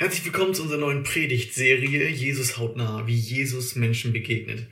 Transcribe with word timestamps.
Herzlich 0.00 0.26
willkommen 0.26 0.54
zu 0.54 0.62
unserer 0.62 0.78
neuen 0.78 1.02
Predigtserie 1.02 2.08
Jesus 2.08 2.56
hautnah, 2.56 3.08
wie 3.08 3.16
Jesus 3.16 3.74
Menschen 3.74 4.12
begegnet. 4.12 4.68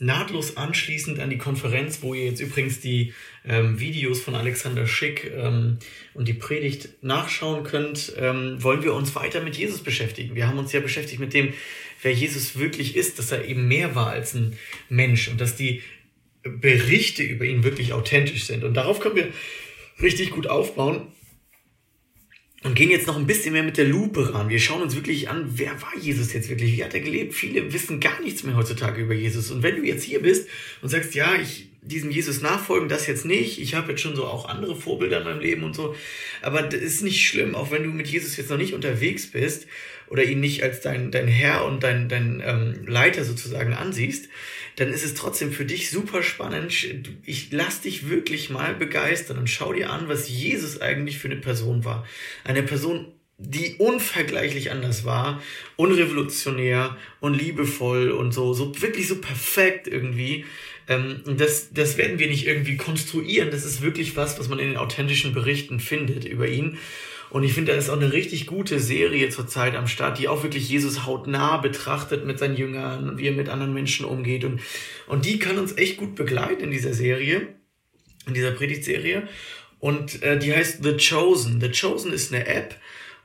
Nahtlos 0.00 0.58
anschließend 0.58 1.18
an 1.18 1.30
die 1.30 1.38
Konferenz, 1.38 2.02
wo 2.02 2.12
ihr 2.12 2.26
jetzt 2.26 2.42
übrigens 2.42 2.80
die 2.80 3.14
ähm, 3.46 3.80
Videos 3.80 4.20
von 4.20 4.34
Alexander 4.34 4.86
Schick 4.86 5.32
ähm, 5.34 5.78
und 6.12 6.28
die 6.28 6.34
Predigt 6.34 6.90
nachschauen 7.02 7.64
könnt, 7.64 8.12
ähm, 8.18 8.62
wollen 8.62 8.82
wir 8.82 8.92
uns 8.92 9.14
weiter 9.14 9.42
mit 9.42 9.56
Jesus 9.56 9.80
beschäftigen. 9.82 10.34
Wir 10.34 10.46
haben 10.46 10.58
uns 10.58 10.72
ja 10.72 10.80
beschäftigt 10.80 11.20
mit 11.20 11.32
dem, 11.32 11.54
wer 12.02 12.12
Jesus 12.12 12.58
wirklich 12.58 12.96
ist, 12.96 13.18
dass 13.18 13.32
er 13.32 13.46
eben 13.46 13.66
mehr 13.68 13.94
war 13.94 14.10
als 14.10 14.34
ein 14.34 14.58
Mensch 14.90 15.28
und 15.28 15.40
dass 15.40 15.56
die 15.56 15.80
Berichte 16.42 17.22
über 17.22 17.46
ihn 17.46 17.64
wirklich 17.64 17.94
authentisch 17.94 18.44
sind. 18.44 18.62
Und 18.62 18.74
darauf 18.74 19.00
können 19.00 19.16
wir 19.16 19.28
richtig 20.02 20.32
gut 20.32 20.48
aufbauen 20.48 21.06
und 22.66 22.74
gehen 22.74 22.90
jetzt 22.90 23.06
noch 23.06 23.16
ein 23.16 23.28
bisschen 23.28 23.52
mehr 23.52 23.62
mit 23.62 23.76
der 23.76 23.84
Lupe 23.84 24.34
ran. 24.34 24.48
Wir 24.48 24.58
schauen 24.58 24.82
uns 24.82 24.96
wirklich 24.96 25.28
an, 25.28 25.44
wer 25.54 25.80
war 25.80 25.96
Jesus 26.00 26.32
jetzt 26.32 26.48
wirklich? 26.48 26.76
Wie 26.76 26.82
hat 26.82 26.94
er 26.94 27.00
gelebt? 27.00 27.32
Viele 27.32 27.72
wissen 27.72 28.00
gar 28.00 28.20
nichts 28.20 28.42
mehr 28.42 28.56
heutzutage 28.56 29.02
über 29.02 29.14
Jesus. 29.14 29.52
Und 29.52 29.62
wenn 29.62 29.76
du 29.76 29.82
jetzt 29.84 30.02
hier 30.02 30.20
bist 30.20 30.48
und 30.82 30.88
sagst, 30.88 31.14
ja, 31.14 31.36
ich 31.36 31.68
diesem 31.86 32.10
Jesus 32.10 32.40
nachfolgen, 32.40 32.88
das 32.88 33.06
jetzt 33.06 33.24
nicht. 33.24 33.60
Ich 33.60 33.74
habe 33.74 33.92
jetzt 33.92 34.00
schon 34.02 34.16
so 34.16 34.24
auch 34.24 34.48
andere 34.48 34.74
Vorbilder 34.74 35.18
in 35.18 35.24
meinem 35.24 35.40
Leben 35.40 35.62
und 35.62 35.76
so. 35.76 35.94
Aber 36.42 36.62
das 36.62 36.80
ist 36.80 37.02
nicht 37.02 37.24
schlimm, 37.24 37.54
auch 37.54 37.70
wenn 37.70 37.84
du 37.84 37.90
mit 37.90 38.08
Jesus 38.08 38.36
jetzt 38.36 38.50
noch 38.50 38.58
nicht 38.58 38.74
unterwegs 38.74 39.28
bist 39.28 39.68
oder 40.08 40.24
ihn 40.24 40.40
nicht 40.40 40.64
als 40.64 40.80
dein, 40.80 41.12
dein 41.12 41.28
Herr 41.28 41.64
und 41.64 41.84
dein, 41.84 42.08
dein 42.08 42.42
ähm, 42.44 42.86
Leiter 42.86 43.24
sozusagen 43.24 43.72
ansiehst, 43.72 44.28
dann 44.76 44.92
ist 44.92 45.04
es 45.04 45.14
trotzdem 45.14 45.52
für 45.52 45.64
dich 45.64 45.90
super 45.90 46.22
spannend. 46.22 46.72
Ich 47.24 47.48
lass 47.50 47.80
dich 47.80 48.08
wirklich 48.08 48.50
mal 48.50 48.74
begeistern 48.74 49.38
und 49.38 49.48
schau 49.48 49.72
dir 49.72 49.90
an, 49.90 50.08
was 50.08 50.28
Jesus 50.28 50.80
eigentlich 50.80 51.18
für 51.18 51.28
eine 51.28 51.40
Person 51.40 51.84
war. 51.84 52.06
Eine 52.44 52.62
Person, 52.62 53.12
die 53.38 53.76
unvergleichlich 53.78 54.70
anders 54.70 55.04
war, 55.04 55.42
unrevolutionär 55.76 56.96
und 57.20 57.34
liebevoll 57.34 58.10
und 58.10 58.32
so, 58.32 58.52
so 58.52 58.80
wirklich 58.80 59.08
so 59.08 59.16
perfekt 59.16 59.88
irgendwie. 59.88 60.44
Ähm, 60.88 61.22
das, 61.26 61.72
das 61.72 61.96
werden 61.96 62.18
wir 62.18 62.28
nicht 62.28 62.46
irgendwie 62.46 62.76
konstruieren. 62.76 63.50
Das 63.50 63.64
ist 63.64 63.80
wirklich 63.80 64.14
was, 64.14 64.38
was 64.38 64.48
man 64.48 64.58
in 64.58 64.68
den 64.68 64.76
authentischen 64.76 65.32
Berichten 65.32 65.80
findet 65.80 66.26
über 66.26 66.48
ihn. 66.48 66.78
Und 67.36 67.42
ich 67.42 67.52
finde, 67.52 67.72
da 67.72 67.78
ist 67.78 67.90
auch 67.90 68.00
eine 68.00 68.14
richtig 68.14 68.46
gute 68.46 68.80
Serie 68.80 69.28
zurzeit 69.28 69.74
am 69.74 69.88
Start, 69.88 70.18
die 70.18 70.26
auch 70.26 70.42
wirklich 70.42 70.70
Jesus 70.70 71.04
hautnah 71.04 71.58
betrachtet 71.58 72.24
mit 72.24 72.38
seinen 72.38 72.56
Jüngern 72.56 73.10
und 73.10 73.18
wie 73.18 73.26
er 73.26 73.34
mit 73.34 73.50
anderen 73.50 73.74
Menschen 73.74 74.06
umgeht. 74.06 74.42
Und, 74.42 74.62
und 75.06 75.26
die 75.26 75.38
kann 75.38 75.58
uns 75.58 75.76
echt 75.76 75.98
gut 75.98 76.14
begleiten 76.14 76.64
in 76.64 76.70
dieser 76.70 76.94
Serie, 76.94 77.48
in 78.26 78.32
dieser 78.32 78.52
Predigtserie. 78.52 79.28
Und 79.80 80.22
äh, 80.22 80.38
die 80.38 80.54
heißt 80.54 80.82
The 80.82 80.96
Chosen. 80.96 81.60
The 81.60 81.70
Chosen 81.78 82.10
ist 82.10 82.32
eine 82.32 82.46
App, 82.46 82.74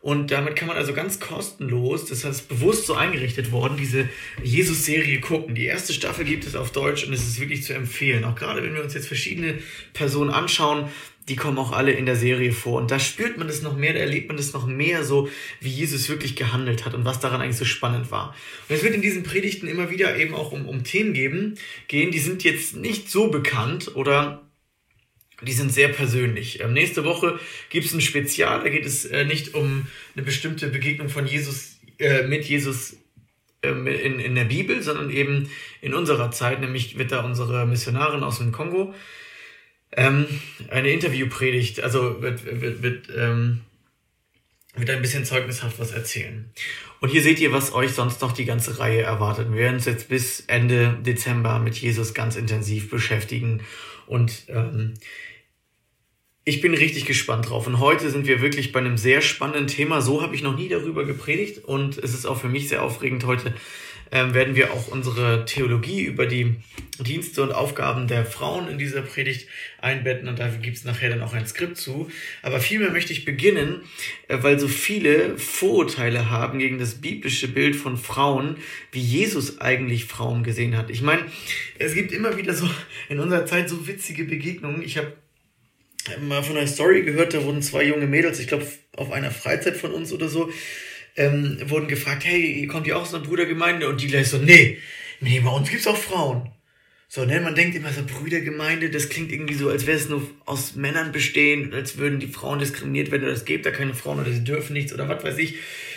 und 0.01 0.31
damit 0.31 0.55
kann 0.55 0.67
man 0.67 0.77
also 0.77 0.93
ganz 0.93 1.19
kostenlos, 1.19 2.05
das 2.05 2.25
heißt 2.25 2.49
bewusst 2.49 2.87
so 2.87 2.95
eingerichtet 2.95 3.51
worden, 3.51 3.77
diese 3.77 4.09
Jesus-Serie 4.43 5.19
gucken. 5.21 5.53
Die 5.53 5.65
erste 5.65 5.93
Staffel 5.93 6.25
gibt 6.25 6.47
es 6.47 6.55
auf 6.55 6.71
Deutsch 6.71 7.05
und 7.05 7.13
es 7.13 7.21
ist 7.21 7.39
wirklich 7.39 7.63
zu 7.63 7.73
empfehlen. 7.73 8.25
Auch 8.25 8.33
gerade 8.33 8.63
wenn 8.63 8.73
wir 8.73 8.83
uns 8.83 8.95
jetzt 8.95 9.07
verschiedene 9.07 9.59
Personen 9.93 10.31
anschauen, 10.31 10.89
die 11.29 11.35
kommen 11.35 11.59
auch 11.59 11.71
alle 11.71 11.91
in 11.91 12.07
der 12.07 12.15
Serie 12.15 12.51
vor. 12.51 12.81
Und 12.81 12.89
da 12.89 12.97
spürt 12.97 13.37
man 13.37 13.45
das 13.47 13.61
noch 13.61 13.77
mehr, 13.77 13.93
da 13.93 13.99
erlebt 13.99 14.27
man 14.27 14.37
das 14.37 14.53
noch 14.53 14.65
mehr 14.65 15.03
so, 15.03 15.29
wie 15.59 15.69
Jesus 15.69 16.09
wirklich 16.09 16.35
gehandelt 16.35 16.83
hat 16.83 16.95
und 16.95 17.05
was 17.05 17.19
daran 17.19 17.39
eigentlich 17.39 17.57
so 17.57 17.65
spannend 17.65 18.09
war. 18.09 18.35
Und 18.69 18.75
es 18.75 18.83
wird 18.83 18.95
in 18.95 19.03
diesen 19.03 19.21
Predigten 19.21 19.67
immer 19.67 19.91
wieder 19.91 20.17
eben 20.17 20.33
auch 20.33 20.51
um, 20.51 20.67
um 20.67 20.83
Themen 20.83 21.13
geben, 21.13 21.59
gehen, 21.87 22.09
die 22.09 22.19
sind 22.19 22.43
jetzt 22.43 22.75
nicht 22.75 23.11
so 23.11 23.27
bekannt 23.27 23.95
oder 23.95 24.41
die 25.41 25.53
sind 25.53 25.71
sehr 25.73 25.89
persönlich. 25.89 26.61
Ähm, 26.61 26.73
nächste 26.73 27.03
Woche 27.03 27.39
gibt 27.69 27.85
es 27.85 27.93
ein 27.93 28.01
Spezial, 28.01 28.63
da 28.63 28.69
geht 28.69 28.85
es 28.85 29.05
äh, 29.05 29.25
nicht 29.25 29.53
um 29.53 29.87
eine 30.15 30.23
bestimmte 30.23 30.67
Begegnung 30.67 31.09
von 31.09 31.25
Jesus 31.27 31.79
äh, 31.99 32.23
mit 32.23 32.45
Jesus 32.45 32.97
ähm, 33.63 33.87
in, 33.87 34.19
in 34.19 34.35
der 34.35 34.45
Bibel, 34.45 34.81
sondern 34.81 35.09
eben 35.09 35.49
in 35.81 35.93
unserer 35.93 36.31
Zeit, 36.31 36.61
nämlich 36.61 36.97
wird 36.97 37.11
da 37.11 37.21
unsere 37.23 37.65
Missionarin 37.65 38.23
aus 38.23 38.39
dem 38.39 38.51
Kongo 38.51 38.93
ähm, 39.93 40.25
eine 40.69 40.89
Interviewpredigt, 40.91 41.81
also 41.81 42.21
wird, 42.21 42.45
wird, 42.45 42.81
wird, 42.81 43.09
ähm, 43.15 43.61
wird 44.75 44.89
ein 44.89 45.01
bisschen 45.01 45.25
zeugnishaft 45.25 45.79
was 45.79 45.91
erzählen. 45.91 46.49
Und 47.01 47.09
hier 47.09 47.21
seht 47.21 47.39
ihr, 47.39 47.51
was 47.51 47.73
euch 47.73 47.91
sonst 47.91 48.21
noch 48.21 48.31
die 48.31 48.45
ganze 48.45 48.79
Reihe 48.79 49.01
erwartet. 49.01 49.51
Wir 49.51 49.59
werden 49.59 49.75
uns 49.75 49.85
jetzt 49.85 50.07
bis 50.07 50.41
Ende 50.41 50.97
Dezember 51.01 51.59
mit 51.59 51.75
Jesus 51.75 52.13
ganz 52.13 52.35
intensiv 52.35 52.89
beschäftigen 52.89 53.61
und 54.07 54.45
ähm, 54.49 54.93
ich 56.43 56.61
bin 56.61 56.73
richtig 56.73 57.05
gespannt 57.05 57.49
drauf. 57.49 57.67
Und 57.67 57.79
heute 57.79 58.09
sind 58.09 58.25
wir 58.25 58.41
wirklich 58.41 58.71
bei 58.71 58.79
einem 58.79 58.97
sehr 58.97 59.21
spannenden 59.21 59.67
Thema. 59.67 60.01
So 60.01 60.23
habe 60.23 60.35
ich 60.35 60.41
noch 60.41 60.55
nie 60.55 60.69
darüber 60.69 61.05
gepredigt. 61.05 61.63
Und 61.63 61.97
es 61.97 62.13
ist 62.13 62.25
auch 62.25 62.39
für 62.39 62.49
mich 62.49 62.67
sehr 62.67 62.81
aufregend. 62.81 63.25
Heute 63.25 63.53
ähm, 64.11 64.33
werden 64.33 64.55
wir 64.55 64.73
auch 64.73 64.87
unsere 64.87 65.45
Theologie 65.45 66.01
über 66.01 66.25
die 66.25 66.55
Dienste 66.99 67.43
und 67.43 67.51
Aufgaben 67.51 68.07
der 68.07 68.25
Frauen 68.25 68.67
in 68.69 68.79
dieser 68.79 69.03
Predigt 69.03 69.47
einbetten. 69.79 70.27
Und 70.27 70.39
dafür 70.39 70.57
gibt 70.57 70.77
es 70.77 70.83
nachher 70.83 71.09
dann 71.09 71.21
auch 71.21 71.33
ein 71.33 71.45
Skript 71.45 71.77
zu. 71.77 72.09
Aber 72.41 72.59
vielmehr 72.59 72.89
möchte 72.89 73.13
ich 73.13 73.23
beginnen, 73.23 73.81
äh, 74.27 74.39
weil 74.41 74.59
so 74.59 74.67
viele 74.67 75.37
Vorurteile 75.37 76.31
haben 76.31 76.57
gegen 76.57 76.79
das 76.79 76.95
biblische 76.95 77.49
Bild 77.49 77.75
von 77.75 77.97
Frauen, 77.97 78.57
wie 78.91 78.99
Jesus 78.99 79.61
eigentlich 79.61 80.05
Frauen 80.05 80.41
gesehen 80.43 80.75
hat. 80.75 80.89
Ich 80.89 81.03
meine, 81.03 81.23
es 81.77 81.93
gibt 81.93 82.11
immer 82.11 82.35
wieder 82.35 82.55
so 82.55 82.67
in 83.09 83.19
unserer 83.19 83.45
Zeit 83.45 83.69
so 83.69 83.87
witzige 83.87 84.23
Begegnungen. 84.23 84.81
Ich 84.81 84.97
habe 84.97 85.13
mal 86.21 86.43
von 86.43 86.57
einer 86.57 86.67
Story 86.67 87.03
gehört, 87.03 87.33
da 87.33 87.43
wurden 87.43 87.61
zwei 87.61 87.83
junge 87.83 88.07
Mädels, 88.07 88.39
ich 88.39 88.47
glaube 88.47 88.67
auf 88.95 89.11
einer 89.11 89.31
Freizeit 89.31 89.77
von 89.77 89.91
uns 89.91 90.11
oder 90.11 90.29
so, 90.29 90.51
ähm, 91.15 91.57
wurden 91.65 91.87
gefragt, 91.87 92.23
hey, 92.25 92.67
kommt 92.67 92.87
ihr 92.87 92.97
auch 92.97 93.03
aus 93.03 93.13
einer 93.13 93.23
Brüdergemeinde? 93.23 93.87
Und 93.87 94.01
die 94.01 94.07
gleich 94.07 94.29
so, 94.29 94.37
nee, 94.37 94.77
nee, 95.19 95.39
bei 95.39 95.49
uns 95.49 95.69
gibt's 95.69 95.87
auch 95.87 95.97
Frauen. 95.97 96.49
So, 97.13 97.25
ne, 97.25 97.41
man 97.41 97.55
denkt 97.55 97.75
immer 97.75 97.91
so, 97.91 98.03
Brüdergemeinde, 98.05 98.89
das 98.89 99.09
klingt 99.09 99.33
irgendwie 99.33 99.55
so, 99.55 99.67
als 99.67 99.85
wäre 99.85 99.97
es 99.97 100.07
nur 100.07 100.25
aus 100.45 100.75
Männern 100.75 101.11
bestehen, 101.11 101.73
als 101.73 101.97
würden 101.97 102.21
die 102.21 102.27
Frauen 102.27 102.59
diskriminiert 102.59 103.11
werden 103.11 103.23
oder 103.23 103.33
es 103.33 103.43
gibt 103.43 103.65
da 103.65 103.71
keine 103.71 103.93
Frauen 103.93 104.21
oder 104.21 104.31
sie 104.31 104.45
dürfen 104.45 104.71
nichts 104.71 104.93
oder 104.93 105.09
was 105.09 105.21
weiß 105.21 105.37
ich. 105.39 105.55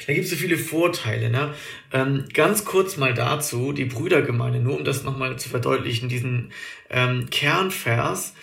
Da 0.09 0.13
gibt 0.13 0.25
es 0.25 0.33
so 0.33 0.37
viele 0.37 0.59
Vorteile, 0.59 1.31
ne? 1.31 1.55
Ähm, 1.93 2.25
ganz 2.35 2.65
kurz 2.65 2.97
mal 2.97 3.15
dazu, 3.15 3.73
die 3.73 3.85
Brüdergemeinde, 3.85 4.59
nur 4.59 4.77
um 4.77 4.85
das 4.85 5.05
nochmal 5.05 5.39
zu 5.39 5.49
verdeutlichen, 5.49 6.09
diesen 6.09 6.51
ähm, 6.91 7.31
Kernvers, 7.31 8.35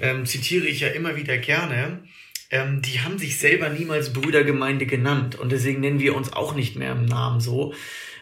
ähm, 0.00 0.26
zitiere 0.26 0.66
ich 0.66 0.80
ja 0.80 0.88
immer 0.88 1.16
wieder 1.16 1.38
gerne, 1.38 2.02
ähm, 2.50 2.82
die 2.82 3.00
haben 3.00 3.18
sich 3.18 3.38
selber 3.38 3.68
niemals 3.68 4.12
Brüdergemeinde 4.12 4.86
genannt. 4.86 5.38
Und 5.38 5.52
deswegen 5.52 5.80
nennen 5.80 6.00
wir 6.00 6.16
uns 6.16 6.32
auch 6.32 6.54
nicht 6.54 6.76
mehr 6.76 6.92
im 6.92 7.04
Namen 7.04 7.40
so, 7.40 7.74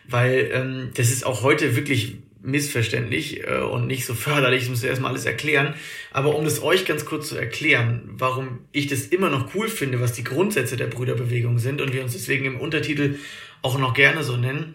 weil 0.06 0.50
ähm, 0.52 0.90
das 0.94 1.10
ist 1.10 1.24
auch 1.24 1.42
heute 1.42 1.76
wirklich 1.76 2.18
missverständlich 2.42 3.46
äh, 3.46 3.58
und 3.58 3.86
nicht 3.86 4.06
so 4.06 4.14
förderlich, 4.14 4.64
ich 4.64 4.70
muss 4.70 4.82
erstmal 4.82 5.10
alles 5.10 5.26
erklären. 5.26 5.74
Aber 6.12 6.36
um 6.36 6.44
das 6.44 6.62
euch 6.62 6.84
ganz 6.84 7.04
kurz 7.04 7.28
zu 7.28 7.36
erklären, 7.36 8.02
warum 8.12 8.60
ich 8.72 8.86
das 8.86 9.06
immer 9.06 9.30
noch 9.30 9.54
cool 9.54 9.68
finde, 9.68 10.00
was 10.00 10.12
die 10.12 10.24
Grundsätze 10.24 10.76
der 10.76 10.86
Brüderbewegung 10.86 11.58
sind 11.58 11.80
und 11.80 11.92
wir 11.92 12.02
uns 12.02 12.12
deswegen 12.12 12.44
im 12.44 12.60
Untertitel 12.60 13.18
auch 13.62 13.78
noch 13.78 13.94
gerne 13.94 14.24
so 14.24 14.36
nennen. 14.36 14.74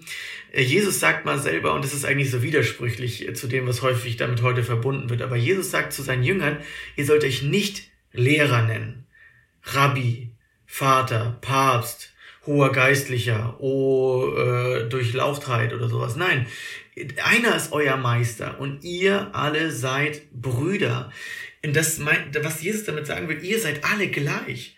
Äh, 0.51 0.61
Jesus 0.61 0.99
sagt 0.99 1.25
mal 1.25 1.39
selber, 1.39 1.73
und 1.73 1.83
das 1.83 1.93
ist 1.93 2.05
eigentlich 2.05 2.31
so 2.31 2.41
widersprüchlich 2.41 3.27
äh, 3.27 3.33
zu 3.33 3.47
dem, 3.47 3.67
was 3.67 3.81
häufig 3.81 4.17
damit 4.17 4.41
heute 4.41 4.63
verbunden 4.63 5.09
wird, 5.09 5.21
aber 5.21 5.35
Jesus 5.35 5.71
sagt 5.71 5.93
zu 5.93 6.01
seinen 6.01 6.23
Jüngern, 6.23 6.57
ihr 6.95 7.05
sollt 7.05 7.23
euch 7.23 7.43
nicht 7.43 7.89
Lehrer 8.13 8.61
nennen, 8.61 9.05
Rabbi, 9.63 10.29
Vater, 10.65 11.37
Papst, 11.41 12.13
hoher 12.45 12.71
Geistlicher, 12.71 13.55
oh, 13.59 14.33
äh, 14.35 14.87
Durchlauchtheit 14.89 15.73
oder 15.73 15.89
sowas. 15.89 16.15
Nein, 16.15 16.45
einer 17.23 17.55
ist 17.55 17.71
euer 17.71 17.97
Meister 17.97 18.59
und 18.59 18.83
ihr 18.83 19.33
alle 19.33 19.71
seid 19.71 20.31
Brüder. 20.31 21.11
Und 21.65 21.75
das 21.75 21.97
meint, 21.97 22.37
was 22.43 22.61
Jesus 22.61 22.83
damit 22.83 23.07
sagen 23.07 23.29
will, 23.29 23.43
ihr 23.43 23.59
seid 23.59 23.83
alle 23.85 24.07
gleich. 24.07 24.72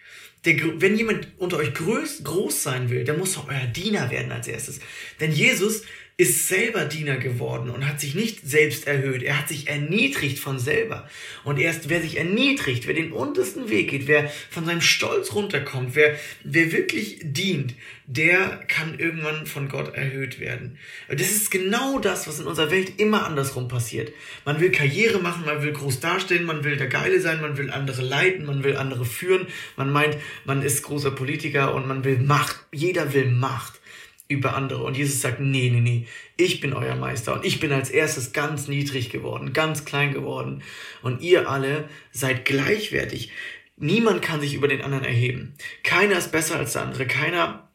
Der, 0.46 0.56
wenn 0.82 0.96
jemand 0.96 1.28
unter 1.38 1.58
euch 1.58 1.74
groß, 1.74 2.24
groß 2.24 2.64
sein 2.64 2.90
will, 2.90 3.04
der 3.04 3.18
muss 3.18 3.38
auch 3.38 3.50
euer 3.50 3.68
Diener 3.68 4.12
werden 4.12 4.32
als 4.32 4.47
erstes. 4.47 4.80
Denn 5.20 5.32
Jesus 5.32 5.84
ist 6.17 6.47
selber 6.47 6.85
Diener 6.85 7.17
geworden 7.17 7.70
und 7.70 7.85
hat 7.85 8.00
sich 8.00 8.16
nicht 8.16 8.47
selbst 8.47 8.88
erhöht. 8.88 9.22
Er 9.22 9.38
hat 9.38 9.50
sich 9.50 9.67
erniedrigt 9.67 10.40
von 10.40 10.59
selber. 10.59 11.09
Und 11.44 11.59
erst 11.59 11.90
wer 11.90 12.02
sich 12.02 12.17
erniedrigt, 12.17 12.88
wer 12.88 12.94
den 12.94 13.12
untersten 13.12 13.70
Weg 13.70 13.90
geht, 13.90 14.08
wer 14.08 14.32
von 14.50 14.66
seinem 14.66 14.79
Stolz 14.79 15.34
runterkommt, 15.34 15.94
wer, 15.94 16.17
wer 16.46 16.72
wirklich 16.72 17.20
dient, 17.22 17.73
der 18.06 18.64
kann 18.70 18.97
irgendwann 18.97 19.46
von 19.46 19.67
Gott 19.67 19.94
erhöht 19.94 20.40
werden. 20.40 20.78
Das 21.09 21.32
ist 21.32 21.52
genau 21.52 22.00
das, 22.00 22.29
was 22.29 22.40
in 22.40 22.47
unserer 22.47 22.72
Welt 22.72 22.94
immer 22.97 23.26
andersrum 23.26 23.67
passiert. 23.67 24.14
Man 24.46 24.62
will 24.62 24.72
Karriere 24.72 25.20
machen, 25.20 25.44
man 25.46 25.64
will 25.64 25.73
groß 25.73 26.00
dastehen, 26.00 26.46
man 26.46 26.64
will 26.64 26.78
der 26.78 26.88
Geile 26.88 27.20
sein, 27.20 27.41
man 27.41 27.58
will 27.58 27.72
andere 27.72 28.02
leiten, 28.02 28.46
man 28.46 28.64
will 28.64 28.78
andere 28.78 29.03
führen, 29.03 29.47
man 29.76 29.91
meint, 29.91 30.16
man 30.46 30.62
ist 30.62 30.84
großer 30.84 31.12
Politiker 31.12 31.76
und 31.76 31.88
man 31.88 32.06
will 32.06 32.20
Macht. 32.20 32.56
Jeder 32.72 33.14
will 33.14 33.32
Macht 33.32 33.82
über 34.28 34.56
andere. 34.56 34.84
Und 34.84 34.98
Jesus 34.98 35.22
sagt, 35.22 35.40
nee, 35.40 35.70
nee, 35.70 35.82
nee, 35.82 36.08
ich 36.38 36.60
bin 36.60 36.74
euer 36.74 36.96
Meister 36.96 37.34
und 37.34 37.46
ich 37.46 37.60
bin 37.60 37.72
als 37.72 37.90
erstes 37.90 38.34
ganz 38.34 38.68
niedrig 38.68 39.10
geworden, 39.10 39.54
ganz 39.54 39.86
klein 39.86 40.14
geworden. 40.14 40.64
Und 41.02 41.22
ihr 41.22 41.50
alle 41.50 41.90
seid 42.12 42.46
gleichwertig. 42.46 43.32
Niemand 43.78 44.22
kann 44.22 44.42
sich 44.42 44.54
über 44.54 44.68
den 44.68 44.82
anderen 44.82 45.04
erheben. 45.04 45.56
Keiner 45.84 46.18
ist 46.18 46.32
besser 46.32 46.58
als 46.58 46.74
der 46.74 46.84
andere. 46.84 47.06
Keiner 47.06 47.70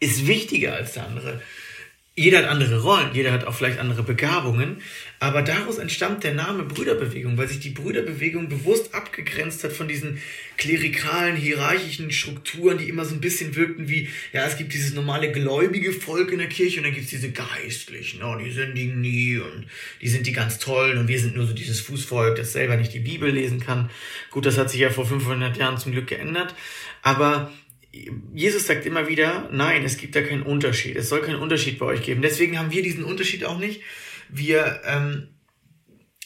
ist 0.00 0.26
wichtiger 0.26 0.74
als 0.74 0.94
der 0.94 1.06
andere. 1.06 1.40
Jeder 2.18 2.38
hat 2.38 2.46
andere 2.46 2.82
Rollen, 2.82 3.14
jeder 3.14 3.30
hat 3.30 3.44
auch 3.44 3.54
vielleicht 3.54 3.78
andere 3.78 4.02
Begabungen, 4.02 4.82
aber 5.20 5.40
daraus 5.40 5.78
entstammt 5.78 6.24
der 6.24 6.34
Name 6.34 6.64
Brüderbewegung, 6.64 7.38
weil 7.38 7.46
sich 7.46 7.60
die 7.60 7.70
Brüderbewegung 7.70 8.48
bewusst 8.48 8.92
abgegrenzt 8.92 9.62
hat 9.62 9.70
von 9.70 9.86
diesen 9.86 10.20
klerikalen, 10.56 11.36
hierarchischen 11.36 12.10
Strukturen, 12.10 12.78
die 12.78 12.88
immer 12.88 13.04
so 13.04 13.14
ein 13.14 13.20
bisschen 13.20 13.54
wirkten 13.54 13.88
wie, 13.88 14.08
ja, 14.32 14.44
es 14.44 14.56
gibt 14.56 14.74
dieses 14.74 14.94
normale 14.94 15.30
gläubige 15.30 15.92
Volk 15.92 16.32
in 16.32 16.38
der 16.38 16.48
Kirche 16.48 16.78
und 16.78 16.86
dann 16.86 16.92
gibt 16.92 17.04
es 17.04 17.10
diese 17.10 17.30
Geistlichen, 17.30 18.20
oh, 18.24 18.36
die 18.36 18.50
sündigen 18.50 19.00
nie 19.00 19.36
und 19.36 19.68
die 20.02 20.08
sind 20.08 20.26
die 20.26 20.32
ganz 20.32 20.58
tollen 20.58 20.98
und 20.98 21.06
wir 21.06 21.20
sind 21.20 21.36
nur 21.36 21.46
so 21.46 21.52
dieses 21.52 21.78
Fußvolk, 21.82 22.34
das 22.34 22.52
selber 22.52 22.76
nicht 22.76 22.92
die 22.92 22.98
Bibel 22.98 23.30
lesen 23.30 23.60
kann. 23.60 23.90
Gut, 24.32 24.44
das 24.44 24.58
hat 24.58 24.70
sich 24.70 24.80
ja 24.80 24.90
vor 24.90 25.06
500 25.06 25.56
Jahren 25.56 25.78
zum 25.78 25.92
Glück 25.92 26.08
geändert, 26.08 26.56
aber 27.00 27.52
Jesus 27.90 28.66
sagt 28.66 28.86
immer 28.86 29.08
wieder, 29.08 29.48
nein, 29.50 29.84
es 29.84 29.96
gibt 29.96 30.14
da 30.14 30.22
keinen 30.22 30.42
Unterschied. 30.42 30.96
Es 30.96 31.08
soll 31.08 31.22
keinen 31.22 31.40
Unterschied 31.40 31.78
bei 31.78 31.86
euch 31.86 32.02
geben. 32.02 32.22
Deswegen 32.22 32.58
haben 32.58 32.70
wir 32.70 32.82
diesen 32.82 33.04
Unterschied 33.04 33.44
auch 33.44 33.58
nicht. 33.58 33.82
Wir 34.28 34.82
ähm, 34.84 35.28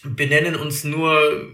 benennen 0.02 0.56
uns 0.56 0.84
nur, 0.84 1.52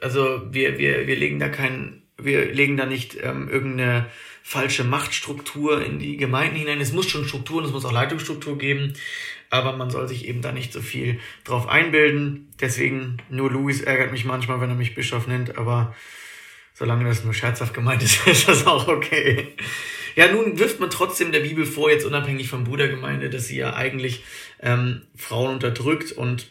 also 0.00 0.42
wir, 0.50 0.78
wir, 0.78 1.06
wir 1.06 1.16
legen 1.16 1.38
da 1.38 1.48
keinen, 1.48 2.02
wir 2.16 2.46
legen 2.52 2.76
da 2.76 2.86
nicht 2.86 3.18
ähm, 3.22 3.48
irgendeine 3.48 4.06
falsche 4.42 4.84
Machtstruktur 4.84 5.84
in 5.84 5.98
die 5.98 6.16
Gemeinden 6.16 6.56
hinein. 6.56 6.80
Es 6.80 6.92
muss 6.92 7.08
schon 7.08 7.26
Strukturen, 7.26 7.64
es 7.66 7.72
muss 7.72 7.84
auch 7.84 7.92
Leitungsstruktur 7.92 8.56
geben, 8.56 8.94
aber 9.50 9.76
man 9.76 9.90
soll 9.90 10.08
sich 10.08 10.26
eben 10.26 10.40
da 10.40 10.52
nicht 10.52 10.72
so 10.72 10.80
viel 10.80 11.20
drauf 11.44 11.68
einbilden. 11.68 12.54
Deswegen, 12.60 13.18
nur 13.28 13.50
Luis 13.50 13.82
ärgert 13.82 14.12
mich 14.12 14.24
manchmal, 14.24 14.60
wenn 14.60 14.70
er 14.70 14.76
mich 14.76 14.94
Bischof 14.94 15.26
nennt, 15.26 15.58
aber 15.58 15.94
Solange 16.78 17.06
das 17.06 17.24
nur 17.24 17.32
scherzhaft 17.32 17.72
gemeint 17.72 18.02
ist, 18.02 18.26
ist 18.26 18.48
das 18.48 18.66
auch 18.66 18.86
okay. 18.86 19.54
Ja, 20.14 20.30
nun 20.30 20.58
wirft 20.58 20.78
man 20.78 20.90
trotzdem 20.90 21.32
der 21.32 21.40
Bibel 21.40 21.64
vor, 21.64 21.90
jetzt 21.90 22.04
unabhängig 22.04 22.50
vom 22.50 22.64
Brudergemeinde, 22.64 23.30
dass 23.30 23.46
sie 23.46 23.56
ja 23.56 23.74
eigentlich 23.74 24.24
ähm, 24.60 25.02
Frauen 25.16 25.54
unterdrückt 25.54 26.12
und 26.12 26.48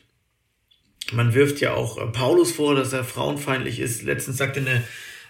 man 1.11 1.35
wirft 1.35 1.61
ja 1.61 1.75
auch 1.75 1.99
äh, 1.99 2.07
Paulus 2.07 2.51
vor, 2.51 2.73
dass 2.73 2.91
er 2.91 3.03
frauenfeindlich 3.03 3.79
ist. 3.79 4.01
Letztens 4.01 4.37
sagte 4.37 4.61
eine 4.61 4.83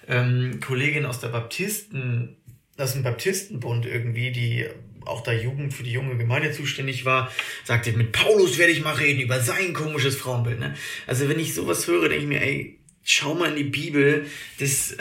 ähm, 0.08 0.62
Kollegin 0.62 1.06
aus 1.06 1.20
der 1.20 1.28
Baptisten, 1.28 2.38
aus 2.78 2.94
dem 2.94 3.04
Baptistenbund 3.04 3.86
irgendwie, 3.86 4.32
die 4.32 4.66
auch 5.04 5.24
da 5.24 5.34
Jugend 5.34 5.74
für 5.74 5.84
die 5.84 5.92
junge 5.92 6.16
Gemeinde 6.16 6.54
zuständig 6.54 7.04
war, 7.04 7.30
sagte, 7.66 7.92
mit 7.92 8.14
Paulus 8.14 8.58
werde 8.58 8.72
ich 8.72 8.82
mal 8.82 8.96
reden 8.96 9.20
über 9.20 9.42
sein 9.42 9.74
komisches 9.74 10.16
Frauenbild. 10.16 10.60
Ne? 10.60 10.74
Also 11.06 11.28
wenn 11.28 11.40
ich 11.40 11.54
sowas 11.54 11.86
höre, 11.86 12.08
denke 12.08 12.24
ich 12.24 12.30
mir, 12.30 12.42
ey, 12.42 12.80
schau 13.06 13.36
mal 13.36 13.52
in 13.52 13.56
die 13.56 13.64
Bibel. 13.64 14.26
Das, 14.60 14.98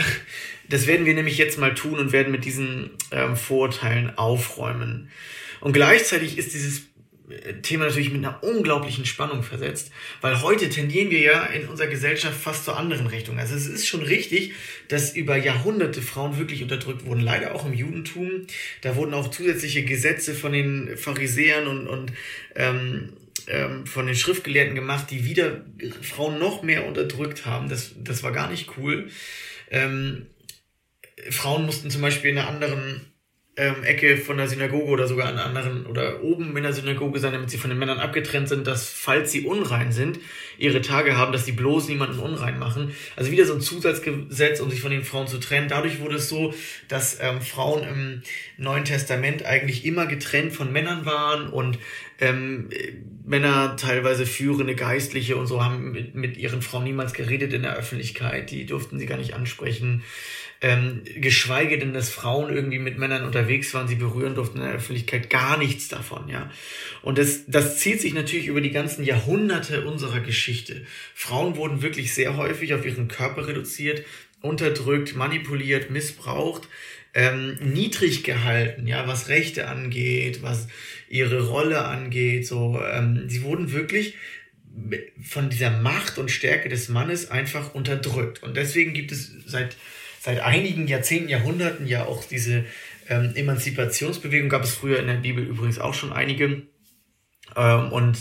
das 0.69 0.87
werden 0.87 1.06
wir 1.06 1.15
nämlich 1.15 1.39
jetzt 1.39 1.59
mal 1.59 1.75
tun 1.75 1.99
und 1.99 2.12
werden 2.12 2.31
mit 2.31 2.45
diesen 2.45 2.91
ähm, 3.11 3.37
Vorurteilen 3.37 4.17
aufräumen. 4.17 5.11
Und 5.61 5.73
gleichzeitig 5.73 6.39
ist 6.39 6.55
dieses 6.55 6.83
äh, 7.31 7.55
Thema 7.62 7.87
natürlich 7.87 8.12
mit 8.12 8.25
einer 8.25 8.45
unglaublichen 8.45 9.06
Spannung 9.06 9.43
versetzt, 9.43 9.91
weil 10.21 10.43
heute 10.43 10.69
tendieren 10.69 11.11
wir 11.11 11.21
ja 11.21 11.47
in 11.47 11.67
unserer 11.67 11.89
Gesellschaft 11.89 12.39
fast 12.39 12.67
zur 12.67 12.77
anderen 12.77 13.06
Richtung. 13.06 13.39
Also 13.39 13.55
es 13.55 13.67
ist 13.67 13.89
schon 13.89 14.03
richtig, 14.03 14.53
dass 14.89 15.17
über 15.17 15.37
Jahrhunderte 15.37 16.03
Frauen 16.03 16.39
wirklich 16.39 16.62
unterdrückt 16.62 17.06
wurden, 17.06 17.21
leider 17.21 17.55
auch 17.55 17.65
im 17.65 17.73
Judentum. 17.73 18.47
Da 18.83 18.97
wurden 18.97 19.15
auch 19.15 19.31
zusätzliche 19.31 19.85
Gesetze 19.85 20.35
von 20.35 20.53
den 20.53 20.99
Pharisäern 20.99 21.67
und, 21.67 21.89
und 21.89 22.12
ähm, 22.55 23.15
ähm, 23.49 23.87
von 23.87 24.06
den 24.06 24.14
Schriftgelehrten 24.14 24.75
gemacht, 24.75 25.11
die 25.11 25.25
wieder 25.25 25.64
Frauen 26.02 26.38
noch 26.38 26.62
mehr 26.62 26.87
unterdrückt 26.87 27.46
haben. 27.46 27.69
Das, 27.69 27.93
das 27.96 28.23
war 28.23 28.32
gar 28.32 28.50
nicht 28.50 28.76
cool. 28.76 29.11
Ähm, 29.70 30.26
Frauen 31.31 31.67
mussten 31.67 31.91
zum 31.91 32.02
Beispiel 32.02 32.31
in 32.31 32.38
einer 32.38 32.49
anderen 32.49 33.14
ähm, 33.56 33.85
Ecke 33.85 34.17
von 34.17 34.37
der 34.37 34.49
Synagoge 34.49 34.91
oder 34.91 35.06
sogar 35.06 35.29
an 35.29 35.39
anderen 35.39 35.87
oder 35.87 36.25
oben 36.25 36.56
in 36.56 36.62
der 36.65 36.73
Synagoge 36.73 37.21
sein, 37.21 37.33
damit 37.33 37.51
sie 37.51 37.59
von 37.59 37.71
den 37.71 37.79
Männern 37.79 38.01
abgetrennt 38.01 38.49
sind, 38.49 38.67
dass 38.67 38.89
falls 38.91 39.31
sie 39.31 39.43
unrein 39.43 39.93
sind, 39.93 40.19
ihre 40.59 40.81
Tage 40.81 41.17
haben, 41.17 41.31
dass 41.31 41.45
sie 41.45 41.53
bloß 41.53 41.89
niemanden 41.89 42.19
unrein 42.19 42.59
machen. 42.59 42.93
Also 43.15 43.31
wieder 43.31 43.45
so 43.45 43.55
ein 43.55 43.61
Zusatzgesetz, 43.61 44.59
um 44.61 44.71
sich 44.71 44.81
von 44.81 44.91
den 44.91 45.05
Frauen 45.05 45.29
zu 45.29 45.39
trennen. 45.39 45.69
Dadurch 45.69 46.01
wurde 46.01 46.17
es 46.17 46.29
so, 46.29 46.53
dass 46.89 47.19
ähm, 47.21 47.41
Frauen 47.41 47.85
im 47.85 48.23
Neuen 48.56 48.85
Testament 48.85 49.45
eigentlich 49.45 49.85
immer 49.85 50.06
getrennt 50.06 50.53
von 50.53 50.73
Männern 50.73 51.06
waren 51.06 51.49
und 51.49 51.79
ähm, 52.21 52.71
Männer, 53.25 53.77
teilweise 53.77 54.27
führende 54.27 54.75
Geistliche 54.75 55.37
und 55.37 55.47
so, 55.47 55.62
haben 55.62 55.93
mit, 55.93 56.15
mit 56.15 56.37
ihren 56.37 56.61
Frauen 56.61 56.85
niemals 56.85 57.12
geredet 57.12 57.53
in 57.53 57.62
der 57.62 57.77
Öffentlichkeit. 57.77 58.51
Die 58.51 58.67
durften 58.67 58.99
sie 58.99 59.06
gar 59.06 59.19
nicht 59.19 59.35
ansprechen 59.35 60.03
ähm, 60.65 61.03
geschweige 61.17 61.79
denn, 61.79 61.93
dass 61.93 62.09
Frauen 62.09 62.51
irgendwie 62.51 62.79
mit 62.79 62.97
Männern 62.97 63.27
unterwegs 63.27 63.75
waren, 63.75 63.87
sie 63.87 63.97
berühren 63.97 64.35
durften 64.35 64.57
in 64.57 64.65
der 64.65 64.73
Öffentlichkeit, 64.73 65.29
gar 65.29 65.59
nichts 65.59 65.89
davon, 65.89 66.27
ja. 66.31 66.51
Und 67.03 67.19
das, 67.19 67.45
das 67.47 67.81
zieht 67.81 68.01
sich 68.01 68.15
natürlich 68.15 68.47
über 68.47 68.63
die 68.63 68.71
ganzen 68.71 69.05
Jahrhunderte 69.05 69.85
unserer 69.85 70.21
Geschichte. 70.21 70.87
Frauen 71.15 71.57
wurden 71.57 71.83
wirklich 71.83 72.15
sehr 72.15 72.39
häufig 72.39 72.73
auf 72.73 72.87
ihren 72.87 73.09
Körper 73.09 73.47
reduziert, 73.47 74.07
unterdrückt, 74.41 75.15
manipuliert, 75.15 75.91
missbraucht, 75.91 76.67
ähm, 77.13 77.59
niedrig 77.61 78.25
gehalten, 78.25 78.87
ja, 78.87 79.07
was 79.07 79.29
Rechte 79.29 79.69
angeht, 79.69 80.41
was 80.41 80.67
ihre 81.11 81.47
Rolle 81.47 81.85
angeht, 81.85 82.47
so, 82.47 82.81
ähm, 82.91 83.25
sie 83.29 83.43
wurden 83.43 83.73
wirklich 83.73 84.15
von 85.23 85.51
dieser 85.51 85.71
Macht 85.71 86.17
und 86.17 86.31
Stärke 86.31 86.71
des 86.71 86.89
Mannes 86.89 87.31
einfach 87.31 87.75
unterdrückt. 87.75 88.43
Und 88.43 88.57
deswegen 88.57 88.95
gibt 88.95 89.13
es 89.13 89.31
seit 89.45 89.77
seit 90.25 90.41
einigen 90.41 90.87
Jahrzehnten, 90.87 91.29
Jahrhunderten 91.29 91.87
ja 91.87 92.06
auch 92.06 92.25
diese 92.25 92.65
ähm, 93.11 93.32
Emanzipationsbewegung, 93.35 94.49
gab 94.49 94.62
es 94.62 94.73
früher 94.73 94.99
in 94.99 95.06
der 95.06 95.15
Bibel 95.15 95.44
übrigens 95.44 95.79
auch 95.79 95.93
schon 95.93 96.15
einige. 96.15 96.62
Ähm, 97.55 97.93
und 97.93 98.17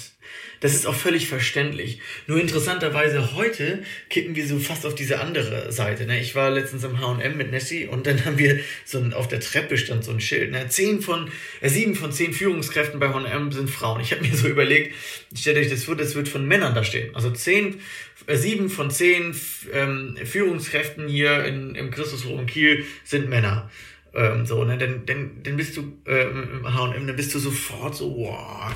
das 0.64 0.76
ist 0.76 0.88
auch 0.88 0.96
völlig 0.96 1.28
verständlich. 1.28 2.00
Nur 2.26 2.40
interessanterweise 2.40 3.36
heute 3.36 3.84
kippen 4.10 4.34
wir 4.34 4.48
so 4.48 4.60
fast 4.60 4.86
auf 4.86 4.96
diese 4.96 5.20
andere 5.20 5.74
Seite. 5.74 6.06
Ne? 6.06 6.22
Ich 6.22 6.36
war 6.36 6.50
letztens 6.52 6.86
im 6.86 7.02
H&M 7.02 7.36
mit 7.36 7.52
Nessie 7.52 7.86
und 7.86 8.08
dann 8.08 8.24
haben 8.24 8.38
wir 8.38 8.62
so 8.86 8.98
ein, 8.98 9.12
auf 9.12 9.28
der 9.28 9.42
Treppe 9.42 9.78
stand 9.78 10.06
so 10.06 10.12
ein 10.12 10.22
Schild. 10.22 10.52
Ne? 10.52 10.66
Zehn 10.70 11.02
von, 11.02 11.30
äh, 11.60 11.68
sieben 11.68 11.96
von 11.96 12.14
zehn 12.14 12.32
Führungskräften 12.32 12.98
bei 12.98 13.10
H&M 13.10 13.52
sind 13.52 13.70
Frauen. 13.70 14.00
Ich 14.00 14.14
habe 14.14 14.26
mir 14.26 14.34
so 14.34 14.48
überlegt, 14.48 14.96
stellt 15.36 15.58
euch 15.58 15.70
das 15.70 15.84
vor, 15.84 15.98
das 15.98 16.16
wird 16.16 16.30
von 16.30 16.48
Männern 16.48 16.74
da 16.74 16.86
stehen. 16.86 17.14
Also 17.14 17.30
zehn, 17.32 17.82
äh, 18.28 18.38
sieben 18.38 18.70
von 18.70 18.90
zehn 18.90 19.36
ähm, 19.74 20.16
Führungskräften 20.24 21.10
hier 21.10 21.44
in, 21.44 21.76
im 21.76 21.92
Christusforum 21.92 22.46
Kiel 22.46 22.86
sind 23.04 23.28
Männer. 23.28 23.70
Ähm, 24.14 24.46
so, 24.46 24.64
ne? 24.64 24.78
Dann, 24.78 25.06
dann, 25.06 25.44
dann 25.44 25.58
bist 25.58 25.76
du 25.76 25.98
äh, 26.08 26.24
im 26.30 26.74
H&M, 26.74 27.06
dann 27.06 27.18
bist 27.18 27.36
du 27.36 27.40
sofort 27.40 27.96
so, 27.96 28.16
wow 28.16 28.72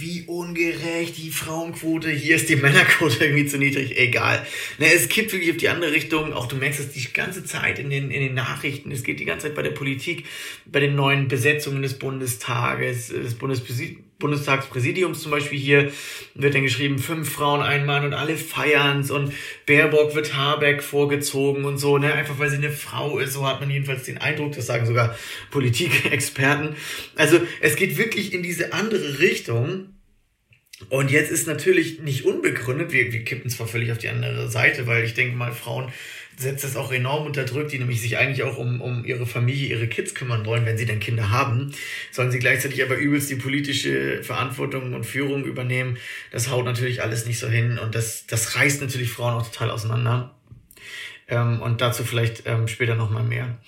wie 0.00 0.24
ungerecht 0.26 1.16
die 1.16 1.30
Frauenquote, 1.30 2.10
hier 2.10 2.36
ist 2.36 2.48
die 2.48 2.56
Männerquote 2.56 3.24
irgendwie 3.24 3.46
zu 3.46 3.58
niedrig, 3.58 3.98
egal. 3.98 4.46
Ne, 4.78 4.92
es 4.92 5.08
kippt 5.08 5.32
wirklich 5.32 5.50
auf 5.50 5.56
die 5.56 5.68
andere 5.68 5.92
Richtung, 5.92 6.32
auch 6.32 6.46
du 6.46 6.56
merkst 6.56 6.80
es 6.80 6.92
die 6.92 7.12
ganze 7.12 7.44
Zeit 7.44 7.78
in 7.78 7.90
den, 7.90 8.10
in 8.10 8.20
den 8.20 8.34
Nachrichten, 8.34 8.90
es 8.90 9.02
geht 9.02 9.20
die 9.20 9.24
ganze 9.24 9.46
Zeit 9.46 9.54
bei 9.54 9.62
der 9.62 9.70
Politik, 9.70 10.24
bei 10.66 10.80
den 10.80 10.94
neuen 10.94 11.28
Besetzungen 11.28 11.82
des 11.82 11.98
Bundestages, 11.98 13.08
des 13.08 13.34
Bundespräsidenten, 13.34 14.07
Bundestagspräsidiums 14.18 15.22
zum 15.22 15.30
Beispiel 15.30 15.58
hier 15.58 15.92
wird 16.34 16.54
dann 16.54 16.62
geschrieben, 16.62 16.98
fünf 16.98 17.30
Frauen, 17.30 17.62
ein 17.62 17.86
Mann 17.86 18.04
und 18.04 18.14
alle 18.14 18.36
feiern's 18.36 19.10
und 19.10 19.32
Baerbock 19.66 20.14
wird 20.14 20.34
Habeck 20.34 20.82
vorgezogen 20.82 21.64
und 21.64 21.78
so, 21.78 21.98
ne, 21.98 22.12
einfach 22.12 22.38
weil 22.38 22.50
sie 22.50 22.56
eine 22.56 22.70
Frau 22.70 23.18
ist, 23.18 23.34
so 23.34 23.46
hat 23.46 23.60
man 23.60 23.70
jedenfalls 23.70 24.04
den 24.04 24.18
Eindruck, 24.18 24.52
das 24.52 24.66
sagen 24.66 24.86
sogar 24.86 25.16
Politikexperten. 25.50 26.74
Also 27.14 27.40
es 27.60 27.76
geht 27.76 27.96
wirklich 27.96 28.34
in 28.34 28.42
diese 28.42 28.72
andere 28.72 29.20
Richtung. 29.20 29.94
Und 30.90 31.10
jetzt 31.10 31.32
ist 31.32 31.48
natürlich 31.48 32.02
nicht 32.02 32.24
unbegründet, 32.24 32.92
wir, 32.92 33.12
wir 33.12 33.24
kippen 33.24 33.50
zwar 33.50 33.66
völlig 33.66 33.90
auf 33.90 33.98
die 33.98 34.08
andere 34.08 34.48
Seite, 34.48 34.86
weil 34.86 35.02
ich 35.04 35.14
denke 35.14 35.36
mal, 35.36 35.50
Frauen 35.52 35.92
setzt 36.38 36.64
das 36.64 36.76
auch 36.76 36.92
enorm 36.92 37.26
unter 37.26 37.44
Druck, 37.44 37.68
die 37.68 37.78
nämlich 37.78 38.00
sich 38.00 38.16
eigentlich 38.16 38.44
auch 38.44 38.56
um, 38.56 38.80
um 38.80 39.04
ihre 39.04 39.26
Familie, 39.26 39.68
ihre 39.68 39.88
Kids 39.88 40.14
kümmern 40.14 40.46
wollen, 40.46 40.64
wenn 40.64 40.78
sie 40.78 40.86
dann 40.86 41.00
Kinder 41.00 41.30
haben, 41.30 41.72
sollen 42.12 42.30
sie 42.30 42.38
gleichzeitig 42.38 42.82
aber 42.82 42.96
übelst 42.96 43.28
die 43.28 43.36
politische 43.36 44.22
Verantwortung 44.22 44.94
und 44.94 45.04
Führung 45.04 45.44
übernehmen. 45.44 45.98
Das 46.30 46.48
haut 46.48 46.64
natürlich 46.64 47.02
alles 47.02 47.26
nicht 47.26 47.40
so 47.40 47.48
hin 47.48 47.78
und 47.78 47.94
das, 47.94 48.26
das 48.26 48.56
reißt 48.56 48.80
natürlich 48.80 49.10
Frauen 49.10 49.34
auch 49.34 49.50
total 49.50 49.70
auseinander. 49.70 50.34
Ähm, 51.30 51.60
und 51.60 51.82
dazu 51.82 52.04
vielleicht 52.04 52.44
ähm, 52.46 52.68
später 52.68 52.94
nochmal 52.94 53.22
mehr. 53.24 53.58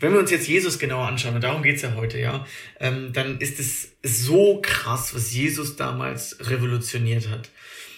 Wenn 0.00 0.12
wir 0.12 0.18
uns 0.18 0.30
jetzt 0.30 0.48
Jesus 0.48 0.78
genauer 0.78 1.06
anschauen, 1.06 1.36
und 1.36 1.44
darum 1.44 1.62
geht's 1.62 1.80
ja 1.80 1.94
heute, 1.94 2.18
ja, 2.18 2.44
ähm, 2.78 3.14
dann 3.14 3.38
ist 3.38 3.58
es 3.58 3.92
so 4.02 4.60
krass, 4.60 5.14
was 5.14 5.32
Jesus 5.32 5.76
damals 5.76 6.36
revolutioniert 6.40 7.30
hat. 7.30 7.48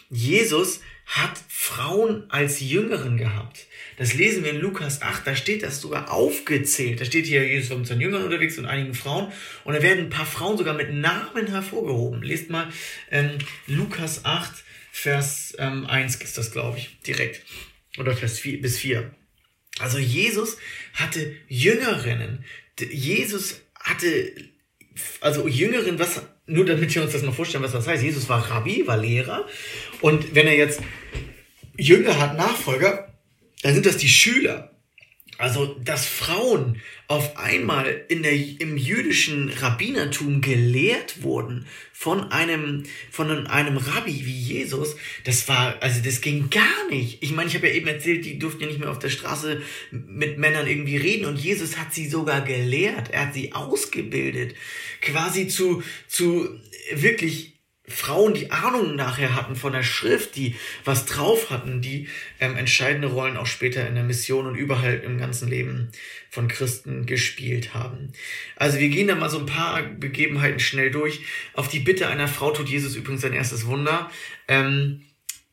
Jesus 0.09 0.83
hat 1.07 1.33
Frauen 1.49 2.25
als 2.29 2.61
Jüngeren 2.61 3.17
gehabt. 3.17 3.67
Das 3.99 4.15
lesen 4.15 4.45
wir 4.45 4.53
in 4.53 4.61
Lukas 4.61 5.03
8, 5.03 5.27
da 5.27 5.37
steht 5.37 5.63
das 5.63 5.81
sogar 5.81 6.13
aufgezählt. 6.13 7.01
Da 7.01 7.05
steht 7.05 7.27
hier, 7.27 7.47
Jesus 7.47 7.71
war 7.71 7.79
mit 7.79 7.87
seinen 7.87 8.01
Jüngern 8.01 8.23
unterwegs 8.23 8.57
und 8.59 8.67
einigen 8.67 8.95
Frauen. 8.95 9.33
Und 9.65 9.75
da 9.75 9.83
werden 9.83 10.07
ein 10.07 10.11
paar 10.11 10.27
Frauen 10.27 10.57
sogar 10.57 10.75
mit 10.75 10.93
Namen 10.93 11.49
hervorgehoben. 11.49 12.23
Lest 12.23 12.51
mal 12.51 12.69
ähm, 13.11 13.39
Lukas 13.67 14.25
8, 14.25 14.51
Vers 14.93 15.55
ähm, 15.59 15.87
1 15.87 16.17
ist 16.17 16.39
das, 16.39 16.53
glaube 16.53 16.79
ich, 16.79 17.01
direkt. 17.01 17.45
Oder 17.99 18.17
Vers 18.17 18.39
4 18.39 18.63
bis 18.63 18.79
4. 18.79 19.11
Also 19.81 19.99
Jesus 19.99 20.57
hatte 20.95 21.35
Jüngerinnen. 21.49 22.45
Jesus 22.91 23.53
hat 23.53 23.69
hatte, 23.89 24.33
also 25.21 25.49
Jüngeren, 25.49 25.99
was, 25.99 26.23
nur 26.47 26.65
damit 26.65 26.95
wir 26.95 27.03
uns 27.03 27.13
das 27.13 27.23
mal 27.23 27.33
vorstellen, 27.33 27.65
was 27.65 27.73
das 27.73 27.87
heißt. 27.87 28.03
Jesus 28.03 28.29
war 28.29 28.51
Rabbi, 28.51 28.87
war 28.87 28.97
Lehrer. 28.97 29.47
Und 30.01 30.35
wenn 30.35 30.47
er 30.47 30.57
jetzt 30.57 30.81
Jünger 31.77 32.19
hat, 32.19 32.37
Nachfolger, 32.37 33.08
dann 33.63 33.75
sind 33.75 33.87
das 33.87 33.97
die 33.97 34.09
Schüler. 34.09 34.73
Also, 35.39 35.67
dass 35.85 36.05
Frauen 36.05 36.83
auf 37.07 37.37
einmal 37.37 38.05
in 38.09 38.25
der, 38.25 38.33
im 38.33 38.77
jüdischen 38.77 39.51
Rabbinertum 39.51 40.41
gelehrt 40.41 41.23
wurden 41.23 41.67
von 41.93 42.33
einem, 42.33 42.83
von 43.13 43.47
einem 43.47 43.77
Rabbi 43.77 44.27
wie 44.27 44.37
Jesus, 44.37 44.97
das 45.23 45.47
war, 45.47 45.81
also 45.81 46.01
das 46.03 46.23
ging 46.23 46.51
gar 46.51 46.89
nicht. 46.91 47.23
Ich 47.23 47.31
meine, 47.31 47.49
ich 47.49 47.55
habe 47.55 47.69
ja 47.69 47.75
eben 47.75 47.87
erzählt, 47.87 48.25
die 48.25 48.41
durften 48.41 48.63
ja 48.63 48.67
nicht 48.67 48.81
mehr 48.81 48.91
auf 48.91 48.99
der 48.99 49.11
Straße 49.11 49.63
mit 49.93 50.39
Männern 50.39 50.67
irgendwie 50.67 50.97
reden 50.97 51.27
und 51.27 51.39
Jesus 51.39 51.79
hat 51.79 51.95
sie 51.95 52.09
sogar 52.09 52.41
gelehrt. 52.41 53.11
Er 53.13 53.29
hat 53.29 53.35
sie 53.35 53.53
ausgebildet. 53.53 54.57
Quasi 55.01 55.47
zu, 55.47 55.85
zu 56.09 56.49
wirklich 56.93 57.58
Frauen, 57.89 58.35
die 58.35 58.51
Ahnung 58.51 58.97
nachher 58.97 59.35
hatten 59.35 59.57
von 59.57 59.73
der 59.73 59.83
Schrift, 59.83 60.37
die 60.37 60.57
was 60.85 61.07
drauf 61.07 61.51
hatten, 61.51 61.81
die 61.81 62.09
ähm, 62.41 62.57
entscheidende 62.57 63.09
Rollen 63.09 63.37
auch 63.37 63.47
später 63.47 63.87
in 63.87 63.95
der 63.95 64.05
Mission 64.05 64.47
und 64.47 64.55
überall 64.55 64.99
im 65.05 65.19
ganzen 65.19 65.49
Leben 65.49 65.91
von 66.31 66.49
Christen 66.49 67.07
gespielt 67.07 67.75
haben. 67.75 68.13
Also 68.57 68.79
wir 68.79 68.89
gehen 68.89 69.09
da 69.09 69.15
mal 69.15 69.31
so 69.31 69.39
ein 69.39 69.47
paar 69.47 69.83
Begebenheiten 69.83 70.61
schnell 70.61 70.91
durch. 70.91 71.21
Auf 71.55 71.69
die 71.69 71.81
Bitte 71.81 72.09
einer 72.09 72.29
Frau 72.29 72.51
tut 72.51 72.69
Jesus 72.69 72.95
übrigens 72.97 73.23
sein 73.23 73.33
erstes 73.33 73.67
Wunder. 73.67 74.11
Ähm, 74.47 75.03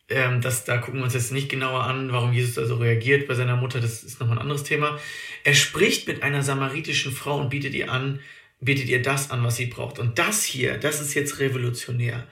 ähm, 0.08 0.42
das, 0.42 0.66
da 0.66 0.78
gucken 0.78 1.00
wir 1.00 1.06
uns 1.06 1.16
jetzt 1.16 1.32
nicht 1.32 1.50
genauer 1.50 1.84
an, 1.84 2.12
warum 2.12 2.34
Jesus 2.34 2.56
da 2.56 2.66
so 2.66 2.76
reagiert 2.76 3.28
bei 3.28 3.34
seiner 3.34 3.56
Mutter. 3.56 3.80
Das 3.80 4.04
ist 4.04 4.20
nochmal 4.20 4.38
ein 4.38 4.42
anderes 4.42 4.64
Thema. 4.64 5.00
Er 5.44 5.56
spricht 5.56 6.08
mit 6.08 6.22
einer 6.22 6.44
samaritischen 6.44 7.12
Frau 7.12 7.40
und 7.40 7.50
bietet 7.50 7.74
ihr 7.74 7.92
an, 7.92 8.20
bietet 8.66 8.88
ihr 8.88 9.02
das 9.02 9.32
an, 9.32 9.44
was 9.44 9.56
sie 9.56 9.68
braucht. 9.68 10.00
Und 10.00 10.20
das 10.20 10.44
hier, 10.44 10.78
das 10.78 11.02
ist 11.02 11.14
jetzt 11.14 11.40
revolutionär. 11.40 12.28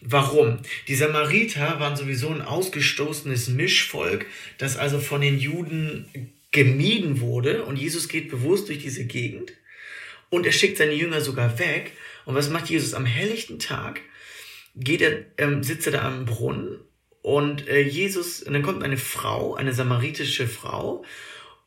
Warum? 0.00 0.58
Die 0.88 0.94
Samariter 0.94 1.78
waren 1.80 1.96
sowieso 1.96 2.30
ein 2.30 2.42
ausgestoßenes 2.42 3.48
Mischvolk, 3.48 4.26
das 4.58 4.76
also 4.76 4.98
von 4.98 5.20
den 5.20 5.38
Juden 5.38 6.32
gemieden 6.50 7.20
wurde. 7.20 7.64
Und 7.64 7.76
Jesus 7.76 8.08
geht 8.08 8.30
bewusst 8.30 8.68
durch 8.68 8.78
diese 8.78 9.04
Gegend 9.04 9.52
und 10.30 10.46
er 10.46 10.52
schickt 10.52 10.78
seine 10.78 10.94
Jünger 10.94 11.20
sogar 11.20 11.58
weg. 11.58 11.92
Und 12.24 12.34
was 12.34 12.50
macht 12.50 12.68
Jesus 12.70 12.94
am 12.94 13.06
helllichten 13.06 13.58
Tag? 13.58 14.00
Geht 14.74 15.02
er, 15.02 15.24
ähm, 15.38 15.62
sitzt 15.62 15.86
er 15.86 15.92
da 15.92 16.02
am 16.02 16.24
Brunnen 16.24 16.80
und 17.24 17.68
äh, 17.68 17.80
Jesus, 17.80 18.42
und 18.42 18.52
dann 18.52 18.62
kommt 18.62 18.82
eine 18.82 18.98
Frau, 18.98 19.54
eine 19.54 19.72
samaritische 19.72 20.46
Frau, 20.46 21.06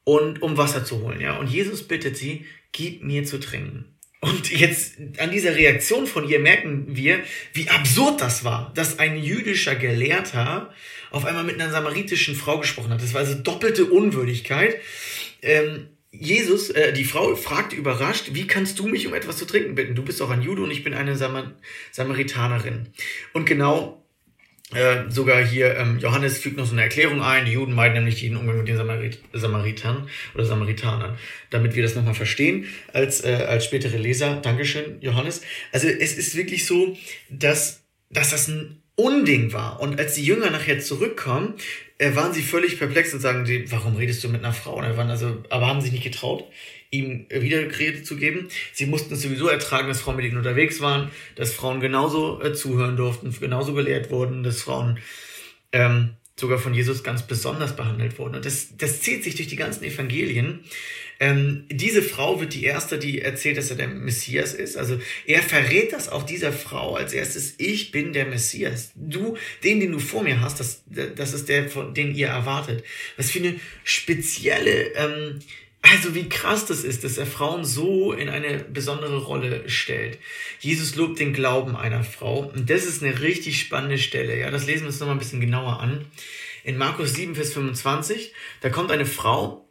und 0.04 0.44
um 0.44 0.56
Wasser 0.56 0.86
zu 0.86 1.02
holen, 1.02 1.20
ja. 1.20 1.38
Und 1.38 1.48
Jesus 1.50 1.82
bittet 1.82 2.16
sie, 2.16 2.46
gib 2.72 3.04
mir 3.04 3.26
zu 3.26 3.40
trinken. 3.40 3.97
Und 4.20 4.50
jetzt 4.52 4.96
an 5.20 5.32
dieser 5.32 5.56
Reaktion 5.56 6.08
von 6.08 6.28
ihr 6.28 6.40
merken 6.40 6.86
wir, 6.96 7.20
wie 7.54 7.70
absurd 7.70 8.20
das 8.20 8.44
war, 8.44 8.72
dass 8.76 8.98
ein 8.98 9.22
jüdischer 9.22 9.76
Gelehrter 9.76 10.74
auf 11.12 11.26
einmal 11.26 11.44
mit 11.44 11.62
einer 11.62 11.72
samaritischen 11.72 12.36
Frau 12.36 12.60
gesprochen 12.60 12.90
hat. 12.90 13.02
Das 13.02 13.14
war 13.14 13.22
also 13.22 13.36
doppelte 13.36 13.86
Unwürdigkeit. 13.86 14.78
Ähm, 15.42 15.90
Jesus, 16.10 16.72
äh, 16.72 16.94
die 16.94 17.04
Frau 17.04 17.36
fragt 17.36 17.74
überrascht, 17.74 18.30
wie 18.32 18.48
kannst 18.48 18.80
du 18.80 18.88
mich 18.88 19.06
um 19.06 19.14
etwas 19.14 19.38
zu 19.38 19.46
trinken 19.46 19.76
bitten? 19.76 19.94
Du 19.94 20.04
bist 20.04 20.20
doch 20.20 20.32
ein 20.32 20.42
Jude 20.42 20.64
und 20.64 20.72
ich 20.72 20.84
bin 20.84 20.96
eine 20.96 21.16
Samar 21.16 21.54
Samaritanerin. 21.92 22.88
Und 23.34 23.46
genau 23.46 24.04
äh, 24.74 25.10
sogar 25.10 25.42
hier 25.46 25.78
ähm, 25.78 25.98
Johannes 26.00 26.40
fügt 26.40 26.58
noch 26.58 26.66
so 26.66 26.74
eine 26.74 26.82
Erklärung 26.82 27.22
ein. 27.22 27.46
Die 27.46 27.54
Juden 27.54 27.74
meiden 27.74 27.94
nämlich 27.94 28.22
jeden 28.22 28.36
Umgang 28.36 28.58
mit 28.58 28.68
den 28.68 28.76
Samarit 28.76 29.20
Samaritern 29.32 30.10
oder 30.34 30.44
Samaritanern, 30.44 31.18
damit 31.50 31.76
wir 31.76 31.84
das 31.84 31.96
nochmal 31.96 32.16
verstehen 32.16 32.66
als, 32.92 33.24
äh, 33.24 33.46
als 33.48 33.64
spätere 33.64 33.98
Leser. 33.98 34.42
Dankeschön, 34.42 34.98
Johannes. 35.00 35.42
Also 35.72 35.88
es 35.88 36.18
ist 36.18 36.36
wirklich 36.36 36.66
so, 36.66 36.98
dass, 37.30 37.84
dass 38.10 38.32
das 38.32 38.50
ein 38.50 38.82
Unding 38.96 39.54
war. 39.54 39.80
Und 39.80 40.00
als 40.00 40.16
die 40.16 40.26
Jünger 40.26 40.50
nachher 40.50 40.80
zurückkommen, 40.80 41.54
äh, 41.98 42.14
waren 42.16 42.34
sie 42.34 42.42
völlig 42.42 42.78
perplex 42.78 43.14
und 43.14 43.22
sagen, 43.22 43.46
sie, 43.46 43.72
warum 43.72 43.96
redest 43.96 44.24
du 44.24 44.30
mit 44.30 44.44
einer 44.44 44.54
Frau? 44.54 44.76
Und 44.76 44.98
waren 44.98 45.10
also, 45.10 45.44
aber 45.50 45.68
haben 45.68 45.80
sich 45.80 45.92
nicht 45.94 46.04
getraut 46.04 46.44
ihm 46.90 47.26
Wiederrede 47.30 48.04
zu 48.04 48.16
geben. 48.16 48.48
Sie 48.74 48.86
mussten 48.86 49.14
es 49.14 49.22
sowieso 49.22 49.48
ertragen, 49.48 49.88
dass 49.88 50.02
Frauen 50.02 50.18
mit 50.18 50.26
ihnen 50.26 50.38
unterwegs 50.38 50.80
waren, 50.82 51.12
dass 51.36 51.54
Frauen 51.54 51.80
genauso 51.80 52.42
äh, 52.42 52.54
zuhören 52.54 52.96
durften, 52.96 53.36
genauso 53.40 53.74
gelehrt 53.74 54.10
wurden, 54.10 54.44
dass 54.44 54.62
Frauen 54.62 55.00
ähm, 55.72 56.12
sogar 56.40 56.60
von 56.60 56.74
Jesus 56.74 57.04
ganz 57.04 57.24
besonders 57.24 57.76
behandelt 57.76 58.18
wurden. 58.20 58.36
Und 58.36 58.46
das, 58.46 58.78
das 58.78 59.02
zieht 59.02 59.24
sich 59.24 59.36
durch 59.36 59.48
die 59.48 59.56
ganzen 59.56 59.84
Evangelien. 59.84 60.60
Ähm, 61.20 61.66
diese 61.70 62.04
Frau 62.04 62.40
wird 62.40 62.54
die 62.54 62.64
erste, 62.64 63.00
die 63.00 63.22
erzählt, 63.22 63.58
dass 63.58 63.72
er 63.72 63.76
der 63.76 63.88
Messias 63.88 64.54
ist. 64.54 64.78
Also 64.78 65.00
er 65.26 65.42
verrät 65.42 65.94
das 65.94 66.10
auch 66.10 66.24
dieser 66.24 66.54
Frau 66.54 66.96
als 66.96 67.12
erstes, 67.14 67.56
ich 67.58 67.92
bin 67.92 68.14
der 68.14 68.28
Messias. 68.28 68.92
Du, 68.94 69.36
den, 69.64 69.80
den 69.80 69.92
du 69.92 70.00
vor 70.00 70.22
mir 70.22 70.42
hast, 70.42 70.60
das, 70.60 70.84
das 70.86 71.34
ist 71.34 71.50
der, 71.50 71.64
den 71.64 72.14
ihr 72.14 72.28
erwartet. 72.28 72.84
Was 73.18 73.32
für 73.32 73.40
eine 73.40 73.56
spezielle 73.84 74.94
ähm, 74.94 75.40
also 75.82 76.16
wie 76.16 76.28
krass 76.28 76.66
das 76.66 76.84
ist, 76.84 77.04
dass 77.04 77.18
er 77.18 77.26
Frauen 77.26 77.64
so 77.64 78.12
in 78.12 78.30
eine 78.30 78.60
besondere 78.60 79.18
Rolle 79.18 79.70
stellt. 79.70 80.20
Jesus 80.60 80.96
lobt 80.96 81.20
den 81.20 81.34
Glauben 81.34 81.76
einer 81.76 82.04
Frau 82.04 82.52
und 82.54 82.70
das 82.70 82.86
ist 82.86 83.04
eine 83.04 83.22
richtig 83.22 83.60
spannende 83.60 83.98
Stelle. 83.98 84.40
Ja, 84.40 84.52
das 84.52 84.66
lesen 84.66 84.82
wir 84.82 84.88
uns 84.88 85.00
nochmal 85.00 85.16
ein 85.16 85.20
bisschen 85.20 85.42
genauer 85.42 85.80
an. 85.80 86.06
In 86.64 86.78
Markus 86.78 87.14
7, 87.14 87.36
Vers 87.36 87.54
25, 87.54 88.34
da 88.62 88.70
kommt 88.70 88.92
eine 88.92 89.06
Frau, 89.06 89.70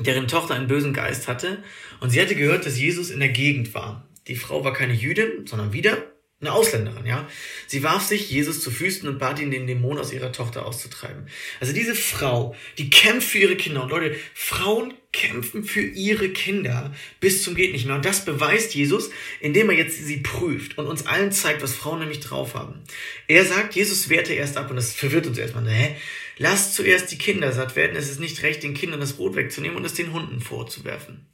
deren 0.00 0.28
Tochter 0.28 0.54
einen 0.54 0.68
bösen 0.68 0.94
Geist 0.94 1.28
hatte 1.28 1.62
und 2.00 2.10
sie 2.10 2.20
hatte 2.20 2.34
gehört, 2.34 2.64
dass 2.64 2.78
Jesus 2.78 3.10
in 3.10 3.20
der 3.20 3.28
Gegend 3.28 3.74
war. 3.74 4.08
Die 4.28 4.36
Frau 4.36 4.64
war 4.64 4.72
keine 4.72 4.94
Jüdin, 4.94 5.46
sondern 5.46 5.72
wieder 5.72 5.98
eine 6.40 6.52
Ausländerin, 6.52 7.04
ja. 7.04 7.28
Sie 7.66 7.82
warf 7.82 8.04
sich 8.04 8.30
Jesus 8.30 8.60
zu 8.62 8.70
Füßen 8.70 9.08
und 9.08 9.18
bat 9.18 9.40
ihn, 9.40 9.50
den 9.50 9.66
Dämon 9.66 9.98
aus 9.98 10.12
ihrer 10.12 10.30
Tochter 10.30 10.66
auszutreiben. 10.66 11.26
Also 11.58 11.72
diese 11.72 11.96
Frau, 11.96 12.54
die 12.78 12.90
kämpft 12.90 13.28
für 13.28 13.38
ihre 13.38 13.56
Kinder. 13.56 13.82
Und 13.82 13.90
Leute, 13.90 14.14
Frauen 14.34 14.94
kämpfen 15.12 15.64
für 15.64 15.80
ihre 15.80 16.28
Kinder 16.28 16.94
bis 17.18 17.42
zum 17.42 17.56
geht 17.56 17.72
nicht 17.72 17.86
mehr. 17.86 17.96
Und 17.96 18.04
das 18.04 18.24
beweist 18.24 18.74
Jesus, 18.76 19.10
indem 19.40 19.68
er 19.70 19.76
jetzt 19.76 20.04
sie 20.04 20.18
prüft 20.18 20.78
und 20.78 20.86
uns 20.86 21.06
allen 21.06 21.32
zeigt, 21.32 21.60
was 21.60 21.74
Frauen 21.74 21.98
nämlich 21.98 22.20
drauf 22.20 22.54
haben. 22.54 22.84
Er 23.26 23.44
sagt, 23.44 23.74
Jesus 23.74 24.08
wehrte 24.08 24.32
erst 24.32 24.56
ab 24.56 24.70
und 24.70 24.76
das 24.76 24.92
verwirrt 24.92 25.26
uns 25.26 25.38
erstmal. 25.38 25.68
Hä? 25.68 25.96
Lasst 26.36 26.74
zuerst 26.74 27.10
die 27.10 27.18
Kinder 27.18 27.50
satt 27.50 27.74
werden. 27.74 27.96
Es 27.96 28.08
ist 28.08 28.20
nicht 28.20 28.44
recht, 28.44 28.62
den 28.62 28.74
Kindern 28.74 29.00
das 29.00 29.14
Brot 29.14 29.34
wegzunehmen 29.34 29.76
und 29.76 29.84
es 29.84 29.94
den 29.94 30.12
Hunden 30.12 30.40
vorzuwerfen. 30.40 31.26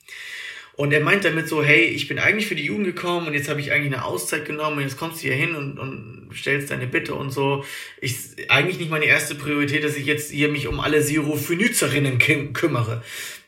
Und 0.77 0.93
er 0.93 1.01
meint 1.01 1.25
damit 1.25 1.49
so, 1.49 1.63
hey, 1.63 1.85
ich 1.85 2.09
bin 2.09 2.19
eigentlich 2.19 2.47
für 2.47 2.57
die 2.57 2.65
Jugend 2.65 2.87
gekommen 2.87 3.29
und 3.29 3.35
jetzt 3.35 3.49
habe 3.49 3.61
ich 3.61 3.71
eigentlich 3.71 3.95
eine 3.95 4.05
Auszeit 4.05 4.45
genommen 4.45 4.79
und 4.79 4.83
jetzt 4.83 4.99
kommst 4.99 5.19
du 5.23 5.29
hier 5.29 5.37
hin 5.37 5.55
und, 5.55 5.79
und 5.79 6.31
stellst 6.35 6.71
deine 6.71 6.89
Bitte 6.89 7.15
und 7.15 7.31
so. 7.31 7.65
Ich, 8.01 8.17
eigentlich 8.49 8.79
nicht 8.79 8.91
meine 8.91 9.05
erste 9.05 9.37
Priorität, 9.37 9.85
dass 9.85 9.97
ich 9.97 10.07
jetzt 10.07 10.33
hier 10.33 10.49
mich 10.49 10.67
um 10.67 10.81
alle 10.81 11.01
Syrophönizerinnen 11.01 12.19
kümmere. 12.53 13.05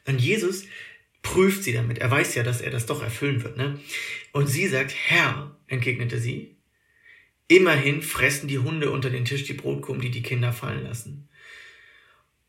Und 0.06 0.20
Jesus 0.20 0.66
prüft 1.22 1.64
sie 1.64 1.72
damit. 1.72 1.98
Er 1.98 2.10
weiß 2.10 2.36
ja, 2.36 2.44
dass 2.44 2.60
er 2.60 2.70
das 2.70 2.86
doch 2.86 3.02
erfüllen 3.02 3.42
wird. 3.42 3.56
Ne? 3.56 3.80
Und 4.32 4.46
sie 4.46 4.68
sagt, 4.68 4.94
Herr, 4.94 5.56
entgegnete 5.66 6.20
sie, 6.20 6.56
immerhin 7.48 8.02
fressen 8.02 8.46
die 8.46 8.60
Hunde 8.60 8.92
unter 8.92 9.10
den 9.10 9.24
Tisch 9.24 9.42
die 9.44 9.54
Brotkrumen, 9.54 10.00
die 10.00 10.10
die 10.10 10.22
Kinder 10.22 10.52
fallen 10.52 10.84
lassen. 10.84 11.28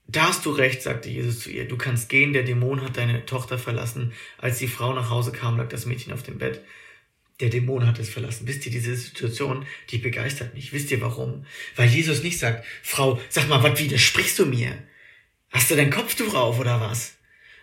Da 0.08 0.28
hast 0.28 0.46
du 0.46 0.52
recht, 0.52 0.82
sagte 0.82 1.10
Jesus 1.10 1.42
zu 1.42 1.50
ihr. 1.50 1.68
Du 1.68 1.78
kannst 1.78 2.08
gehen, 2.08 2.32
der 2.32 2.44
Dämon 2.44 2.82
hat 2.82 2.96
deine 2.96 3.26
Tochter 3.26 3.60
verlassen. 3.60 4.14
Als 4.38 4.58
die 4.58 4.68
Frau 4.68 4.94
nach 4.94 5.10
Hause 5.10 5.32
kam, 5.34 5.58
lag 5.58 5.68
das 5.68 5.86
Mädchen 5.86 6.14
auf 6.14 6.24
dem 6.24 6.38
Bett. 6.38 6.64
Der 7.42 7.50
Dämon 7.50 7.86
hat 7.86 8.00
es 8.00 8.10
verlassen. 8.10 8.48
Wisst 8.48 8.66
ihr, 8.66 8.72
diese 8.72 8.96
Situation, 8.96 9.66
die 9.90 9.98
begeistert 9.98 10.54
mich. 10.54 10.72
Wisst 10.72 10.92
ihr 10.92 11.02
warum? 11.02 11.46
Weil 11.76 11.90
Jesus 11.90 12.24
nicht 12.24 12.40
sagt, 12.40 12.66
Frau, 12.84 13.20
sag 13.30 13.50
mal, 13.50 13.62
was 13.62 13.80
widersprichst 13.80 14.40
du 14.40 14.46
mir? 14.46 14.82
Hast 15.50 15.70
du 15.70 15.76
dein 15.76 15.92
Kopftuch 15.92 16.34
auf 16.34 16.58
oder 16.60 16.80
was? 16.80 17.16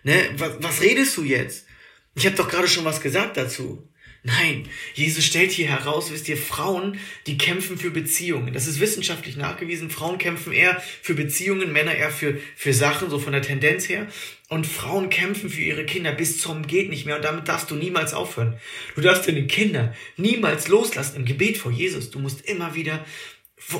Ne, 0.03 0.29
was, 0.37 0.57
was 0.59 0.81
redest 0.81 1.17
du 1.17 1.23
jetzt? 1.23 1.65
Ich 2.13 2.25
habe 2.25 2.35
doch 2.35 2.47
gerade 2.47 2.67
schon 2.67 2.85
was 2.85 3.01
gesagt 3.01 3.37
dazu. 3.37 3.89
Nein, 4.27 4.67
Jesus 4.95 5.23
stellt 5.23 5.51
hier 5.51 5.67
heraus, 5.67 6.11
wisst 6.11 6.27
ihr, 6.27 6.35
Frauen, 6.35 6.99
die 7.27 7.37
kämpfen 7.37 7.77
für 7.77 7.91
Beziehungen. 7.91 8.55
Das 8.55 8.65
ist 8.65 8.79
wissenschaftlich 8.79 9.35
nachgewiesen. 9.35 9.91
Frauen 9.91 10.17
kämpfen 10.17 10.51
eher 10.51 10.81
für 11.03 11.13
Beziehungen, 11.13 11.71
Männer 11.71 11.93
eher 11.93 12.09
für, 12.09 12.39
für 12.55 12.73
Sachen, 12.73 13.11
so 13.11 13.19
von 13.19 13.33
der 13.33 13.43
Tendenz 13.43 13.87
her. 13.87 14.07
Und 14.49 14.65
Frauen 14.65 15.11
kämpfen 15.11 15.51
für 15.51 15.61
ihre 15.61 15.85
Kinder 15.85 16.11
bis 16.11 16.39
zum 16.39 16.65
geht 16.65 16.89
nicht 16.89 17.05
mehr. 17.05 17.17
Und 17.17 17.23
damit 17.23 17.47
darfst 17.47 17.69
du 17.69 17.75
niemals 17.75 18.15
aufhören. 18.15 18.57
Du 18.95 19.01
darfst 19.01 19.27
deine 19.27 19.45
Kinder 19.45 19.93
niemals 20.17 20.69
loslassen 20.69 21.17
im 21.17 21.25
Gebet 21.25 21.57
vor 21.57 21.71
Jesus. 21.71 22.09
Du 22.09 22.17
musst 22.17 22.41
immer 22.41 22.73
wieder 22.73 23.05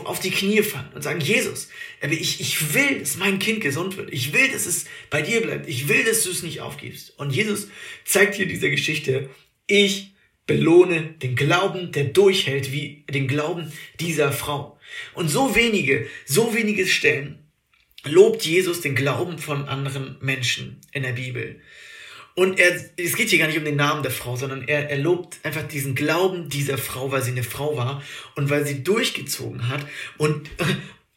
auf 0.04 0.20
die 0.20 0.30
Knie 0.30 0.62
fallen 0.62 0.90
und 0.94 1.02
sagen, 1.02 1.22
Jesus, 1.22 1.70
ich, 2.08 2.40
ich 2.40 2.76
will, 2.76 3.00
dass 3.00 3.18
mein 3.18 3.40
Kind 3.40 3.62
gesund 3.62 3.98
wird. 3.98 4.14
Ich 4.14 4.32
will, 4.32 4.48
dass 4.52 4.68
es 4.68 4.86
bei 5.10 5.24
dir 5.24 5.42
bleibt. 5.42 5.68
Ich 5.68 5.88
will, 5.88 6.04
dass 6.04 6.22
du 6.22 6.30
es 6.30 6.44
nicht 6.44 6.62
aufgibst. 6.62 7.18
Und 7.18 7.32
Jesus 7.32 7.68
zeigt 8.04 8.36
hier 8.36 8.46
diese 8.46 8.70
Geschichte, 8.70 9.32
ich 9.66 10.12
belohne 10.48 11.16
den 11.22 11.36
Glauben, 11.36 11.92
der 11.92 12.06
durchhält, 12.06 12.72
wie 12.72 13.04
den 13.10 13.28
Glauben 13.28 13.72
dieser 14.00 14.32
Frau. 14.32 14.80
Und 15.14 15.30
so 15.30 15.56
wenige, 15.56 16.08
so 16.26 16.54
wenige 16.54 16.86
Stellen 16.86 17.40
lobt 18.04 18.46
Jesus 18.46 18.82
den 18.82 18.96
Glauben 18.96 19.40
von 19.40 19.68
anderen 19.68 20.18
Menschen 20.22 20.80
in 20.92 21.04
der 21.04 21.14
Bibel. 21.14 21.60
Und 22.36 22.60
er, 22.60 22.76
es 22.98 23.16
geht 23.16 23.30
hier 23.30 23.40
gar 23.40 23.48
nicht 23.48 23.58
um 23.58 23.64
den 23.64 23.78
Namen 23.78 24.04
der 24.04 24.12
Frau, 24.12 24.36
sondern 24.36 24.68
er, 24.68 24.90
er 24.90 24.98
lobt 24.98 25.38
einfach 25.44 25.64
diesen 25.64 25.96
Glauben 25.96 26.50
dieser 26.50 26.78
Frau, 26.78 27.12
weil 27.12 27.24
sie 27.24 27.32
eine 27.32 27.44
Frau 27.44 27.78
war 27.78 28.04
und 28.36 28.50
weil 28.50 28.66
sie 28.66 28.84
durchgezogen 28.84 29.70
hat 29.70 29.86
und, 30.18 30.50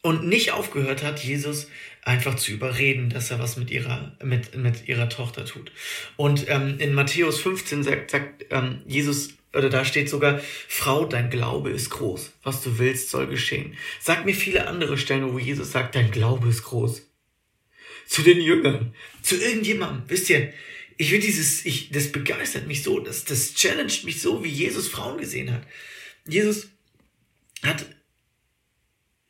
und 0.01 0.25
nicht 0.25 0.53
aufgehört 0.53 1.03
hat, 1.03 1.19
Jesus 1.23 1.67
einfach 2.03 2.35
zu 2.35 2.51
überreden, 2.51 3.09
dass 3.09 3.31
er 3.31 3.39
was 3.39 3.57
mit 3.57 3.71
ihrer, 3.71 4.15
mit, 4.23 4.55
mit 4.55 4.87
ihrer 4.87 5.09
Tochter 5.09 5.45
tut. 5.45 5.71
Und 6.15 6.49
ähm, 6.49 6.75
in 6.79 6.93
Matthäus 6.93 7.39
15 7.39 7.83
sagt, 7.83 8.11
sagt 8.11 8.45
ähm, 8.49 8.81
Jesus, 8.85 9.33
oder 9.53 9.69
da 9.69 9.83
steht 9.83 10.09
sogar, 10.09 10.39
Frau, 10.67 11.05
dein 11.05 11.29
Glaube 11.29 11.71
ist 11.71 11.89
groß. 11.89 12.31
Was 12.43 12.61
du 12.61 12.77
willst, 12.77 13.09
soll 13.09 13.27
geschehen. 13.27 13.75
Sag 13.99 14.25
mir 14.25 14.35
viele 14.35 14.67
andere 14.67 14.97
Stellen, 14.97 15.33
wo 15.33 15.39
Jesus 15.39 15.71
sagt, 15.71 15.95
dein 15.95 16.11
Glaube 16.11 16.49
ist 16.49 16.63
groß. 16.63 17.01
Zu 18.07 18.21
den 18.21 18.41
Jüngern, 18.41 18.93
zu 19.21 19.35
irgendjemandem. 19.35 20.03
Wisst 20.07 20.29
ihr, 20.29 20.53
ich 20.97 21.11
will 21.11 21.19
dieses, 21.19 21.65
ich, 21.65 21.91
das 21.91 22.11
begeistert 22.11 22.67
mich 22.67 22.83
so, 22.83 22.99
das, 22.99 23.23
das 23.23 23.53
challenged 23.53 24.03
mich 24.03 24.21
so, 24.21 24.43
wie 24.43 24.49
Jesus 24.49 24.87
Frauen 24.87 25.17
gesehen 25.17 25.51
hat. 25.51 25.61
Jesus 26.27 26.69
hat 27.63 27.85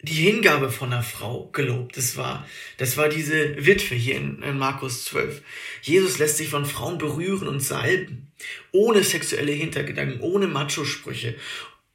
die 0.01 0.13
Hingabe 0.13 0.71
von 0.71 0.93
einer 0.93 1.03
Frau 1.03 1.49
gelobt. 1.51 1.97
Das 1.97 2.15
war, 2.15 2.47
das 2.77 2.95
war 2.95 3.09
diese 3.09 3.65
Witwe 3.65 3.95
hier 3.95 4.15
in, 4.15 4.41
in 4.43 4.57
Markus 4.57 5.05
12. 5.05 5.41
Jesus 5.81 6.19
lässt 6.19 6.37
sich 6.37 6.49
von 6.49 6.65
Frauen 6.65 6.97
berühren 6.97 7.47
und 7.47 7.59
salben. 7.59 8.31
Ohne 8.71 9.03
sexuelle 9.03 9.51
Hintergedanken, 9.51 10.21
ohne 10.21 10.47
Macho-Sprüche. 10.47 11.35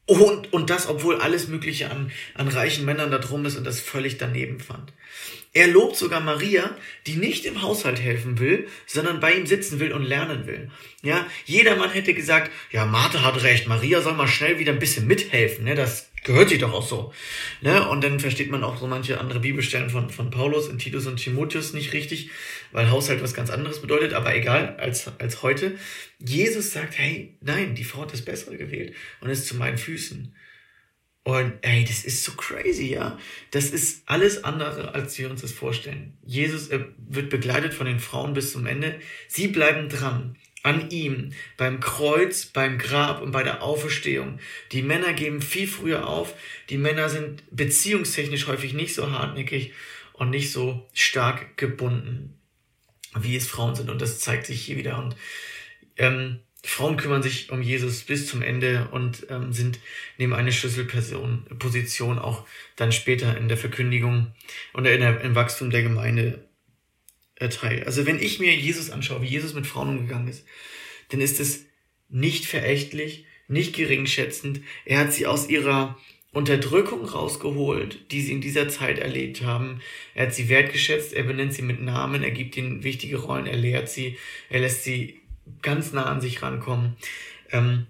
Und, 0.06 0.52
und 0.52 0.68
das, 0.68 0.86
obwohl 0.86 1.16
alles 1.16 1.48
Mögliche 1.48 1.90
an, 1.90 2.12
an 2.34 2.48
reichen 2.48 2.84
Männern 2.84 3.10
da 3.10 3.18
drum 3.18 3.46
ist 3.46 3.56
und 3.56 3.64
das 3.64 3.80
völlig 3.80 4.18
daneben 4.18 4.60
fand. 4.60 4.92
Er 5.54 5.68
lobt 5.68 5.96
sogar 5.96 6.20
Maria, 6.20 6.76
die 7.06 7.14
nicht 7.14 7.46
im 7.46 7.62
Haushalt 7.62 8.02
helfen 8.02 8.38
will, 8.38 8.66
sondern 8.86 9.20
bei 9.20 9.32
ihm 9.32 9.46
sitzen 9.46 9.80
will 9.80 9.92
und 9.92 10.02
lernen 10.02 10.46
will. 10.46 10.70
Ja, 11.02 11.26
jedermann 11.46 11.90
hätte 11.90 12.12
gesagt, 12.12 12.50
ja, 12.70 12.84
Martha 12.84 13.22
hat 13.22 13.42
recht, 13.42 13.66
Maria 13.66 14.02
soll 14.02 14.14
mal 14.14 14.28
schnell 14.28 14.58
wieder 14.58 14.72
ein 14.72 14.78
bisschen 14.78 15.06
mithelfen, 15.06 15.64
ne, 15.64 15.74
das 15.74 16.10
gehört 16.24 16.48
sich 16.48 16.58
doch 16.58 16.72
auch 16.72 16.86
so. 16.86 17.12
Ne? 17.60 17.88
Und 17.88 18.02
dann 18.02 18.18
versteht 18.18 18.50
man 18.50 18.64
auch 18.64 18.78
so 18.78 18.88
manche 18.88 19.20
andere 19.20 19.40
Bibelstellen 19.40 19.90
von, 19.90 20.10
von 20.10 20.30
Paulus 20.30 20.68
in 20.68 20.78
Titus 20.78 21.06
und 21.06 21.16
Timotheus 21.16 21.72
nicht 21.72 21.92
richtig, 21.92 22.30
weil 22.72 22.90
Haushalt 22.90 23.22
was 23.22 23.34
ganz 23.34 23.50
anderes 23.50 23.80
bedeutet, 23.80 24.14
aber 24.14 24.34
egal, 24.34 24.76
als, 24.78 25.10
als 25.18 25.42
heute. 25.42 25.78
Jesus 26.18 26.72
sagt, 26.72 26.98
hey, 26.98 27.36
nein, 27.40 27.74
die 27.74 27.84
Frau 27.84 28.02
hat 28.02 28.12
das 28.12 28.22
Bessere 28.22 28.56
gewählt 28.56 28.94
und 29.20 29.30
ist 29.30 29.46
zu 29.46 29.54
meinen 29.54 29.78
Füßen. 29.78 30.34
Und 31.22 31.54
ey, 31.62 31.84
das 31.84 32.04
ist 32.04 32.22
so 32.22 32.32
crazy, 32.32 32.92
ja. 32.92 33.18
Das 33.50 33.70
ist 33.70 34.02
alles 34.06 34.44
andere, 34.44 34.94
als 34.94 35.16
wir 35.18 35.30
uns 35.30 35.40
das 35.40 35.52
vorstellen. 35.52 36.18
Jesus 36.22 36.68
wird 36.70 37.30
begleitet 37.30 37.72
von 37.72 37.86
den 37.86 37.98
Frauen 37.98 38.34
bis 38.34 38.52
zum 38.52 38.66
Ende. 38.66 38.98
Sie 39.26 39.48
bleiben 39.48 39.88
dran 39.88 40.36
an 40.64 40.90
ihm, 40.90 41.32
beim 41.58 41.78
Kreuz, 41.78 42.46
beim 42.46 42.78
Grab 42.78 43.20
und 43.22 43.30
bei 43.30 43.42
der 43.42 43.62
Auferstehung. 43.62 44.40
Die 44.72 44.82
Männer 44.82 45.12
geben 45.12 45.42
viel 45.42 45.68
früher 45.68 46.08
auf. 46.08 46.34
Die 46.70 46.78
Männer 46.78 47.08
sind 47.10 47.44
beziehungstechnisch 47.50 48.46
häufig 48.46 48.72
nicht 48.72 48.94
so 48.94 49.10
hartnäckig 49.10 49.74
und 50.14 50.30
nicht 50.30 50.50
so 50.50 50.88
stark 50.94 51.58
gebunden, 51.58 52.40
wie 53.14 53.36
es 53.36 53.46
Frauen 53.46 53.74
sind. 53.74 53.90
Und 53.90 54.00
das 54.00 54.20
zeigt 54.20 54.46
sich 54.46 54.62
hier 54.62 54.78
wieder. 54.78 54.98
Und 54.98 55.14
ähm, 55.98 56.40
Frauen 56.64 56.96
kümmern 56.96 57.22
sich 57.22 57.50
um 57.52 57.60
Jesus 57.60 58.02
bis 58.04 58.26
zum 58.26 58.40
Ende 58.40 58.88
und 58.90 59.26
ähm, 59.28 59.52
sind 59.52 59.78
neben 60.16 60.32
eine 60.32 60.50
Schlüsselperson, 60.50 61.44
Position 61.58 62.18
auch 62.18 62.46
dann 62.76 62.90
später 62.90 63.36
in 63.36 63.48
der 63.48 63.58
Verkündigung 63.58 64.32
und 64.72 64.86
in 64.86 65.00
der, 65.00 65.20
im 65.20 65.34
Wachstum 65.34 65.68
der 65.68 65.82
Gemeinde 65.82 66.48
Teil. 67.36 67.84
Also 67.84 68.06
wenn 68.06 68.20
ich 68.20 68.38
mir 68.38 68.54
Jesus 68.54 68.90
anschaue, 68.90 69.22
wie 69.22 69.26
Jesus 69.26 69.54
mit 69.54 69.66
Frauen 69.66 69.88
umgegangen 69.88 70.28
ist, 70.28 70.44
dann 71.10 71.20
ist 71.20 71.40
es 71.40 71.66
nicht 72.08 72.46
verächtlich, 72.46 73.26
nicht 73.48 73.74
geringschätzend. 73.74 74.60
Er 74.84 75.00
hat 75.00 75.12
sie 75.12 75.26
aus 75.26 75.48
ihrer 75.48 75.98
Unterdrückung 76.32 77.04
rausgeholt, 77.04 78.10
die 78.10 78.20
sie 78.20 78.32
in 78.32 78.40
dieser 78.40 78.68
Zeit 78.68 78.98
erlebt 78.98 79.42
haben. 79.42 79.80
Er 80.14 80.26
hat 80.26 80.34
sie 80.34 80.48
wertgeschätzt, 80.48 81.12
er 81.12 81.22
benennt 81.24 81.54
sie 81.54 81.62
mit 81.62 81.80
Namen, 81.80 82.22
er 82.22 82.32
gibt 82.32 82.56
ihnen 82.56 82.82
wichtige 82.82 83.18
Rollen, 83.18 83.46
er 83.46 83.56
lehrt 83.56 83.88
sie, 83.88 84.18
er 84.50 84.60
lässt 84.60 84.84
sie 84.84 85.20
ganz 85.62 85.92
nah 85.92 86.06
an 86.06 86.20
sich 86.20 86.42
rankommen. 86.42 86.96
Ähm, 87.52 87.86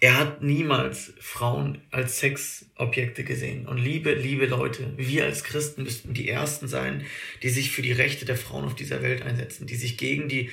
er 0.00 0.18
hat 0.18 0.42
niemals 0.42 1.14
Frauen 1.20 1.80
als 1.90 2.20
Sexobjekte 2.20 3.24
gesehen. 3.24 3.66
Und 3.66 3.78
liebe, 3.78 4.14
liebe 4.14 4.46
Leute, 4.46 4.92
wir 4.96 5.24
als 5.24 5.42
Christen 5.42 5.84
müssten 5.84 6.12
die 6.12 6.28
Ersten 6.28 6.68
sein, 6.68 7.04
die 7.42 7.48
sich 7.48 7.70
für 7.70 7.82
die 7.82 7.92
Rechte 7.92 8.24
der 8.24 8.36
Frauen 8.36 8.64
auf 8.64 8.74
dieser 8.74 9.02
Welt 9.02 9.22
einsetzen, 9.22 9.66
die 9.66 9.76
sich 9.76 9.96
gegen 9.96 10.28
die 10.28 10.50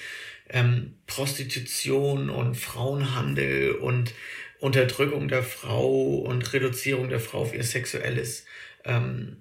ähm, 0.50 0.94
Prostitution 1.08 2.30
und 2.30 2.56
Frauenhandel 2.56 3.74
und 3.74 4.14
Unterdrückung 4.60 5.28
der 5.28 5.44
Frau 5.44 6.20
und 6.20 6.54
Reduzierung 6.54 7.10
der 7.10 7.20
Frau 7.20 7.40
auf 7.40 7.54
ihr 7.54 7.64
Sexuelles 7.64 8.46
ähm, 8.86 9.38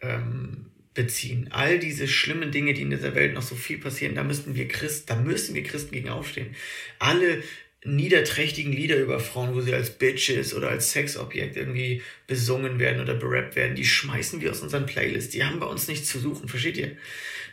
ähm, 0.00 0.66
beziehen. 0.94 1.48
All 1.52 1.78
diese 1.78 2.08
schlimmen 2.08 2.50
Dinge, 2.50 2.74
die 2.74 2.82
in 2.82 2.90
dieser 2.90 3.14
Welt 3.14 3.34
noch 3.34 3.42
so 3.42 3.54
viel 3.54 3.78
passieren, 3.78 4.16
da 4.16 4.24
müssen 4.24 4.56
wir 4.56 4.66
Christen, 4.66 5.06
da 5.06 5.14
müssen 5.14 5.54
wir 5.54 5.62
Christen 5.62 5.92
gegen 5.92 6.08
aufstehen. 6.08 6.56
Alle 6.98 7.44
niederträchtigen 7.84 8.72
Lieder 8.72 8.96
über 8.96 9.20
Frauen, 9.20 9.54
wo 9.54 9.60
sie 9.60 9.72
als 9.72 9.90
Bitches 9.90 10.54
oder 10.54 10.68
als 10.68 10.90
Sexobjekt 10.90 11.56
irgendwie 11.56 12.02
besungen 12.26 12.78
werden 12.78 13.00
oder 13.00 13.14
berappt 13.14 13.56
werden, 13.56 13.76
die 13.76 13.84
schmeißen 13.84 14.40
wir 14.40 14.50
aus 14.50 14.60
unseren 14.60 14.86
Playlists. 14.86 15.30
Die 15.30 15.44
haben 15.44 15.60
bei 15.60 15.66
uns 15.66 15.86
nichts 15.86 16.08
zu 16.08 16.18
suchen, 16.18 16.48
versteht 16.48 16.76
ihr? 16.76 16.96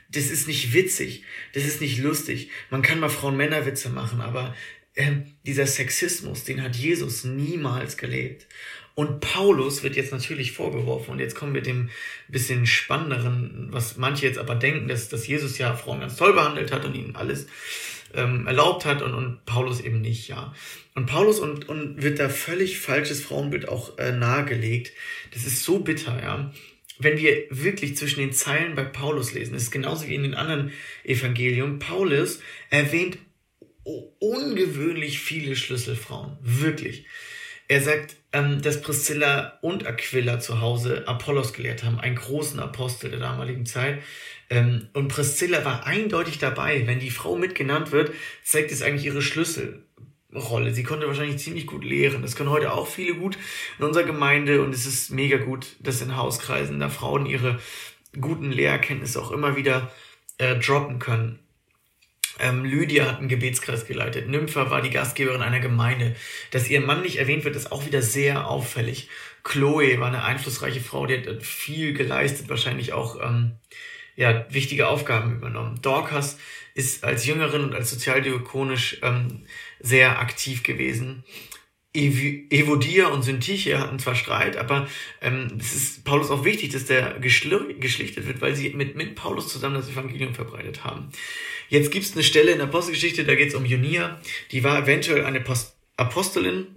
Das 0.09 0.25
ist 0.25 0.47
nicht 0.47 0.73
witzig, 0.73 1.23
das 1.53 1.65
ist 1.65 1.81
nicht 1.81 1.99
lustig. 1.99 2.49
Man 2.69 2.81
kann 2.81 2.99
mal 2.99 3.09
Frauen-Männer-Witze 3.09 3.89
machen, 3.89 4.21
aber 4.21 4.55
äh, 4.95 5.11
dieser 5.45 5.67
Sexismus, 5.67 6.43
den 6.43 6.61
hat 6.61 6.75
Jesus 6.75 7.23
niemals 7.23 7.97
gelebt. 7.97 8.47
Und 8.95 9.19
Paulus 9.19 9.83
wird 9.83 9.97
jetzt 9.97 10.13
natürlich 10.13 10.53
vorgeworfen, 10.53 11.11
und 11.11 11.19
jetzt 11.19 11.35
kommen 11.35 11.53
wir 11.53 11.61
dem 11.61 11.89
bisschen 12.29 12.65
spannenderen, 12.65 13.67
was 13.71 13.97
manche 13.97 14.25
jetzt 14.25 14.39
aber 14.39 14.55
denken, 14.55 14.88
dass, 14.88 15.09
dass 15.09 15.27
Jesus 15.27 15.57
ja 15.57 15.75
Frauen 15.75 15.99
ganz 15.99 16.15
toll 16.15 16.33
behandelt 16.33 16.71
hat 16.71 16.85
und 16.85 16.95
ihnen 16.95 17.15
alles 17.15 17.47
ähm, 18.15 18.47
erlaubt 18.47 18.86
hat 18.86 19.01
und, 19.01 19.13
und 19.13 19.45
Paulus 19.45 19.82
eben 19.82 20.01
nicht, 20.01 20.28
ja. 20.28 20.54
Und 20.95 21.08
Paulus 21.08 21.39
und, 21.39 21.67
und 21.67 22.01
wird 22.01 22.19
da 22.19 22.30
völlig 22.30 22.80
falsches 22.80 23.21
Frauenbild 23.21 23.67
auch 23.67 23.97
äh, 23.97 24.12
nahegelegt. 24.12 24.91
Das 25.34 25.45
ist 25.45 25.63
so 25.63 25.80
bitter, 25.80 26.21
ja. 26.21 26.54
Wenn 26.97 27.17
wir 27.17 27.45
wirklich 27.49 27.97
zwischen 27.97 28.21
den 28.21 28.32
Zeilen 28.32 28.75
bei 28.75 28.86
Paulus 28.86 29.34
lesen, 29.34 29.54
das 29.54 29.63
ist 29.63 29.71
genauso 29.71 30.08
wie 30.08 30.15
in 30.15 30.23
den 30.23 30.36
anderen 30.36 30.71
Evangelium, 31.04 31.80
Paulus 31.80 32.39
erwähnt 32.69 33.17
ungewöhnlich 33.84 35.19
viele 35.19 35.56
Schlüsselfrauen. 35.56 36.38
Wirklich. 36.41 37.06
Er 37.67 37.82
sagt, 37.82 38.15
ähm, 38.32 38.62
dass 38.62 38.82
Priscilla 38.82 39.58
und 39.62 39.88
Aquila 39.88 40.39
zu 40.39 40.62
Hause 40.62 41.08
Apollos 41.08 41.54
gelehrt 41.54 41.84
haben, 41.84 41.99
einen 41.99 42.15
großen 42.15 42.60
Apostel 42.60 43.10
der 43.10 43.19
damaligen 43.19 43.65
Zeit. 43.65 44.01
Ähm, 44.49 44.88
und 44.93 45.08
Priscilla 45.08 45.65
war 45.65 45.86
eindeutig 45.86 46.38
dabei. 46.38 46.86
Wenn 46.86 46.99
die 46.99 47.10
Frau 47.10 47.36
mitgenannt 47.36 47.91
wird, 47.91 48.12
zeigt 48.43 48.71
es 48.71 48.81
eigentlich 48.81 49.05
ihre 49.05 49.21
Schlüsselrolle. 49.21 50.73
Sie 50.73 50.84
konnte 50.84 51.08
wahrscheinlich 51.08 51.38
ziemlich 51.38 51.65
gut 51.65 51.84
lehren. 51.84 52.21
Das 52.21 52.36
können 52.36 52.49
heute 52.49 52.73
auch 52.73 52.88
viele 52.88 53.15
gut 53.15 53.38
in 53.79 53.86
unserer 53.86 54.03
Gemeinde 54.03 54.62
und 54.62 54.73
es 54.73 54.86
ist 54.86 55.12
mega 55.12 55.38
gut, 55.38 55.75
dass 55.79 56.01
in 56.01 56.15
Hauskreisen 56.15 56.79
da 56.79 56.89
Frauen 56.89 57.25
ihre 57.25 57.60
guten 58.19 58.51
Lehrerkenntnisse 58.51 59.21
auch 59.21 59.31
immer 59.31 59.55
wieder 59.55 59.91
äh, 60.38 60.55
droppen 60.55 60.99
können. 60.99 61.39
Ähm, 62.38 62.65
Lydia 62.65 63.05
hat 63.05 63.19
einen 63.19 63.29
Gebetskreis 63.29 63.86
geleitet. 63.86 64.27
Nympha 64.27 64.69
war 64.69 64.81
die 64.81 64.89
Gastgeberin 64.89 65.41
einer 65.41 65.62
Gemeinde. 65.62 66.15
Dass 66.51 66.69
ihr 66.69 66.81
Mann 66.81 67.01
nicht 67.01 67.17
erwähnt 67.17 67.45
wird, 67.45 67.55
ist 67.55 67.71
auch 67.71 67.86
wieder 67.86 68.01
sehr 68.01 68.47
auffällig. 68.49 69.10
Chloe 69.43 69.99
war 69.99 70.08
eine 70.08 70.23
einflussreiche 70.23 70.81
Frau, 70.81 71.05
die 71.05 71.17
hat 71.17 71.43
viel 71.43 71.93
geleistet, 71.93 72.49
wahrscheinlich 72.49 72.93
auch 72.93 73.21
ähm, 73.21 73.51
ja, 74.15 74.45
wichtige 74.49 74.88
Aufgaben 74.88 75.36
übernommen. 75.36 75.80
Dorcas 75.82 76.38
ist 76.73 77.04
als 77.04 77.25
Jüngerin 77.25 77.63
und 77.63 77.73
als 77.75 77.89
sozialdiakonisch 77.89 78.99
ähm, 79.01 79.43
sehr 79.80 80.19
aktiv 80.19 80.63
gewesen. 80.63 81.23
Ev 81.93 82.43
Evodia 82.49 83.08
und 83.08 83.23
Syntyche 83.23 83.80
hatten 83.80 83.99
zwar 83.99 84.15
Streit, 84.15 84.58
aber 84.58 84.88
ähm, 85.21 85.58
es 85.60 85.73
ist 85.73 86.04
Paulus 86.04 86.30
auch 86.30 86.43
wichtig, 86.43 86.71
dass 86.73 86.86
der 86.86 87.19
geschlichtet 87.19 88.28
wird, 88.28 88.41
weil 88.41 88.56
sie 88.56 88.71
mit, 88.71 88.95
mit 88.95 89.15
Paulus 89.15 89.47
zusammen 89.47 89.75
das 89.75 89.89
Evangelium 89.89 90.36
verbreitet 90.36 90.84
haben. 90.84 91.10
Jetzt 91.69 91.91
gibt 91.91 92.06
es 92.06 92.13
eine 92.13 92.23
Stelle 92.23 92.51
in 92.51 92.58
der 92.58 92.67
Apostelgeschichte, 92.67 93.23
da 93.23 93.36
geht 93.36 93.49
es 93.49 93.56
um 93.56 93.65
Junia, 93.65 94.19
die 94.51 94.63
war 94.63 94.84
eventuell 94.84 95.25
eine 95.25 95.39
Post 95.39 95.75
Apostelin, 95.97 96.67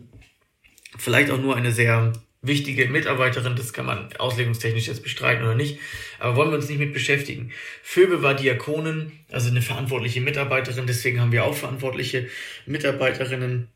vielleicht 0.96 1.32
auch 1.32 1.40
nur 1.40 1.56
eine 1.56 1.72
sehr 1.72 2.12
wichtige 2.40 2.86
Mitarbeiterin, 2.88 3.56
das 3.56 3.72
kann 3.72 3.86
man 3.86 4.14
auslegungstechnisch 4.16 4.86
jetzt 4.86 5.02
bestreiten 5.02 5.42
oder 5.42 5.54
nicht, 5.54 5.78
aber 6.18 6.36
wollen 6.36 6.50
wir 6.50 6.58
uns 6.58 6.68
nicht 6.68 6.78
mit 6.78 6.92
beschäftigen. 6.92 7.52
Phoebe 7.82 8.22
war 8.22 8.34
Diakonin, 8.34 9.12
also 9.30 9.50
eine 9.50 9.62
verantwortliche 9.62 10.20
Mitarbeiterin, 10.20 10.86
deswegen 10.86 11.20
haben 11.20 11.32
wir 11.32 11.44
auch 11.44 11.54
verantwortliche 11.54 12.28
Mitarbeiterinnen. 12.66 13.68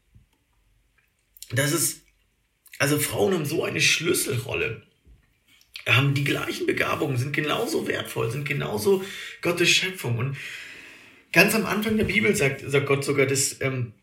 Das 1.51 1.73
ist, 1.73 2.03
also 2.79 2.99
Frauen 2.99 3.35
haben 3.35 3.45
so 3.45 3.65
eine 3.65 3.81
Schlüsselrolle, 3.81 4.83
haben 5.89 6.15
die 6.15 6.25
gleichen 6.25 6.67
Begabungen, 6.67 7.17
sind 7.17 7.33
genauso 7.33 7.89
wertvoll, 7.89 8.31
sind 8.31 8.49
genauso 8.49 9.05
Gottes 9.41 9.71
Schöpfung 9.71 10.19
und 10.19 10.37
Ganz 11.33 11.55
am 11.55 11.65
Anfang 11.65 11.97
der 11.97 12.05
Bibel 12.05 12.37
sagt, 12.37 12.61
sagt 12.61 12.87
Gott 12.87 13.05
sogar, 13.05 13.25
dass 13.25 13.59
ähm, 13.63 13.95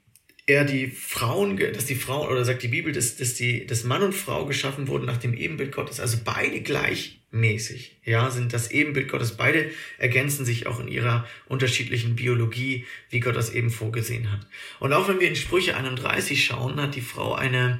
er 0.49 0.65
die 0.65 0.87
Frauen, 0.87 1.57
dass 1.57 1.85
die 1.85 1.95
Frauen, 1.95 2.27
oder 2.27 2.43
sagt 2.43 2.63
die 2.63 2.67
Bibel, 2.67 2.91
dass, 2.91 3.15
dass, 3.15 3.35
die, 3.35 3.65
dass 3.65 3.83
Mann 3.83 4.01
und 4.01 4.13
Frau 4.13 4.45
geschaffen 4.45 4.87
wurden 4.87 5.05
nach 5.05 5.17
dem 5.17 5.33
Ebenbild 5.33 5.71
Gottes. 5.71 5.99
Also 5.99 6.17
beide 6.25 6.61
gleichmäßig, 6.61 7.97
ja, 8.03 8.31
sind 8.31 8.51
das 8.51 8.71
Ebenbild 8.71 9.09
Gottes. 9.09 9.37
Beide 9.37 9.69
ergänzen 9.97 10.45
sich 10.45 10.67
auch 10.67 10.79
in 10.79 10.87
ihrer 10.87 11.27
unterschiedlichen 11.47 12.15
Biologie, 12.15 12.85
wie 13.09 13.19
Gott 13.19 13.35
das 13.35 13.53
eben 13.53 13.69
vorgesehen 13.69 14.31
hat. 14.31 14.41
Und 14.79 14.91
auch 14.93 15.07
wenn 15.07 15.19
wir 15.19 15.27
in 15.27 15.35
Sprüche 15.35 15.77
31 15.77 16.43
schauen, 16.43 16.81
hat 16.81 16.95
die 16.95 17.01
Frau 17.01 17.35
eine 17.35 17.79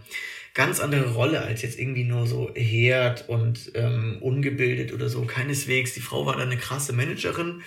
ganz 0.54 0.80
andere 0.80 1.14
Rolle 1.14 1.42
als 1.42 1.62
jetzt 1.62 1.80
irgendwie 1.80 2.04
nur 2.04 2.28
so 2.28 2.52
Herd 2.54 3.30
und 3.30 3.72
ähm, 3.76 4.18
ungebildet 4.20 4.94
oder 4.94 5.10
so. 5.10 5.24
Keineswegs. 5.24 5.94
Die 5.94 6.02
Frau 6.02 6.26
war 6.26 6.36
da 6.36 6.44
eine 6.44 6.58
krasse 6.58 6.94
Managerin 6.94 7.62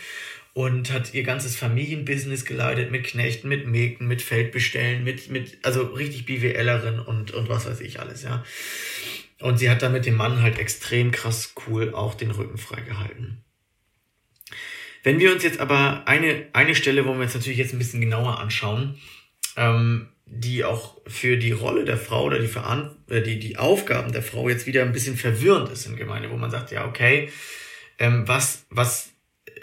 und 0.55 0.93
hat 0.93 1.15
ihr 1.15 1.23
ganzes 1.23 1.57
Familienbusiness 1.57 2.45
geleitet 2.45 2.91
mit 2.91 3.05
Knechten, 3.05 3.49
mit 3.49 3.67
Mägden, 3.67 4.07
mit 4.07 4.21
Feldbestellen, 4.21 5.03
mit, 5.03 5.31
mit, 5.31 5.59
also 5.63 5.83
richtig 5.83 6.27
BWLerin 6.27 7.01
und, 7.01 7.31
und 7.31 7.49
was 7.49 7.67
weiß 7.67 7.81
ich 7.81 8.01
alles, 8.01 8.23
ja. 8.23 8.45
Und 9.41 9.59
sie 9.59 9.71
hat 9.71 9.83
damit 9.83 10.07
dem 10.07 10.17
Mann 10.17 10.43
halt 10.43 10.59
extrem 10.59 11.11
krass 11.11 11.55
cool 11.67 11.95
auch 11.95 12.15
den 12.15 12.31
Rücken 12.31 12.59
freigehalten. 12.59 13.43
Wenn 15.03 15.19
wir 15.19 15.33
uns 15.33 15.43
jetzt 15.43 15.59
aber 15.59 16.07
eine, 16.07 16.47
eine 16.53 16.75
Stelle, 16.75 17.05
wo 17.07 17.15
wir 17.15 17.23
uns 17.23 17.35
natürlich 17.35 17.59
jetzt 17.59 17.73
ein 17.73 17.79
bisschen 17.79 18.01
genauer 18.01 18.39
anschauen, 18.39 19.01
ähm, 19.57 20.09
die 20.27 20.65
auch 20.65 21.01
für 21.07 21.37
die 21.37 21.53
Rolle 21.53 21.85
der 21.85 21.97
Frau 21.97 22.25
oder 22.25 22.39
die, 22.39 22.47
Veran 22.47 22.97
äh, 23.09 23.21
die, 23.21 23.41
die 23.41 23.59
Aufgaben 23.59 24.13
der 24.13 24.23
Frau 24.23 24.49
jetzt 24.49 24.67
wieder 24.67 24.83
ein 24.83 24.93
bisschen 24.93 25.17
verwirrend 25.17 25.71
ist 25.71 25.87
in 25.87 25.97
Gemeinde, 25.97 26.31
wo 26.31 26.37
man 26.37 26.51
sagt, 26.51 26.71
ja, 26.71 26.87
okay, 26.87 27.31
ähm, 27.99 28.27
was, 28.29 28.65
was 28.71 29.12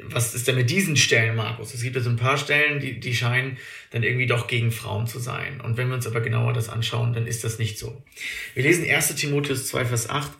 was 0.06 0.34
ist 0.34 0.48
denn 0.48 0.56
mit 0.56 0.70
diesen 0.70 0.96
Stellen, 0.96 1.36
Markus? 1.36 1.74
Es 1.74 1.82
gibt 1.82 1.96
ja 1.96 2.02
so 2.02 2.10
ein 2.10 2.16
paar 2.16 2.38
Stellen, 2.38 2.80
die, 2.80 3.00
die 3.00 3.16
scheinen 3.16 3.58
dann 3.92 4.04
irgendwie 4.04 4.28
doch 4.28 4.48
gegen 4.48 4.72
Frauen 4.72 5.08
zu 5.08 5.20
sein. 5.20 5.62
Und 5.62 5.78
wenn 5.78 5.88
wir 5.88 5.96
uns 5.96 6.08
aber 6.08 6.22
genauer 6.22 6.54
das 6.54 6.70
anschauen, 6.70 7.14
dann 7.14 7.28
ist 7.28 7.44
das 7.44 7.60
nicht 7.60 7.78
so. 7.78 8.02
Wir 8.54 8.64
lesen 8.64 8.90
1 8.90 9.16
Timotheus 9.16 9.68
2, 9.68 9.86
Vers 9.86 10.10
8. 10.10 10.32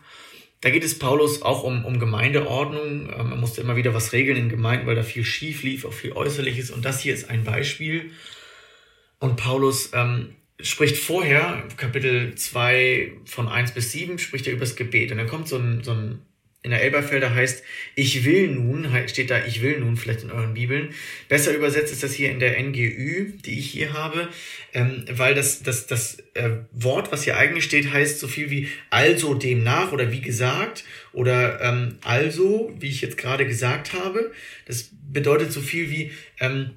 Da 0.60 0.70
geht 0.70 0.84
es 0.84 0.98
Paulus 0.98 1.42
auch 1.42 1.62
um, 1.62 1.84
um 1.84 1.98
Gemeindeordnung. 1.98 3.08
Ähm, 3.08 3.30
er 3.32 3.36
musste 3.36 3.60
immer 3.60 3.76
wieder 3.76 3.94
was 3.94 4.12
regeln 4.12 4.36
in 4.36 4.48
Gemeinden, 4.48 4.86
weil 4.86 4.96
da 4.96 5.02
viel 5.02 5.24
schief 5.24 5.62
lief, 5.62 5.84
auch 5.84 5.92
viel 5.92 6.12
Äußerliches. 6.12 6.70
Und 6.70 6.84
das 6.84 7.00
hier 7.00 7.14
ist 7.14 7.30
ein 7.30 7.44
Beispiel. 7.44 8.10
Und 9.18 9.36
Paulus 9.36 9.90
ähm, 9.94 10.34
spricht 10.60 10.96
vorher, 10.96 11.62
Kapitel 11.76 12.34
2 12.34 13.12
von 13.24 13.48
1 13.48 13.72
bis 13.72 13.92
7, 13.92 14.18
spricht 14.18 14.46
er 14.46 14.52
über 14.52 14.60
das 14.60 14.76
Gebet. 14.76 15.10
Und 15.12 15.18
dann 15.18 15.28
kommt 15.28 15.48
so 15.48 15.56
ein, 15.56 15.82
so 15.82 15.92
ein 15.92 16.20
in 16.62 16.72
der 16.72 16.82
Elberfelder 16.82 17.34
heißt, 17.34 17.64
ich 17.94 18.24
will 18.24 18.48
nun, 18.48 18.86
steht 19.06 19.30
da, 19.30 19.44
ich 19.46 19.62
will 19.62 19.80
nun, 19.80 19.96
vielleicht 19.96 20.24
in 20.24 20.30
euren 20.30 20.52
Bibeln. 20.52 20.90
Besser 21.28 21.54
übersetzt 21.54 21.90
ist 21.90 22.02
das 22.02 22.12
hier 22.12 22.30
in 22.30 22.38
der 22.38 22.60
NGÜ, 22.62 23.32
die 23.44 23.58
ich 23.58 23.70
hier 23.70 23.94
habe, 23.94 24.28
ähm, 24.74 25.06
weil 25.10 25.34
das, 25.34 25.62
das, 25.62 25.86
das 25.86 26.18
äh, 26.34 26.50
Wort, 26.72 27.12
was 27.12 27.24
hier 27.24 27.38
eigentlich 27.38 27.64
steht, 27.64 27.90
heißt 27.90 28.20
so 28.20 28.28
viel 28.28 28.50
wie 28.50 28.68
also 28.90 29.32
demnach 29.32 29.92
oder 29.92 30.12
wie 30.12 30.20
gesagt 30.20 30.84
oder 31.12 31.62
ähm, 31.62 31.96
also, 32.02 32.74
wie 32.78 32.88
ich 32.88 33.00
jetzt 33.00 33.16
gerade 33.16 33.46
gesagt 33.46 33.94
habe. 33.94 34.30
Das 34.66 34.90
bedeutet 35.10 35.52
so 35.52 35.62
viel 35.62 35.90
wie, 35.90 36.12
ähm, 36.40 36.72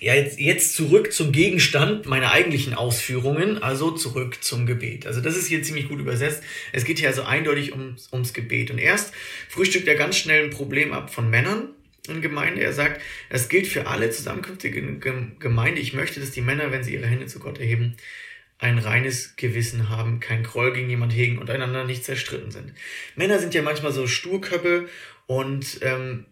ja, 0.00 0.14
jetzt, 0.14 0.38
jetzt 0.38 0.74
zurück 0.74 1.12
zum 1.12 1.32
Gegenstand 1.32 2.06
meiner 2.06 2.30
eigentlichen 2.30 2.74
Ausführungen, 2.74 3.62
also 3.62 3.90
zurück 3.90 4.42
zum 4.42 4.66
Gebet. 4.66 5.06
Also 5.06 5.20
das 5.20 5.36
ist 5.36 5.46
hier 5.46 5.62
ziemlich 5.62 5.88
gut 5.88 6.00
übersetzt. 6.00 6.42
Es 6.72 6.84
geht 6.84 6.98
hier 6.98 7.08
also 7.08 7.22
eindeutig 7.22 7.72
ums, 7.72 8.12
ums 8.12 8.34
Gebet. 8.34 8.70
Und 8.70 8.78
erst 8.78 9.14
frühstückt 9.48 9.88
er 9.88 9.94
ganz 9.94 10.16
schnell 10.18 10.44
ein 10.44 10.50
Problem 10.50 10.92
ab 10.92 11.12
von 11.12 11.30
Männern 11.30 11.70
in 12.08 12.20
Gemeinde. 12.20 12.60
Er 12.60 12.72
sagt, 12.72 13.00
das 13.30 13.48
gilt 13.48 13.66
für 13.66 13.86
alle 13.86 14.10
zusammenkünftige 14.10 14.82
Gemeinde. 15.38 15.80
Ich 15.80 15.94
möchte, 15.94 16.20
dass 16.20 16.30
die 16.30 16.42
Männer, 16.42 16.72
wenn 16.72 16.84
sie 16.84 16.94
ihre 16.94 17.06
Hände 17.06 17.26
zu 17.26 17.38
Gott 17.38 17.58
erheben, 17.58 17.96
ein 18.58 18.78
reines 18.78 19.36
Gewissen 19.36 19.88
haben, 19.88 20.20
kein 20.20 20.42
Groll 20.42 20.72
gegen 20.72 20.88
jemand 20.90 21.14
hegen 21.14 21.38
und 21.38 21.50
einander 21.50 21.84
nicht 21.84 22.04
zerstritten 22.04 22.50
sind. 22.50 22.72
Männer 23.14 23.38
sind 23.38 23.54
ja 23.54 23.62
manchmal 23.62 23.92
so 23.92 24.06
Sturköppe 24.06 24.88
und 25.26 25.78
ähm, 25.82 26.26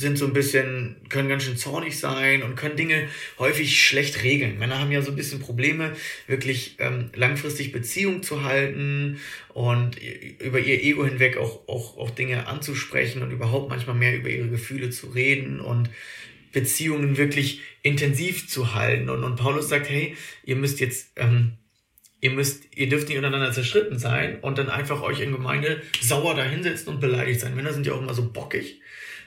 sind 0.00 0.16
so 0.16 0.24
ein 0.24 0.32
bisschen, 0.32 0.96
können 1.10 1.28
ganz 1.28 1.44
schön 1.44 1.58
zornig 1.58 1.98
sein 1.98 2.42
und 2.42 2.56
können 2.56 2.76
Dinge 2.76 3.06
häufig 3.38 3.84
schlecht 3.86 4.22
regeln. 4.22 4.58
Männer 4.58 4.80
haben 4.80 4.90
ja 4.90 5.02
so 5.02 5.10
ein 5.10 5.16
bisschen 5.16 5.40
Probleme, 5.40 5.92
wirklich 6.26 6.76
ähm, 6.78 7.10
langfristig 7.14 7.70
Beziehung 7.70 8.22
zu 8.22 8.42
halten 8.42 9.20
und 9.50 9.98
über 10.40 10.58
ihr 10.58 10.82
Ego 10.82 11.04
hinweg 11.04 11.36
auch, 11.36 11.68
auch, 11.68 11.98
auch 11.98 12.10
Dinge 12.10 12.46
anzusprechen 12.46 13.22
und 13.22 13.30
überhaupt 13.30 13.68
manchmal 13.68 13.94
mehr 13.94 14.16
über 14.16 14.30
ihre 14.30 14.48
Gefühle 14.48 14.88
zu 14.88 15.08
reden 15.08 15.60
und 15.60 15.90
Beziehungen 16.52 17.18
wirklich 17.18 17.60
intensiv 17.82 18.48
zu 18.48 18.74
halten. 18.74 19.10
Und, 19.10 19.22
und 19.22 19.36
Paulus 19.36 19.68
sagt, 19.68 19.90
hey, 19.90 20.16
ihr 20.44 20.56
müsst 20.56 20.80
jetzt, 20.80 21.12
ähm, 21.16 21.58
ihr 22.22 22.30
müsst, 22.30 22.64
ihr 22.74 22.88
dürft 22.88 23.08
nicht 23.08 23.18
untereinander 23.18 23.52
zerschritten 23.52 23.98
sein 23.98 24.40
und 24.40 24.56
dann 24.56 24.70
einfach 24.70 25.02
euch 25.02 25.20
in 25.20 25.32
Gemeinde 25.32 25.82
sauer 26.00 26.34
dahinsetzen 26.34 26.88
und 26.88 27.00
beleidigt 27.00 27.40
sein. 27.40 27.54
Männer 27.54 27.74
sind 27.74 27.86
ja 27.86 27.92
auch 27.92 28.00
immer 28.00 28.14
so 28.14 28.32
bockig. 28.32 28.80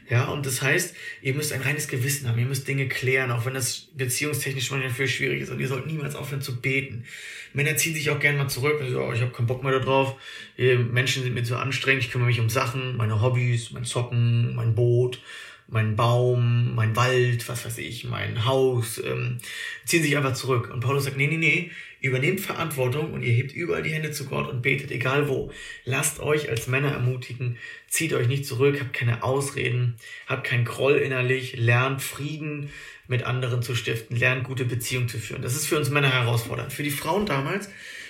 Ja, 0.10 0.26
und 0.26 0.46
das 0.46 0.62
heißt, 0.62 0.96
ihr 1.22 1.34
müsst 1.34 1.54
ein 1.54 1.62
reines 1.62 1.88
Gewissen 1.88 2.28
haben, 2.28 2.38
ihr 2.38 2.46
müsst 2.46 2.68
Dinge 2.68 2.88
klären, 2.88 3.32
auch 3.32 3.46
wenn 3.46 3.54
das 3.54 3.88
beziehungstechnisch 3.96 4.70
manchmal 4.72 4.92
viel 4.92 5.08
schwierig 5.08 5.42
ist. 5.42 5.50
Und 5.50 5.60
ihr 5.60 5.68
sollt 5.68 5.88
niemals 5.88 6.16
aufhören 6.16 6.42
zu 6.42 6.60
beten. 6.60 7.06
Männer 7.54 7.78
ziehen 7.78 7.94
sich 7.94 8.10
auch 8.10 8.20
gerne 8.20 8.38
mal 8.38 8.50
zurück, 8.50 8.82
und 8.82 8.90
sagen, 8.90 9.08
oh, 9.08 9.14
ich 9.14 9.22
habe 9.22 9.32
keinen 9.32 9.48
Bock 9.48 9.64
mehr 9.64 9.80
darauf, 9.80 10.16
Menschen 10.58 11.24
sind 11.24 11.36
mir 11.36 11.44
zu 11.44 11.56
anstrengend, 11.56 12.04
ich 12.04 12.12
kümmere 12.12 12.28
mich 12.28 12.40
um 12.40 12.50
Sachen, 12.50 12.98
meine 12.98 13.22
Hobbys, 13.22 13.72
mein 13.72 13.86
Zocken, 13.86 14.56
mein 14.56 14.76
Boot, 14.76 15.22
mein 15.68 15.96
Baum, 15.96 16.76
mein 16.76 16.96
Wald, 16.96 17.48
was 17.50 17.66
weiß 17.66 17.78
ich, 17.80 18.04
mein 18.06 18.46
Haus, 18.46 19.02
ähm, 19.04 19.40
ziehen 19.86 20.04
sich 20.04 20.16
einfach 20.18 20.34
zurück. 20.34 20.70
Und 20.72 20.82
Paulus 20.82 21.06
sagt, 21.06 21.18
nee, 21.18 21.28
nee, 21.28 21.38
nee, 21.38 21.72
Übernehmt 22.04 22.42
Verantwortung 22.42 23.14
und 23.14 23.24
ihr 23.24 23.32
hebt 23.32 23.54
überall 23.54 23.82
die 23.82 23.94
Hände 23.94 24.12
zu 24.12 24.26
Gott 24.26 24.50
und 24.50 24.62
betet, 24.62 24.92
egal 24.92 25.30
wo. 25.30 25.54
Lasst 25.86 26.20
euch 26.20 26.50
als 26.50 26.68
Männer 26.68 26.92
ermutigen, 26.92 27.58
zieht 27.88 28.12
euch 28.12 28.28
nicht 28.28 28.46
zurück, 28.46 28.78
habt 28.82 28.92
keine 28.92 29.24
Ausreden, 29.24 29.96
habt 30.28 30.44
keinen 30.46 30.66
Groll 30.66 30.96
innerlich, 30.96 31.56
lernt 31.56 32.02
Frieden 32.02 32.72
mit 33.08 33.24
anderen 33.24 33.62
zu 33.62 33.74
stiften, 33.74 34.18
lernt 34.18 34.44
gute 34.44 34.66
Beziehungen 34.66 35.08
zu 35.08 35.18
führen. 35.18 35.42
Das 35.42 35.56
ist 35.56 35.66
für 35.66 35.78
uns 35.78 35.90
Männer 35.90 36.12
herausfordernd. 36.12 36.74
Für 36.74 36.84
die 36.84 36.92
Frauen 36.92 37.26
damals 37.26 37.70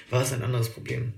war 0.10 0.24
es 0.24 0.34
ein 0.34 0.42
anderes 0.42 0.70
Problem. 0.70 1.14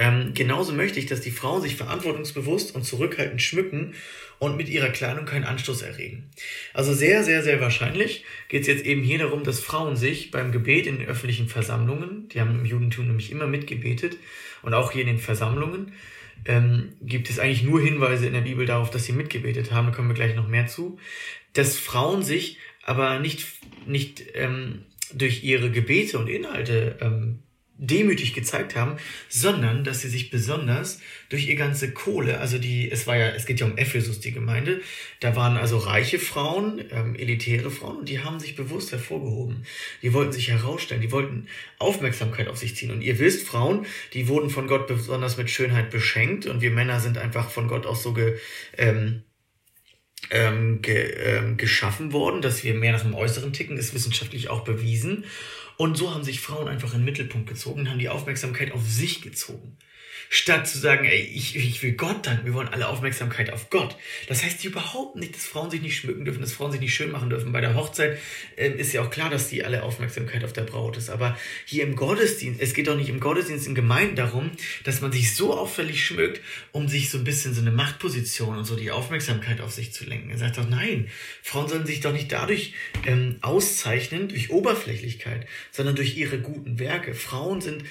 Ähm, 0.00 0.32
genauso 0.32 0.72
möchte 0.72 1.00
ich, 1.00 1.06
dass 1.06 1.20
die 1.20 1.32
Frauen 1.32 1.60
sich 1.60 1.74
verantwortungsbewusst 1.74 2.74
und 2.74 2.84
zurückhaltend 2.84 3.42
schmücken 3.42 3.94
und 4.38 4.56
mit 4.56 4.68
ihrer 4.68 4.90
Kleidung 4.90 5.24
keinen 5.24 5.42
Anstoß 5.42 5.82
erregen. 5.82 6.30
Also 6.72 6.94
sehr, 6.94 7.24
sehr, 7.24 7.42
sehr 7.42 7.60
wahrscheinlich 7.60 8.24
geht 8.48 8.62
es 8.62 8.68
jetzt 8.68 8.86
eben 8.86 9.02
hier 9.02 9.18
darum, 9.18 9.42
dass 9.42 9.58
Frauen 9.58 9.96
sich 9.96 10.30
beim 10.30 10.52
Gebet 10.52 10.86
in 10.86 10.98
den 10.98 11.08
öffentlichen 11.08 11.48
Versammlungen, 11.48 12.28
die 12.28 12.40
haben 12.40 12.60
im 12.60 12.64
Judentum 12.64 13.08
nämlich 13.08 13.32
immer 13.32 13.48
mitgebetet 13.48 14.16
und 14.62 14.72
auch 14.72 14.92
hier 14.92 15.02
in 15.02 15.08
den 15.08 15.18
Versammlungen, 15.18 15.92
ähm, 16.44 16.92
gibt 17.02 17.28
es 17.28 17.40
eigentlich 17.40 17.64
nur 17.64 17.80
Hinweise 17.80 18.28
in 18.28 18.34
der 18.34 18.42
Bibel 18.42 18.66
darauf, 18.66 18.90
dass 18.90 19.04
sie 19.04 19.12
mitgebetet 19.12 19.72
haben, 19.72 19.88
da 19.88 19.92
kommen 19.92 20.08
wir 20.08 20.14
gleich 20.14 20.36
noch 20.36 20.46
mehr 20.46 20.68
zu, 20.68 20.98
dass 21.54 21.76
Frauen 21.76 22.22
sich 22.22 22.58
aber 22.84 23.18
nicht, 23.18 23.44
nicht 23.86 24.24
ähm, 24.34 24.84
durch 25.12 25.42
ihre 25.42 25.72
Gebete 25.72 26.18
und 26.18 26.28
Inhalte 26.28 26.98
ähm, 27.00 27.40
demütig 27.78 28.34
gezeigt 28.34 28.74
haben, 28.74 28.96
sondern 29.28 29.84
dass 29.84 30.00
sie 30.00 30.08
sich 30.08 30.30
besonders 30.30 31.00
durch 31.28 31.48
ihr 31.48 31.54
ganze 31.54 31.92
Kohle, 31.92 32.40
also 32.40 32.58
die, 32.58 32.90
es 32.90 33.06
war 33.06 33.16
ja, 33.16 33.28
es 33.28 33.46
geht 33.46 33.60
ja 33.60 33.66
um 33.66 33.78
Ephesus, 33.78 34.18
die 34.18 34.32
Gemeinde, 34.32 34.80
da 35.20 35.36
waren 35.36 35.56
also 35.56 35.78
reiche 35.78 36.18
Frauen, 36.18 36.84
ähm, 36.90 37.14
elitäre 37.14 37.70
Frauen 37.70 37.98
und 37.98 38.08
die 38.08 38.20
haben 38.20 38.40
sich 38.40 38.56
bewusst 38.56 38.90
hervorgehoben. 38.90 39.64
Die 40.02 40.12
wollten 40.12 40.32
sich 40.32 40.50
herausstellen, 40.50 41.00
die 41.00 41.12
wollten 41.12 41.46
Aufmerksamkeit 41.78 42.48
auf 42.48 42.58
sich 42.58 42.74
ziehen. 42.74 42.90
Und 42.90 43.02
ihr 43.02 43.18
wisst, 43.20 43.46
Frauen, 43.46 43.86
die 44.12 44.26
wurden 44.26 44.50
von 44.50 44.66
Gott 44.66 44.88
besonders 44.88 45.36
mit 45.36 45.48
Schönheit 45.48 45.90
beschenkt 45.90 46.46
und 46.46 46.60
wir 46.60 46.72
Männer 46.72 46.98
sind 46.98 47.16
einfach 47.16 47.48
von 47.48 47.68
Gott 47.68 47.86
auch 47.86 47.96
so 47.96 48.12
ge, 48.12 48.36
ähm, 48.76 49.22
ähm, 50.30 50.82
ge, 50.82 51.12
ähm, 51.12 51.56
geschaffen 51.56 52.12
worden, 52.12 52.42
dass 52.42 52.64
wir 52.64 52.74
mehr 52.74 52.92
nach 52.92 53.02
dem 53.02 53.14
Äußeren 53.14 53.52
ticken, 53.52 53.78
ist 53.78 53.94
wissenschaftlich 53.94 54.48
auch 54.48 54.64
bewiesen. 54.64 55.24
Und 55.78 55.96
so 55.96 56.12
haben 56.12 56.24
sich 56.24 56.40
Frauen 56.40 56.68
einfach 56.68 56.92
in 56.92 57.00
den 57.00 57.04
Mittelpunkt 57.04 57.48
gezogen, 57.48 57.88
haben 57.88 58.00
die 58.00 58.08
Aufmerksamkeit 58.08 58.72
auf 58.72 58.82
sich 58.86 59.22
gezogen 59.22 59.78
statt 60.28 60.68
zu 60.68 60.78
sagen, 60.78 61.06
ey, 61.06 61.20
ich, 61.20 61.56
ich 61.56 61.82
will 61.82 61.92
Gott 61.92 62.26
danken, 62.26 62.46
wir 62.46 62.54
wollen 62.54 62.68
alle 62.68 62.88
Aufmerksamkeit 62.88 63.52
auf 63.52 63.70
Gott. 63.70 63.96
Das 64.28 64.44
heißt 64.44 64.64
überhaupt 64.64 65.16
nicht, 65.16 65.34
dass 65.34 65.46
Frauen 65.46 65.70
sich 65.70 65.80
nicht 65.80 65.96
schmücken 65.96 66.24
dürfen, 66.24 66.40
dass 66.40 66.52
Frauen 66.52 66.70
sich 66.72 66.80
nicht 66.80 66.94
schön 66.94 67.10
machen 67.10 67.30
dürfen. 67.30 67.52
Bei 67.52 67.60
der 67.60 67.74
Hochzeit 67.74 68.18
äh, 68.56 68.68
ist 68.70 68.92
ja 68.92 69.02
auch 69.02 69.10
klar, 69.10 69.30
dass 69.30 69.48
die 69.48 69.64
alle 69.64 69.82
Aufmerksamkeit 69.82 70.44
auf 70.44 70.52
der 70.52 70.62
Braut 70.62 70.96
ist. 70.96 71.08
Aber 71.08 71.36
hier 71.64 71.84
im 71.84 71.96
Gottesdienst, 71.96 72.60
es 72.60 72.74
geht 72.74 72.88
doch 72.88 72.96
nicht 72.96 73.08
im 73.08 73.20
Gottesdienst 73.20 73.66
in 73.66 73.74
Gemeinden 73.74 74.16
darum, 74.16 74.50
dass 74.84 75.00
man 75.00 75.12
sich 75.12 75.34
so 75.34 75.54
auffällig 75.54 76.04
schmückt, 76.04 76.42
um 76.72 76.88
sich 76.88 77.10
so 77.10 77.18
ein 77.18 77.24
bisschen 77.24 77.54
so 77.54 77.60
eine 77.60 77.70
Machtposition 77.70 78.58
und 78.58 78.64
so 78.64 78.76
die 78.76 78.90
Aufmerksamkeit 78.90 79.60
auf 79.60 79.72
sich 79.72 79.92
zu 79.92 80.04
lenken. 80.04 80.30
Er 80.30 80.38
sagt 80.38 80.58
doch, 80.58 80.68
nein, 80.68 81.08
Frauen 81.42 81.68
sollen 81.68 81.86
sich 81.86 82.00
doch 82.00 82.12
nicht 82.12 82.30
dadurch 82.32 82.74
ähm, 83.06 83.36
auszeichnen, 83.40 84.28
durch 84.28 84.50
Oberflächlichkeit, 84.50 85.46
sondern 85.70 85.96
durch 85.96 86.16
ihre 86.16 86.38
guten 86.38 86.78
Werke. 86.78 87.14
Frauen 87.14 87.60
sind 87.60 87.84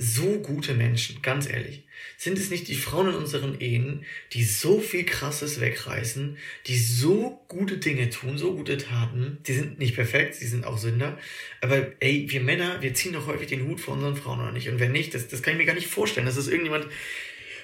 so 0.00 0.38
gute 0.40 0.74
Menschen, 0.74 1.20
ganz 1.22 1.50
ehrlich? 1.50 1.84
Sind 2.16 2.38
es 2.38 2.50
nicht 2.50 2.68
die 2.68 2.76
Frauen 2.76 3.08
in 3.08 3.16
unseren 3.16 3.60
Ehen, 3.60 4.04
die 4.32 4.44
so 4.44 4.78
viel 4.78 5.04
Krasses 5.04 5.60
wegreißen, 5.60 6.38
die 6.66 6.78
so 6.78 7.44
gute 7.48 7.78
Dinge 7.78 8.08
tun, 8.08 8.38
so 8.38 8.54
gute 8.54 8.78
Taten? 8.78 9.38
Die 9.46 9.54
sind 9.54 9.80
nicht 9.80 9.96
perfekt, 9.96 10.36
sie 10.36 10.46
sind 10.46 10.64
auch 10.64 10.78
Sünder. 10.78 11.18
Aber 11.60 11.92
ey, 11.98 12.26
wir 12.28 12.40
Männer, 12.40 12.80
wir 12.80 12.94
ziehen 12.94 13.12
doch 13.12 13.26
häufig 13.26 13.48
den 13.48 13.66
Hut 13.66 13.80
vor 13.80 13.94
unseren 13.94 14.14
Frauen 14.14 14.40
oder 14.40 14.52
nicht. 14.52 14.68
Und 14.68 14.78
wenn 14.78 14.92
nicht, 14.92 15.14
das, 15.14 15.26
das 15.26 15.42
kann 15.42 15.54
ich 15.54 15.58
mir 15.58 15.66
gar 15.66 15.74
nicht 15.74 15.88
vorstellen, 15.88 16.26
dass 16.26 16.36
das 16.36 16.46
irgendjemand 16.46 16.86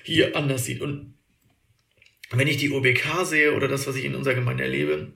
hier 0.03 0.37
anders 0.37 0.65
sieht. 0.65 0.81
Und 0.81 1.15
wenn 2.31 2.49
ich 2.49 2.57
die 2.57 2.73
OBK 2.73 3.25
sehe 3.25 3.55
oder 3.55 3.69
das, 3.69 3.87
was 3.87 3.95
ich 3.95 4.05
in 4.05 4.17
unserer 4.17 4.35
Gemeinde 4.35 4.65
erlebe, 4.65 5.13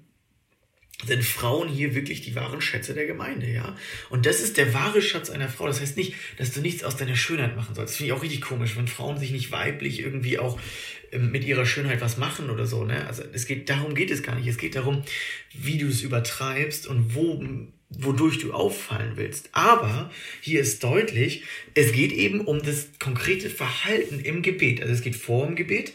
sind 1.07 1.25
Frauen 1.25 1.69
hier 1.69 1.95
wirklich 1.95 2.23
die 2.23 2.35
wahren 2.35 2.61
Schätze 2.61 2.93
der 2.93 3.07
Gemeinde, 3.07 3.49
ja. 3.49 3.77
Und 4.11 4.27
das 4.27 4.41
ist 4.41 4.57
der 4.57 4.75
wahre 4.75 5.01
Schatz 5.01 5.31
einer 5.31 5.49
Frau. 5.49 5.67
Das 5.67 5.81
heißt 5.81 5.97
nicht, 5.97 6.15
dass 6.39 6.53
du 6.53 6.61
nichts 6.61 6.83
aus 6.83 6.97
deiner 6.97 7.15
Schönheit 7.15 7.57
machen 7.57 7.75
sollst. 7.75 7.93
Das 7.93 7.97
finde 7.97 8.13
ich 8.13 8.19
auch 8.19 8.23
richtig 8.23 8.41
komisch, 8.41 8.77
wenn 8.77 8.89
Frauen 8.89 9.19
sich 9.19 9.31
nicht 9.31 9.53
weiblich 9.53 10.01
irgendwie 10.01 10.39
auch 10.39 10.59
ähm, 11.13 11.31
mit 11.31 11.45
ihrer 11.45 11.67
Schönheit 11.67 12.01
was 12.01 12.17
machen 12.17 12.51
oder 12.51 12.67
so, 12.67 12.85
ne? 12.85 13.07
Also 13.07 13.23
es 13.33 13.47
geht, 13.47 13.71
darum 13.71 13.95
geht 13.95 14.11
es 14.11 14.25
gar 14.25 14.35
nicht. 14.35 14.49
Es 14.49 14.59
geht 14.59 14.75
darum, 14.75 15.05
wie 15.55 15.79
du 15.79 15.87
es 15.87 16.03
übertreibst 16.03 16.89
und 16.89 17.15
wo, 17.15 17.45
wodurch 17.91 18.39
du 18.39 18.53
auffallen 18.53 19.13
willst. 19.15 19.51
Aber 19.53 20.11
hier 20.41 20.61
ist 20.61 20.83
deutlich, 20.83 21.45
es 21.75 21.93
geht 21.93 22.13
eben 22.13 22.41
um 22.41 22.61
das 22.61 22.89
konkrete 22.99 23.51
Verhalten 23.51 24.19
im 24.19 24.43
Gebet. 24.43 24.83
Also 24.83 24.95
es 24.95 25.03
geht 25.03 25.15
vor 25.15 25.47
dem 25.47 25.55
Gebet 25.55 25.93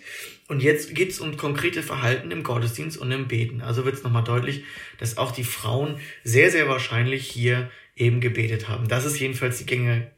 und 0.47 0.61
jetzt 0.61 0.93
geht 0.93 1.11
es 1.11 1.19
um 1.19 1.37
konkrete 1.37 1.83
Verhalten 1.83 2.31
im 2.31 2.43
Gottesdienst 2.43 2.97
und 2.97 3.11
im 3.11 3.27
Beten. 3.27 3.61
Also 3.61 3.85
wird 3.85 3.95
es 3.95 4.03
nochmal 4.03 4.23
deutlich, 4.23 4.63
dass 4.99 5.17
auch 5.17 5.31
die 5.31 5.43
Frauen 5.43 5.99
sehr, 6.23 6.51
sehr 6.51 6.67
wahrscheinlich 6.67 7.27
hier 7.27 7.71
eben 7.95 8.19
gebetet 8.19 8.67
haben. 8.67 8.87
Das 8.87 9.05
ist 9.05 9.19
jedenfalls 9.19 9.57
die 9.57 9.65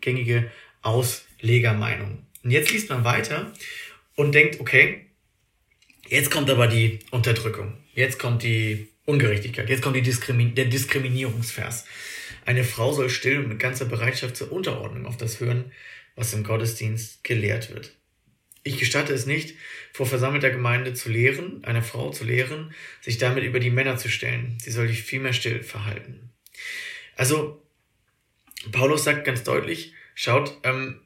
gängige 0.02 0.52
Auslegermeinung. 0.82 2.26
Und 2.44 2.52
jetzt 2.52 2.72
liest 2.72 2.90
man 2.90 3.04
weiter 3.04 3.52
und 4.16 4.34
denkt, 4.34 4.60
okay, 4.60 5.06
jetzt 6.08 6.32
kommt 6.32 6.50
aber 6.50 6.68
die 6.68 7.00
Unterdrückung. 7.12 7.78
Jetzt 7.94 8.20
kommt 8.20 8.44
die 8.44 8.90
Ungerechtigkeit. 9.06 9.70
Jetzt 9.70 9.82
kommt 9.82 9.96
die 9.96 10.02
Diskrimin 10.02 10.56
der 10.56 10.66
Diskriminierungsvers. 10.66 11.86
Eine 12.46 12.64
Frau 12.64 12.92
soll 12.94 13.10
still 13.10 13.40
und 13.40 13.50
mit 13.50 13.60
ganzer 13.60 13.86
Bereitschaft 13.86 14.38
zur 14.38 14.52
Unterordnung 14.52 15.06
auf 15.06 15.18
das 15.18 15.40
hören, 15.40 15.72
was 16.16 16.34
im 16.34 16.44
Gottesdienst 16.44 17.24
gelehrt 17.24 17.74
wird. 17.74 17.96
Ich 18.68 18.80
gestatte 18.80 19.14
es 19.14 19.28
nicht, 19.28 19.56
vor 19.94 20.08
versammelter 20.08 20.50
Gemeinde 20.50 20.96
zu 20.96 21.10
lehren, 21.10 21.64
einer 21.64 21.84
Frau 21.84 22.10
zu 22.10 22.24
lehren, 22.24 22.74
sich 23.00 23.20
damit 23.20 23.44
über 23.44 23.60
die 23.60 23.70
Männer 23.70 23.96
zu 23.98 24.10
stellen. 24.10 24.58
Sie 24.60 24.72
soll 24.72 24.88
sich 24.88 25.04
vielmehr 25.04 25.34
still 25.34 25.62
verhalten. 25.62 26.32
Also, 27.16 27.62
Paulus 28.72 29.04
sagt 29.04 29.24
ganz 29.24 29.44
deutlich, 29.44 29.94
schaut, 30.16 30.58
ähm, 30.64 31.00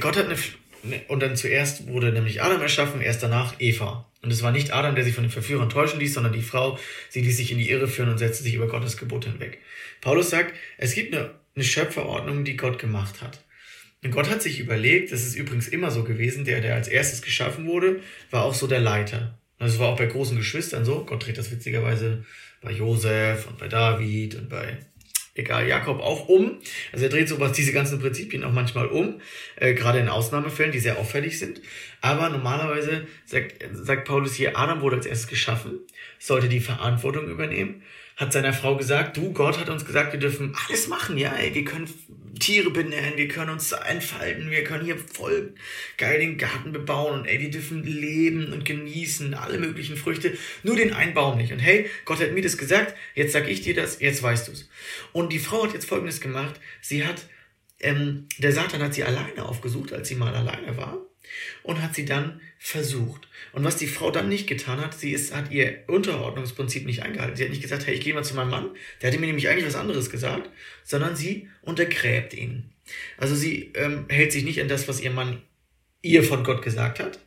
Gott 0.00 0.18
hat 0.18 0.26
eine, 0.26 0.36
eine, 0.84 1.00
und 1.08 1.20
dann 1.20 1.34
zuerst 1.34 1.86
wurde 1.88 2.12
nämlich 2.12 2.42
Adam 2.42 2.60
erschaffen, 2.60 3.00
erst 3.00 3.22
danach 3.22 3.58
Eva. 3.58 4.12
Und 4.20 4.30
es 4.30 4.42
war 4.42 4.52
nicht 4.52 4.74
Adam, 4.74 4.94
der 4.94 5.04
sich 5.04 5.14
von 5.14 5.24
den 5.24 5.30
Verführern 5.30 5.70
täuschen 5.70 5.98
ließ, 5.98 6.12
sondern 6.12 6.34
die 6.34 6.42
Frau, 6.42 6.78
sie 7.08 7.22
ließ 7.22 7.38
sich 7.38 7.52
in 7.52 7.58
die 7.58 7.70
Irre 7.70 7.88
führen 7.88 8.10
und 8.10 8.18
setzte 8.18 8.44
sich 8.44 8.52
über 8.52 8.68
Gottes 8.68 8.98
Gebot 8.98 9.24
hinweg. 9.24 9.62
Paulus 10.02 10.28
sagt, 10.28 10.54
es 10.76 10.94
gibt 10.94 11.14
eine, 11.14 11.30
eine 11.54 11.64
Schöpferordnung, 11.64 12.44
die 12.44 12.58
Gott 12.58 12.78
gemacht 12.78 13.22
hat. 13.22 13.42
Und 14.04 14.10
Gott 14.10 14.28
hat 14.28 14.42
sich 14.42 14.58
überlegt, 14.58 15.12
das 15.12 15.22
ist 15.22 15.36
übrigens 15.36 15.68
immer 15.68 15.90
so 15.90 16.02
gewesen, 16.02 16.44
der, 16.44 16.60
der 16.60 16.74
als 16.74 16.88
erstes 16.88 17.22
geschaffen 17.22 17.66
wurde, 17.66 18.00
war 18.30 18.44
auch 18.44 18.54
so 18.54 18.66
der 18.66 18.80
Leiter. 18.80 19.38
Das 19.58 19.78
war 19.78 19.90
auch 19.90 19.96
bei 19.96 20.06
großen 20.06 20.36
Geschwistern 20.36 20.84
so. 20.84 21.04
Gott 21.04 21.24
dreht 21.24 21.38
das 21.38 21.52
witzigerweise 21.52 22.24
bei 22.60 22.72
Josef 22.72 23.46
und 23.46 23.58
bei 23.58 23.68
David 23.68 24.34
und 24.34 24.48
bei, 24.48 24.78
egal, 25.34 25.68
Jakob 25.68 26.00
auch 26.00 26.28
um. 26.28 26.58
Also 26.92 27.04
er 27.04 27.10
dreht 27.10 27.28
sowas, 27.28 27.52
diese 27.52 27.72
ganzen 27.72 28.00
Prinzipien 28.00 28.42
auch 28.42 28.52
manchmal 28.52 28.86
um, 28.86 29.20
äh, 29.54 29.72
gerade 29.74 30.00
in 30.00 30.08
Ausnahmefällen, 30.08 30.72
die 30.72 30.80
sehr 30.80 30.98
auffällig 30.98 31.38
sind. 31.38 31.60
Aber 32.00 32.28
normalerweise 32.28 33.06
sagt, 33.24 33.64
sagt 33.72 34.04
Paulus 34.08 34.34
hier, 34.34 34.58
Adam 34.58 34.80
wurde 34.80 34.96
als 34.96 35.06
erstes 35.06 35.28
geschaffen, 35.28 35.78
sollte 36.18 36.48
die 36.48 36.60
Verantwortung 36.60 37.28
übernehmen 37.28 37.82
hat 38.16 38.32
seiner 38.32 38.52
Frau 38.52 38.76
gesagt, 38.76 39.16
du, 39.16 39.32
Gott 39.32 39.58
hat 39.58 39.68
uns 39.68 39.84
gesagt, 39.84 40.12
wir 40.12 40.20
dürfen 40.20 40.54
alles 40.66 40.88
machen, 40.88 41.18
ja, 41.18 41.34
ey, 41.34 41.54
wir 41.54 41.64
können 41.64 41.88
Tiere 42.38 42.70
benennen, 42.70 43.16
wir 43.16 43.28
können 43.28 43.50
uns 43.50 43.72
entfalten, 43.72 44.50
wir 44.50 44.64
können 44.64 44.84
hier 44.84 44.98
voll 44.98 45.54
geil 45.96 46.18
den 46.18 46.38
Garten 46.38 46.72
bebauen 46.72 47.20
und 47.20 47.26
ey, 47.26 47.40
wir 47.40 47.50
dürfen 47.50 47.84
leben 47.84 48.52
und 48.52 48.64
genießen, 48.64 49.34
alle 49.34 49.58
möglichen 49.58 49.96
Früchte, 49.96 50.36
nur 50.62 50.76
den 50.76 50.92
einen 50.92 51.14
Baum 51.14 51.36
nicht. 51.36 51.52
Und 51.52 51.60
hey, 51.60 51.88
Gott 52.04 52.20
hat 52.20 52.32
mir 52.32 52.42
das 52.42 52.58
gesagt, 52.58 52.94
jetzt 53.14 53.32
sag 53.32 53.48
ich 53.48 53.60
dir 53.60 53.74
das, 53.74 54.00
jetzt 54.00 54.22
weißt 54.22 54.48
du's. 54.48 54.68
Und 55.12 55.32
die 55.32 55.38
Frau 55.38 55.64
hat 55.64 55.72
jetzt 55.72 55.88
Folgendes 55.88 56.20
gemacht, 56.20 56.58
sie 56.80 57.06
hat, 57.06 57.26
ähm, 57.80 58.26
der 58.38 58.52
Satan 58.52 58.82
hat 58.82 58.94
sie 58.94 59.04
alleine 59.04 59.44
aufgesucht, 59.44 59.92
als 59.92 60.08
sie 60.08 60.14
mal 60.14 60.34
alleine 60.34 60.76
war 60.76 60.98
und 61.62 61.82
hat 61.82 61.94
sie 61.94 62.04
dann 62.04 62.40
versucht. 62.64 63.26
Und 63.52 63.64
was 63.64 63.76
die 63.76 63.88
Frau 63.88 64.12
dann 64.12 64.28
nicht 64.28 64.46
getan 64.46 64.80
hat, 64.80 64.94
sie 64.94 65.10
ist, 65.10 65.34
hat 65.34 65.50
ihr 65.50 65.82
Unterordnungsprinzip 65.88 66.86
nicht 66.86 67.02
eingehalten. 67.02 67.34
Sie 67.34 67.42
hat 67.42 67.50
nicht 67.50 67.60
gesagt, 67.60 67.88
hey, 67.88 67.94
ich 67.94 68.00
gehe 68.00 68.14
mal 68.14 68.22
zu 68.22 68.36
meinem 68.36 68.50
Mann, 68.50 68.70
der 69.00 69.10
hatte 69.10 69.18
mir 69.18 69.26
nämlich 69.26 69.48
eigentlich 69.48 69.66
was 69.66 69.74
anderes 69.74 70.10
gesagt, 70.10 70.48
sondern 70.84 71.16
sie 71.16 71.48
untergräbt 71.62 72.34
ihn. 72.34 72.70
Also 73.18 73.34
sie 73.34 73.72
ähm, 73.74 74.06
hält 74.08 74.30
sich 74.30 74.44
nicht 74.44 74.60
an 74.60 74.68
das, 74.68 74.86
was 74.86 75.00
ihr 75.00 75.10
Mann 75.10 75.42
ihr 76.02 76.22
von 76.22 76.44
Gott 76.44 76.62
gesagt 76.62 77.00
hat. 77.00 77.18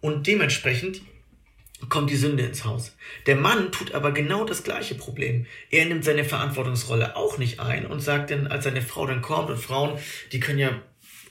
Und 0.00 0.28
dementsprechend 0.28 1.02
kommt 1.88 2.10
die 2.10 2.16
Sünde 2.16 2.44
ins 2.44 2.64
Haus. 2.64 2.96
Der 3.26 3.34
Mann 3.34 3.72
tut 3.72 3.94
aber 3.94 4.12
genau 4.12 4.44
das 4.44 4.62
gleiche 4.62 4.94
Problem. 4.94 5.46
Er 5.70 5.86
nimmt 5.86 6.04
seine 6.04 6.24
Verantwortungsrolle 6.24 7.16
auch 7.16 7.36
nicht 7.36 7.58
ein 7.58 7.84
und 7.84 7.98
sagt 7.98 8.30
dann, 8.30 8.46
als 8.46 8.62
seine 8.62 8.80
Frau 8.80 9.06
dann 9.06 9.22
kommt, 9.22 9.50
und 9.50 9.58
Frauen, 9.58 9.98
die 10.30 10.38
können 10.38 10.60
ja 10.60 10.80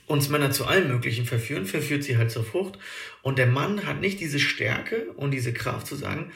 uns 0.06 0.28
Männer 0.28 0.50
zu 0.50 0.66
allem 0.66 0.88
Möglichen 0.88 1.26
verführen, 1.26 1.66
verführt 1.66 2.04
sie 2.04 2.16
halt 2.16 2.30
zur 2.30 2.44
Frucht. 2.44 2.78
Und 3.22 3.38
der 3.38 3.46
Mann 3.46 3.86
hat 3.86 4.00
nicht 4.00 4.20
diese 4.20 4.40
Stärke 4.40 5.10
und 5.16 5.32
diese 5.32 5.52
Kraft 5.52 5.86
zu 5.86 5.96
sagen, 5.96 6.32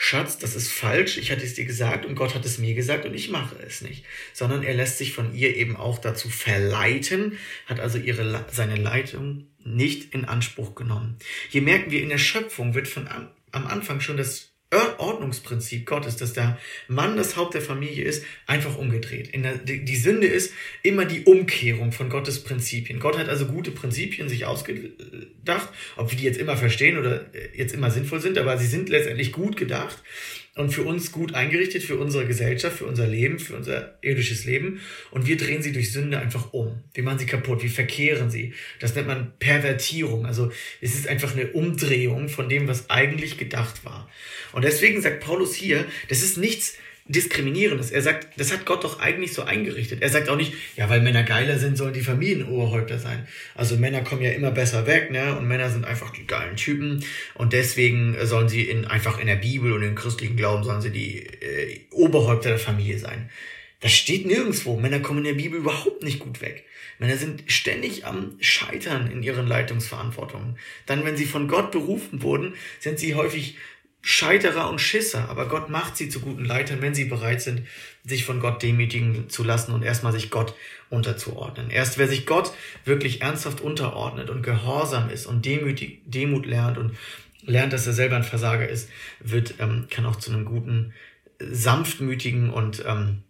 Schatz, 0.00 0.38
das 0.38 0.54
ist 0.54 0.70
falsch, 0.70 1.18
ich 1.18 1.32
hatte 1.32 1.42
es 1.42 1.54
dir 1.54 1.64
gesagt 1.64 2.06
und 2.06 2.14
Gott 2.14 2.36
hat 2.36 2.44
es 2.44 2.58
mir 2.58 2.74
gesagt 2.74 3.04
und 3.04 3.14
ich 3.14 3.30
mache 3.30 3.56
es 3.66 3.82
nicht. 3.82 4.04
Sondern 4.32 4.62
er 4.62 4.74
lässt 4.74 4.98
sich 4.98 5.12
von 5.12 5.34
ihr 5.34 5.56
eben 5.56 5.74
auch 5.74 5.98
dazu 5.98 6.28
verleiten, 6.28 7.36
hat 7.66 7.80
also 7.80 7.98
ihre, 7.98 8.44
seine 8.52 8.76
Leitung 8.76 9.48
nicht 9.64 10.14
in 10.14 10.24
Anspruch 10.24 10.76
genommen. 10.76 11.16
Hier 11.48 11.62
merken 11.62 11.90
wir, 11.90 12.00
in 12.00 12.10
der 12.10 12.18
Schöpfung 12.18 12.74
wird 12.74 12.86
von 12.86 13.08
am 13.50 13.66
Anfang 13.66 14.00
schon 14.00 14.16
das 14.16 14.47
Ordnungsprinzip 14.98 15.86
Gottes, 15.86 16.16
dass 16.16 16.34
der 16.34 16.58
Mann 16.88 17.16
das 17.16 17.36
Haupt 17.36 17.54
der 17.54 17.62
Familie 17.62 18.04
ist, 18.04 18.24
einfach 18.46 18.76
umgedreht. 18.76 19.34
Der, 19.34 19.56
die, 19.56 19.84
die 19.84 19.96
Sünde 19.96 20.26
ist 20.26 20.52
immer 20.82 21.06
die 21.06 21.24
Umkehrung 21.24 21.92
von 21.92 22.10
Gottes 22.10 22.44
Prinzipien. 22.44 23.00
Gott 23.00 23.16
hat 23.16 23.30
also 23.30 23.46
gute 23.46 23.70
Prinzipien 23.70 24.28
sich 24.28 24.44
ausgedacht, 24.44 25.68
ob 25.96 26.10
wir 26.10 26.18
die 26.18 26.24
jetzt 26.24 26.38
immer 26.38 26.56
verstehen 26.56 26.98
oder 26.98 27.26
jetzt 27.54 27.72
immer 27.72 27.90
sinnvoll 27.90 28.20
sind, 28.20 28.36
aber 28.36 28.58
sie 28.58 28.66
sind 28.66 28.90
letztendlich 28.90 29.32
gut 29.32 29.56
gedacht 29.56 30.02
und 30.58 30.70
für 30.70 30.82
uns 30.82 31.12
gut 31.12 31.34
eingerichtet, 31.34 31.84
für 31.84 31.96
unsere 31.96 32.26
Gesellschaft, 32.26 32.78
für 32.78 32.86
unser 32.86 33.06
Leben, 33.06 33.38
für 33.38 33.54
unser 33.54 33.94
irdisches 34.02 34.44
Leben. 34.44 34.80
Und 35.12 35.26
wir 35.28 35.36
drehen 35.36 35.62
sie 35.62 35.70
durch 35.70 35.92
Sünde 35.92 36.18
einfach 36.18 36.52
um. 36.52 36.82
Wir 36.94 37.04
machen 37.04 37.20
sie 37.20 37.26
kaputt, 37.26 37.62
wir 37.62 37.70
verkehren 37.70 38.28
sie. 38.28 38.52
Das 38.80 38.94
nennt 38.96 39.06
man 39.06 39.32
Pervertierung. 39.38 40.26
Also 40.26 40.50
es 40.80 40.96
ist 40.96 41.06
einfach 41.06 41.32
eine 41.32 41.46
Umdrehung 41.52 42.28
von 42.28 42.48
dem, 42.48 42.66
was 42.66 42.90
eigentlich 42.90 43.38
gedacht 43.38 43.84
war. 43.84 44.10
Und 44.52 44.64
deswegen 44.64 45.00
sagt 45.00 45.20
Paulus 45.20 45.54
hier, 45.54 45.84
das 46.08 46.22
ist 46.22 46.36
nichts, 46.36 46.76
Diskriminierendes. 47.08 47.90
Er 47.90 48.02
sagt, 48.02 48.38
das 48.38 48.52
hat 48.52 48.66
Gott 48.66 48.84
doch 48.84 49.00
eigentlich 49.00 49.32
so 49.32 49.42
eingerichtet. 49.42 50.02
Er 50.02 50.10
sagt 50.10 50.28
auch 50.28 50.36
nicht, 50.36 50.52
ja, 50.76 50.90
weil 50.90 51.00
Männer 51.00 51.22
geiler 51.22 51.58
sind, 51.58 51.76
sollen 51.76 51.94
die 51.94 52.02
Familienoberhäupter 52.02 52.98
sein. 52.98 53.26
Also 53.54 53.76
Männer 53.76 54.02
kommen 54.02 54.22
ja 54.22 54.32
immer 54.32 54.50
besser 54.50 54.86
weg, 54.86 55.10
ne? 55.10 55.36
Und 55.36 55.48
Männer 55.48 55.70
sind 55.70 55.86
einfach 55.86 56.12
die 56.12 56.26
geilen 56.26 56.56
Typen. 56.56 57.02
Und 57.34 57.54
deswegen 57.54 58.16
sollen 58.26 58.48
sie 58.48 58.62
in, 58.62 58.84
einfach 58.84 59.18
in 59.18 59.26
der 59.26 59.36
Bibel 59.36 59.72
und 59.72 59.82
im 59.82 59.94
christlichen 59.94 60.36
Glauben 60.36 60.64
sollen 60.64 60.82
sie 60.82 60.90
die 60.90 61.18
äh, 61.18 61.80
Oberhäupter 61.90 62.50
der 62.50 62.58
Familie 62.58 62.98
sein. 62.98 63.30
Das 63.80 63.92
steht 63.92 64.26
nirgendwo. 64.26 64.76
Männer 64.78 65.00
kommen 65.00 65.20
in 65.20 65.36
der 65.36 65.42
Bibel 65.42 65.60
überhaupt 65.60 66.02
nicht 66.02 66.18
gut 66.18 66.40
weg. 66.40 66.64
Männer 66.98 67.16
sind 67.16 67.44
ständig 67.46 68.04
am 68.04 68.36
Scheitern 68.40 69.10
in 69.10 69.22
ihren 69.22 69.46
Leitungsverantwortungen. 69.46 70.58
Dann, 70.86 71.04
wenn 71.04 71.16
sie 71.16 71.26
von 71.26 71.46
Gott 71.46 71.70
berufen 71.70 72.22
wurden, 72.22 72.54
sind 72.80 72.98
sie 72.98 73.14
häufig 73.14 73.56
Scheiterer 74.00 74.70
und 74.70 74.80
Schisser, 74.80 75.28
aber 75.28 75.48
Gott 75.48 75.70
macht 75.70 75.96
sie 75.96 76.08
zu 76.08 76.20
guten 76.20 76.44
Leitern, 76.44 76.80
wenn 76.80 76.94
sie 76.94 77.06
bereit 77.06 77.42
sind, 77.42 77.66
sich 78.04 78.24
von 78.24 78.40
Gott 78.40 78.62
demütigen 78.62 79.28
zu 79.28 79.42
lassen 79.42 79.72
und 79.72 79.82
erstmal 79.82 80.12
sich 80.12 80.30
Gott 80.30 80.54
unterzuordnen. 80.88 81.70
Erst 81.70 81.98
wer 81.98 82.08
sich 82.08 82.24
Gott 82.24 82.52
wirklich 82.84 83.22
ernsthaft 83.22 83.60
unterordnet 83.60 84.30
und 84.30 84.42
gehorsam 84.42 85.10
ist 85.10 85.26
und 85.26 85.44
demütig, 85.44 86.02
Demut 86.06 86.46
lernt 86.46 86.78
und 86.78 86.96
lernt, 87.42 87.72
dass 87.72 87.86
er 87.86 87.92
selber 87.92 88.16
ein 88.16 88.24
Versager 88.24 88.68
ist, 88.68 88.88
wird, 89.20 89.54
ähm, 89.58 89.86
kann 89.90 90.06
auch 90.06 90.16
zu 90.16 90.30
einem 90.30 90.44
guten, 90.44 90.94
sanftmütigen 91.40 92.50
und 92.50 92.84
ähm, 92.86 93.22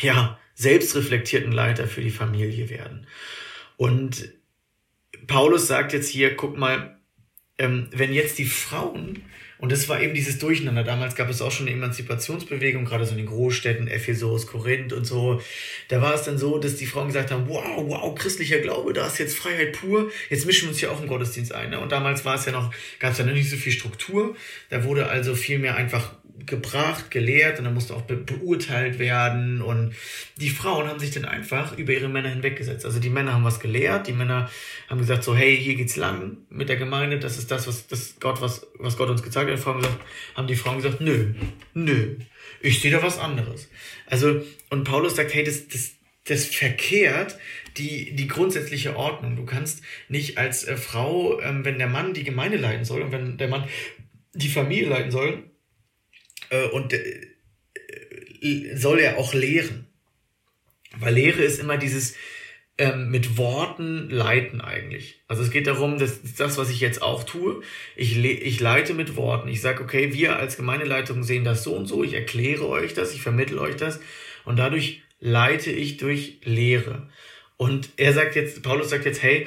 ja, 0.00 0.38
selbstreflektierten 0.54 1.52
Leiter 1.52 1.86
für 1.86 2.02
die 2.02 2.10
Familie 2.10 2.68
werden. 2.70 3.06
Und 3.76 4.30
Paulus 5.26 5.66
sagt 5.66 5.92
jetzt 5.92 6.08
hier, 6.08 6.36
guck 6.36 6.56
mal, 6.56 6.98
ähm, 7.58 7.88
wenn 7.92 8.12
jetzt 8.12 8.38
die 8.38 8.46
Frauen 8.46 9.22
Und 9.60 9.70
das 9.72 9.88
war 9.88 10.00
eben 10.00 10.14
dieses 10.14 10.38
Durcheinander. 10.38 10.84
Damals 10.84 11.14
gab 11.14 11.28
es 11.28 11.42
auch 11.42 11.50
schon 11.50 11.66
eine 11.66 11.76
Emanzipationsbewegung, 11.76 12.84
gerade 12.86 13.04
so 13.04 13.12
in 13.12 13.18
den 13.18 13.26
Großstädten, 13.26 13.88
Ephesus, 13.88 14.46
Korinth 14.46 14.92
und 14.92 15.04
so. 15.04 15.40
Da 15.88 16.00
war 16.00 16.14
es 16.14 16.22
dann 16.22 16.38
so, 16.38 16.58
dass 16.58 16.76
die 16.76 16.86
Frauen 16.86 17.08
gesagt 17.08 17.30
haben, 17.30 17.46
wow, 17.46 17.76
wow, 17.76 18.14
christlicher 18.14 18.58
Glaube, 18.58 18.92
da 18.94 19.06
ist 19.06 19.18
jetzt 19.18 19.36
Freiheit 19.36 19.72
pur, 19.72 20.10
jetzt 20.30 20.46
mischen 20.46 20.62
wir 20.62 20.70
uns 20.70 20.78
hier 20.78 20.90
auch 20.90 21.00
im 21.00 21.08
Gottesdienst 21.08 21.52
ein. 21.52 21.70
Ne? 21.70 21.80
Und 21.80 21.92
damals 21.92 22.24
war 22.24 22.36
es 22.36 22.46
ja 22.46 22.52
noch, 22.52 22.72
gab 22.98 23.12
es 23.12 23.18
ja 23.18 23.24
noch 23.24 23.34
nicht 23.34 23.50
so 23.50 23.56
viel 23.56 23.72
Struktur. 23.72 24.34
Da 24.70 24.84
wurde 24.84 25.08
also 25.08 25.34
viel 25.34 25.58
mehr 25.58 25.76
einfach 25.76 26.10
gebracht, 26.46 27.10
gelehrt 27.10 27.58
und 27.58 27.64
dann 27.64 27.74
musste 27.74 27.94
auch 27.94 28.02
be 28.02 28.16
beurteilt 28.16 28.98
werden. 28.98 29.62
Und 29.62 29.94
die 30.36 30.50
Frauen 30.50 30.88
haben 30.88 30.98
sich 30.98 31.10
dann 31.10 31.24
einfach 31.24 31.76
über 31.76 31.92
ihre 31.92 32.08
Männer 32.08 32.28
hinweggesetzt. 32.28 32.84
Also 32.84 33.00
die 33.00 33.10
Männer 33.10 33.34
haben 33.34 33.44
was 33.44 33.60
gelehrt, 33.60 34.06
die 34.06 34.12
Männer 34.12 34.50
haben 34.88 34.98
gesagt 34.98 35.24
so, 35.24 35.34
hey, 35.34 35.56
hier 35.56 35.74
geht's 35.74 35.96
lang 35.96 36.38
mit 36.50 36.68
der 36.68 36.76
Gemeinde, 36.76 37.18
das 37.18 37.38
ist 37.38 37.50
das, 37.50 37.66
was 37.66 37.86
das 37.86 38.16
Gott, 38.20 38.40
was, 38.40 38.66
was 38.78 38.96
Gott 38.96 39.08
uns 39.08 39.22
gezeigt 39.22 39.48
hat. 39.48 39.49
Die 39.50 39.56
Frauen 39.60 39.78
gesagt, 39.78 40.00
haben 40.34 40.46
die 40.46 40.56
Frauen 40.56 40.76
gesagt, 40.76 41.00
nö, 41.00 41.34
nö, 41.74 42.16
ich 42.60 42.80
sehe 42.80 42.90
da 42.90 43.02
was 43.02 43.18
anderes. 43.18 43.68
Also, 44.06 44.42
und 44.70 44.84
Paulus 44.84 45.16
sagt, 45.16 45.34
hey, 45.34 45.44
das, 45.44 45.68
das, 45.68 45.92
das 46.24 46.46
verkehrt 46.46 47.38
die, 47.76 48.14
die 48.14 48.28
grundsätzliche 48.28 48.96
Ordnung. 48.96 49.36
Du 49.36 49.44
kannst 49.44 49.82
nicht 50.08 50.38
als 50.38 50.64
äh, 50.64 50.76
Frau, 50.76 51.40
ähm, 51.40 51.64
wenn 51.64 51.78
der 51.78 51.88
Mann 51.88 52.14
die 52.14 52.24
Gemeinde 52.24 52.56
leiten 52.56 52.84
soll 52.84 53.02
und 53.02 53.12
wenn 53.12 53.38
der 53.38 53.48
Mann 53.48 53.68
die 54.34 54.48
Familie 54.48 54.88
leiten 54.88 55.10
soll, 55.10 55.50
äh, 56.50 56.68
und 56.68 56.92
äh, 56.92 58.76
soll 58.76 59.00
er 59.00 59.18
auch 59.18 59.34
lehren. 59.34 59.86
Weil 60.98 61.14
Lehre 61.14 61.42
ist 61.42 61.60
immer 61.60 61.76
dieses 61.76 62.16
ähm, 62.80 63.10
mit 63.10 63.36
Worten 63.36 64.08
leiten 64.08 64.62
eigentlich. 64.62 65.20
Also 65.28 65.42
es 65.42 65.50
geht 65.50 65.66
darum, 65.66 65.98
dass 65.98 66.20
das, 66.38 66.56
was 66.56 66.70
ich 66.70 66.80
jetzt 66.80 67.02
auch 67.02 67.24
tue, 67.24 67.60
ich, 67.94 68.16
le 68.16 68.30
ich 68.30 68.58
leite 68.58 68.94
mit 68.94 69.16
Worten. 69.16 69.48
Ich 69.48 69.60
sage, 69.60 69.84
okay, 69.84 70.14
wir 70.14 70.38
als 70.38 70.56
Gemeindeleitung 70.56 71.22
sehen 71.22 71.44
das 71.44 71.62
so 71.62 71.74
und 71.74 71.84
so, 71.84 72.02
ich 72.02 72.14
erkläre 72.14 72.66
euch 72.66 72.94
das, 72.94 73.12
ich 73.12 73.20
vermittle 73.20 73.60
euch 73.60 73.76
das 73.76 74.00
und 74.46 74.58
dadurch 74.58 75.02
leite 75.20 75.70
ich 75.70 75.98
durch 75.98 76.38
Lehre. 76.42 77.06
Und 77.58 77.90
er 77.98 78.14
sagt 78.14 78.34
jetzt, 78.34 78.62
Paulus 78.62 78.88
sagt 78.88 79.04
jetzt, 79.04 79.22
hey, 79.22 79.46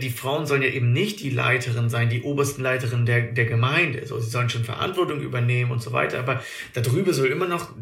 die 0.00 0.10
Frauen 0.10 0.46
sollen 0.46 0.62
ja 0.62 0.68
eben 0.68 0.92
nicht 0.92 1.20
die 1.20 1.30
Leiterin 1.30 1.88
sein, 1.88 2.08
die 2.08 2.22
obersten 2.22 2.62
Leiterin 2.62 3.06
der, 3.06 3.22
der 3.32 3.46
Gemeinde. 3.46 4.06
So, 4.06 4.18
sie 4.18 4.30
sollen 4.30 4.50
schon 4.50 4.64
Verantwortung 4.64 5.20
übernehmen 5.20 5.70
und 5.70 5.82
so 5.82 5.92
weiter. 5.92 6.18
Aber 6.18 6.42
darüber 6.72 7.12
soll 7.12 7.28
immer 7.28 7.48
noch 7.48 7.72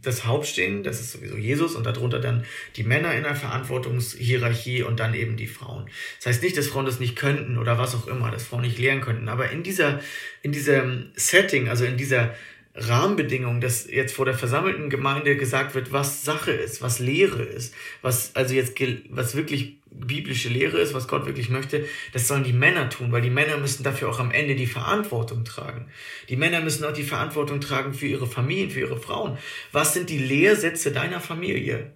das 0.00 0.26
Haupt 0.26 0.46
stehen, 0.46 0.82
das 0.84 1.00
ist 1.00 1.12
sowieso 1.12 1.36
Jesus 1.36 1.74
und 1.74 1.84
darunter 1.84 2.20
dann 2.20 2.44
die 2.76 2.84
Männer 2.84 3.14
in 3.14 3.24
der 3.24 3.34
Verantwortungshierarchie 3.34 4.82
und 4.82 5.00
dann 5.00 5.14
eben 5.14 5.36
die 5.36 5.48
Frauen. 5.48 5.90
Das 6.18 6.26
heißt 6.26 6.42
nicht, 6.42 6.56
dass 6.56 6.68
Frauen 6.68 6.86
das 6.86 7.00
nicht 7.00 7.16
könnten 7.16 7.58
oder 7.58 7.78
was 7.78 7.94
auch 7.94 8.06
immer, 8.06 8.30
dass 8.30 8.44
Frauen 8.44 8.62
nicht 8.62 8.78
lernen 8.78 9.00
könnten. 9.00 9.28
Aber 9.28 9.50
in 9.50 9.62
dieser, 9.62 10.00
in 10.42 10.52
diesem 10.52 11.10
Setting, 11.14 11.68
also 11.68 11.84
in 11.84 11.96
dieser 11.96 12.34
Rahmenbedingungen, 12.74 13.60
dass 13.60 13.90
jetzt 13.90 14.14
vor 14.14 14.24
der 14.24 14.34
versammelten 14.34 14.88
Gemeinde 14.88 15.36
gesagt 15.36 15.74
wird, 15.74 15.92
was 15.92 16.24
Sache 16.24 16.52
ist, 16.52 16.80
was 16.80 17.00
Lehre 17.00 17.42
ist, 17.42 17.74
was 18.02 18.36
also 18.36 18.54
jetzt 18.54 18.78
was 19.10 19.34
wirklich 19.34 19.77
biblische 19.90 20.48
Lehre 20.48 20.78
ist, 20.78 20.94
was 20.94 21.08
Gott 21.08 21.26
wirklich 21.26 21.50
möchte, 21.50 21.86
das 22.12 22.28
sollen 22.28 22.44
die 22.44 22.52
Männer 22.52 22.88
tun, 22.90 23.12
weil 23.12 23.22
die 23.22 23.30
Männer 23.30 23.56
müssen 23.58 23.82
dafür 23.82 24.08
auch 24.08 24.20
am 24.20 24.30
Ende 24.30 24.54
die 24.54 24.66
Verantwortung 24.66 25.44
tragen. 25.44 25.88
Die 26.28 26.36
Männer 26.36 26.60
müssen 26.60 26.84
auch 26.84 26.92
die 26.92 27.02
Verantwortung 27.02 27.60
tragen 27.60 27.94
für 27.94 28.06
ihre 28.06 28.26
Familien, 28.26 28.70
für 28.70 28.80
ihre 28.80 29.00
Frauen. 29.00 29.38
Was 29.72 29.94
sind 29.94 30.10
die 30.10 30.18
Lehrsätze 30.18 30.92
deiner 30.92 31.20
Familie? 31.20 31.92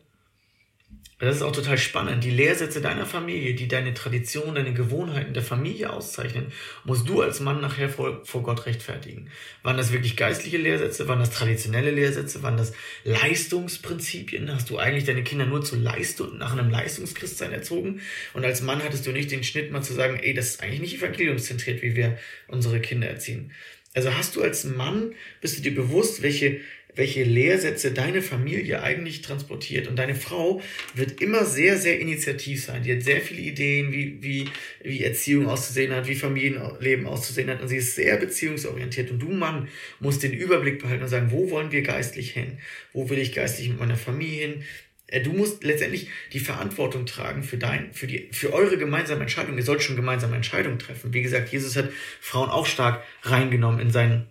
Das 1.22 1.36
ist 1.36 1.42
auch 1.42 1.52
total 1.52 1.78
spannend. 1.78 2.24
Die 2.24 2.32
Lehrsätze 2.32 2.80
deiner 2.80 3.06
Familie, 3.06 3.54
die 3.54 3.68
deine 3.68 3.94
Tradition, 3.94 4.56
deine 4.56 4.74
Gewohnheiten 4.74 5.34
der 5.34 5.44
Familie 5.44 5.92
auszeichnen, 5.92 6.46
musst 6.82 7.08
du 7.08 7.22
als 7.22 7.38
Mann 7.38 7.60
nachher 7.60 7.88
vor, 7.88 8.24
vor 8.24 8.42
Gott 8.42 8.66
rechtfertigen. 8.66 9.30
Waren 9.62 9.76
das 9.76 9.92
wirklich 9.92 10.16
geistliche 10.16 10.56
Lehrsätze? 10.56 11.06
Waren 11.06 11.20
das 11.20 11.30
traditionelle 11.30 11.92
Lehrsätze? 11.92 12.42
Waren 12.42 12.56
das 12.56 12.72
Leistungsprinzipien? 13.04 14.52
Hast 14.52 14.68
du 14.68 14.78
eigentlich 14.78 15.04
deine 15.04 15.22
Kinder 15.22 15.46
nur 15.46 15.62
zu 15.62 15.76
Leistung, 15.76 16.38
nach 16.38 16.58
einem 16.58 16.70
Leistungschristsein 16.70 17.52
erzogen? 17.52 18.00
Und 18.34 18.44
als 18.44 18.60
Mann 18.60 18.82
hattest 18.82 19.06
du 19.06 19.12
nicht 19.12 19.30
den 19.30 19.44
Schnitt 19.44 19.70
mal 19.70 19.82
zu 19.82 19.92
sagen, 19.92 20.18
ey, 20.20 20.34
das 20.34 20.48
ist 20.48 20.62
eigentlich 20.64 20.80
nicht 20.80 20.96
evangeliumszentriert, 20.96 21.82
wie 21.82 21.94
wir 21.94 22.18
unsere 22.48 22.80
Kinder 22.80 23.06
erziehen. 23.06 23.52
Also 23.94 24.12
hast 24.14 24.36
du 24.36 24.42
als 24.42 24.64
Mann, 24.64 25.14
bist 25.40 25.58
du 25.58 25.62
dir 25.62 25.74
bewusst, 25.74 26.22
welche 26.22 26.60
welche 26.94 27.24
Lehrsätze 27.24 27.92
deine 27.92 28.22
Familie 28.22 28.82
eigentlich 28.82 29.22
transportiert. 29.22 29.88
Und 29.88 29.96
deine 29.96 30.14
Frau 30.14 30.60
wird 30.94 31.20
immer 31.20 31.44
sehr, 31.44 31.78
sehr 31.78 32.00
initiativ 32.00 32.64
sein. 32.64 32.82
Die 32.82 32.92
hat 32.92 33.02
sehr 33.02 33.20
viele 33.20 33.40
Ideen, 33.40 33.92
wie, 33.92 34.22
wie, 34.22 34.48
wie 34.82 35.02
Erziehung 35.02 35.46
auszusehen 35.46 35.92
hat, 35.92 36.06
wie 36.06 36.14
Familienleben 36.14 37.06
auszusehen 37.06 37.48
hat. 37.50 37.62
Und 37.62 37.68
sie 37.68 37.78
ist 37.78 37.94
sehr 37.94 38.16
beziehungsorientiert. 38.16 39.10
Und 39.10 39.20
du, 39.20 39.30
Mann, 39.30 39.68
musst 40.00 40.22
den 40.22 40.32
Überblick 40.32 40.80
behalten 40.80 41.02
und 41.02 41.08
sagen, 41.08 41.30
wo 41.30 41.50
wollen 41.50 41.72
wir 41.72 41.82
geistlich 41.82 42.32
hin? 42.32 42.58
Wo 42.92 43.08
will 43.08 43.18
ich 43.18 43.32
geistlich 43.32 43.68
mit 43.68 43.78
meiner 43.78 43.96
Familie 43.96 44.48
hin? 44.48 44.62
Äh, 45.06 45.20
du 45.20 45.32
musst 45.32 45.62
letztendlich 45.62 46.08
die 46.32 46.40
Verantwortung 46.40 47.06
tragen 47.06 47.42
für 47.42 47.58
dein, 47.58 47.92
für 47.92 48.06
die, 48.06 48.28
für 48.32 48.52
eure 48.52 48.78
gemeinsame 48.78 49.20
Entscheidung. 49.20 49.56
Ihr 49.56 49.62
sollt 49.62 49.82
schon 49.82 49.96
gemeinsame 49.96 50.36
Entscheidungen 50.36 50.78
treffen. 50.78 51.14
Wie 51.14 51.22
gesagt, 51.22 51.52
Jesus 51.52 51.76
hat 51.76 51.90
Frauen 52.20 52.50
auch 52.50 52.66
stark 52.66 53.02
reingenommen 53.22 53.80
in 53.80 53.90
seinen 53.90 54.26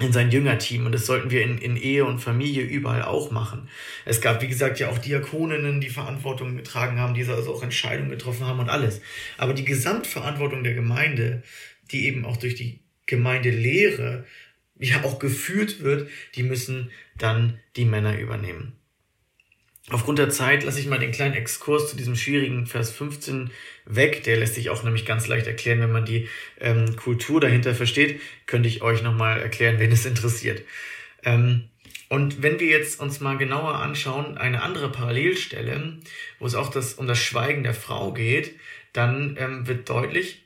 in 0.00 0.12
sein 0.12 0.30
Jüngerteam 0.30 0.86
und 0.86 0.92
das 0.92 1.06
sollten 1.06 1.30
wir 1.30 1.42
in, 1.42 1.58
in 1.58 1.76
Ehe 1.76 2.04
und 2.04 2.18
Familie 2.18 2.62
überall 2.62 3.02
auch 3.02 3.30
machen. 3.30 3.68
Es 4.04 4.20
gab, 4.20 4.40
wie 4.42 4.48
gesagt, 4.48 4.80
ja 4.80 4.88
auch 4.88 4.98
Diakoninnen, 4.98 5.80
die 5.80 5.90
Verantwortung 5.90 6.56
getragen 6.56 6.98
haben, 6.98 7.14
die 7.14 7.24
also 7.26 7.54
auch 7.54 7.62
Entscheidungen 7.62 8.10
getroffen 8.10 8.46
haben 8.46 8.60
und 8.60 8.68
alles. 8.68 9.00
Aber 9.36 9.52
die 9.52 9.64
Gesamtverantwortung 9.64 10.64
der 10.64 10.74
Gemeinde, 10.74 11.42
die 11.90 12.06
eben 12.06 12.24
auch 12.24 12.36
durch 12.36 12.54
die 12.54 12.80
Gemeindelehre 13.06 14.24
ja 14.78 15.04
auch 15.04 15.18
geführt 15.18 15.82
wird, 15.82 16.08
die 16.34 16.42
müssen 16.42 16.90
dann 17.18 17.58
die 17.76 17.84
Männer 17.84 18.18
übernehmen. 18.18 18.79
Aufgrund 19.88 20.18
der 20.18 20.28
Zeit 20.28 20.62
lasse 20.62 20.78
ich 20.78 20.86
mal 20.86 20.98
den 20.98 21.10
kleinen 21.10 21.34
Exkurs 21.34 21.88
zu 21.88 21.96
diesem 21.96 22.14
schwierigen 22.14 22.66
Vers 22.66 22.90
15 22.92 23.50
weg. 23.86 24.22
Der 24.24 24.36
lässt 24.36 24.54
sich 24.54 24.70
auch 24.70 24.82
nämlich 24.82 25.06
ganz 25.06 25.26
leicht 25.26 25.46
erklären, 25.46 25.80
wenn 25.80 25.90
man 25.90 26.04
die 26.04 26.28
ähm, 26.60 26.96
Kultur 26.96 27.40
dahinter 27.40 27.74
versteht. 27.74 28.20
Könnte 28.46 28.68
ich 28.68 28.82
euch 28.82 29.02
nochmal 29.02 29.40
erklären, 29.40 29.78
wenn 29.78 29.90
es 29.90 30.06
interessiert. 30.06 30.62
Ähm, 31.24 31.70
und 32.08 32.42
wenn 32.42 32.60
wir 32.60 32.66
jetzt 32.66 33.00
uns 33.00 33.20
mal 33.20 33.38
genauer 33.38 33.76
anschauen, 33.76 34.36
eine 34.36 34.62
andere 34.62 34.90
Parallelstelle, 34.90 35.98
wo 36.38 36.46
es 36.46 36.54
auch 36.54 36.68
das, 36.68 36.94
um 36.94 37.06
das 37.06 37.18
Schweigen 37.18 37.62
der 37.62 37.74
Frau 37.74 38.12
geht, 38.12 38.56
dann 38.92 39.36
ähm, 39.38 39.66
wird 39.66 39.88
deutlich, 39.88 40.42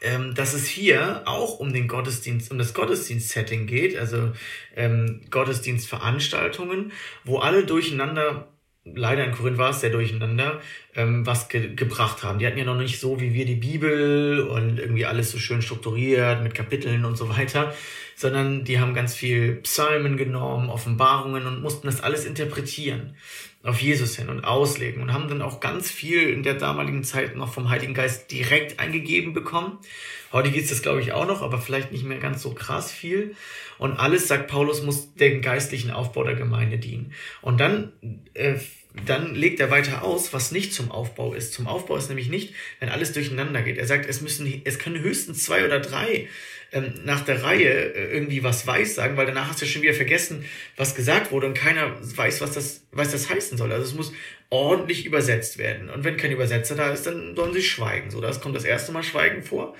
ähm, 0.00 0.34
dass 0.34 0.54
es 0.54 0.66
hier 0.66 1.22
auch 1.26 1.58
um 1.58 1.72
den 1.72 1.88
Gottesdienst, 1.88 2.50
um 2.50 2.58
das 2.58 2.74
Gottesdienstsetting 2.74 3.66
geht, 3.66 3.96
also 3.96 4.32
ähm, 4.76 5.22
Gottesdienstveranstaltungen, 5.30 6.92
wo 7.24 7.38
alle 7.38 7.64
durcheinander 7.64 8.48
leider 8.94 9.24
in 9.24 9.32
Korinth 9.32 9.58
war 9.58 9.70
es 9.70 9.80
sehr 9.80 9.90
durcheinander, 9.90 10.60
ähm, 10.94 11.26
was 11.26 11.48
ge 11.48 11.74
gebracht 11.74 12.22
haben. 12.22 12.38
Die 12.38 12.46
hatten 12.46 12.58
ja 12.58 12.64
noch 12.64 12.76
nicht 12.76 13.00
so 13.00 13.20
wie 13.20 13.34
wir 13.34 13.44
die 13.44 13.54
Bibel 13.54 14.40
und 14.40 14.78
irgendwie 14.78 15.06
alles 15.06 15.30
so 15.30 15.38
schön 15.38 15.62
strukturiert 15.62 16.42
mit 16.42 16.54
Kapiteln 16.54 17.04
und 17.04 17.16
so 17.16 17.28
weiter, 17.28 17.74
sondern 18.16 18.64
die 18.64 18.80
haben 18.80 18.94
ganz 18.94 19.14
viel 19.14 19.56
Psalmen 19.56 20.16
genommen, 20.16 20.70
Offenbarungen 20.70 21.46
und 21.46 21.62
mussten 21.62 21.86
das 21.86 22.00
alles 22.00 22.24
interpretieren 22.24 23.14
auf 23.68 23.80
Jesus 23.80 24.16
hin 24.16 24.28
und 24.28 24.44
auslegen 24.44 25.02
und 25.02 25.12
haben 25.12 25.28
dann 25.28 25.42
auch 25.42 25.60
ganz 25.60 25.90
viel 25.90 26.30
in 26.30 26.42
der 26.42 26.54
damaligen 26.54 27.04
Zeit 27.04 27.36
noch 27.36 27.52
vom 27.52 27.68
Heiligen 27.68 27.94
Geist 27.94 28.30
direkt 28.30 28.80
eingegeben 28.80 29.34
bekommen. 29.34 29.78
Heute 30.32 30.50
geht's 30.50 30.70
das, 30.70 30.82
glaube 30.82 31.00
ich, 31.00 31.12
auch 31.12 31.26
noch, 31.26 31.42
aber 31.42 31.58
vielleicht 31.58 31.92
nicht 31.92 32.04
mehr 32.04 32.18
ganz 32.18 32.42
so 32.42 32.52
krass 32.52 32.90
viel. 32.90 33.34
Und 33.78 33.98
alles, 33.98 34.28
sagt 34.28 34.48
Paulus, 34.48 34.82
muss 34.82 35.14
dem 35.14 35.42
geistlichen 35.42 35.90
Aufbau 35.90 36.24
der 36.24 36.34
Gemeinde 36.34 36.78
dienen. 36.78 37.12
Und 37.42 37.60
dann 37.60 37.92
äh, 38.34 38.56
dann 39.06 39.34
legt 39.34 39.60
er 39.60 39.70
weiter 39.70 40.02
aus, 40.02 40.32
was 40.32 40.50
nicht 40.50 40.72
zum 40.72 40.90
Aufbau 40.90 41.34
ist. 41.34 41.52
Zum 41.52 41.66
Aufbau 41.66 41.96
ist 41.96 42.08
nämlich 42.08 42.28
nicht, 42.28 42.54
wenn 42.80 42.88
alles 42.88 43.12
durcheinander 43.12 43.62
geht. 43.62 43.78
Er 43.78 43.86
sagt, 43.86 44.08
es 44.08 44.20
müssen, 44.20 44.62
es 44.64 44.78
können 44.78 45.00
höchstens 45.00 45.44
zwei 45.44 45.64
oder 45.64 45.78
drei 45.78 46.28
ähm, 46.72 46.92
nach 47.04 47.22
der 47.22 47.42
Reihe 47.42 47.94
äh, 47.94 48.12
irgendwie 48.12 48.42
was 48.42 48.66
weiß 48.66 48.94
sagen, 48.94 49.16
weil 49.16 49.26
danach 49.26 49.48
hast 49.50 49.62
du 49.62 49.66
schon 49.66 49.82
wieder 49.82 49.94
vergessen, 49.94 50.44
was 50.76 50.94
gesagt 50.94 51.32
wurde 51.32 51.46
und 51.46 51.54
keiner 51.54 51.96
weiß, 52.00 52.40
was 52.40 52.52
das, 52.52 52.86
was 52.92 53.12
das 53.12 53.30
heißen 53.30 53.56
soll. 53.56 53.72
Also 53.72 53.84
es 53.84 53.94
muss 53.94 54.12
ordentlich 54.50 55.06
übersetzt 55.06 55.58
werden. 55.58 55.88
Und 55.90 56.04
wenn 56.04 56.16
kein 56.16 56.32
Übersetzer 56.32 56.74
da 56.74 56.92
ist, 56.92 57.06
dann 57.06 57.34
sollen 57.36 57.52
sie 57.52 57.62
schweigen. 57.62 58.10
So, 58.10 58.20
das 58.20 58.40
kommt 58.40 58.56
das 58.56 58.64
erste 58.64 58.92
Mal 58.92 59.02
Schweigen 59.02 59.42
vor. 59.42 59.74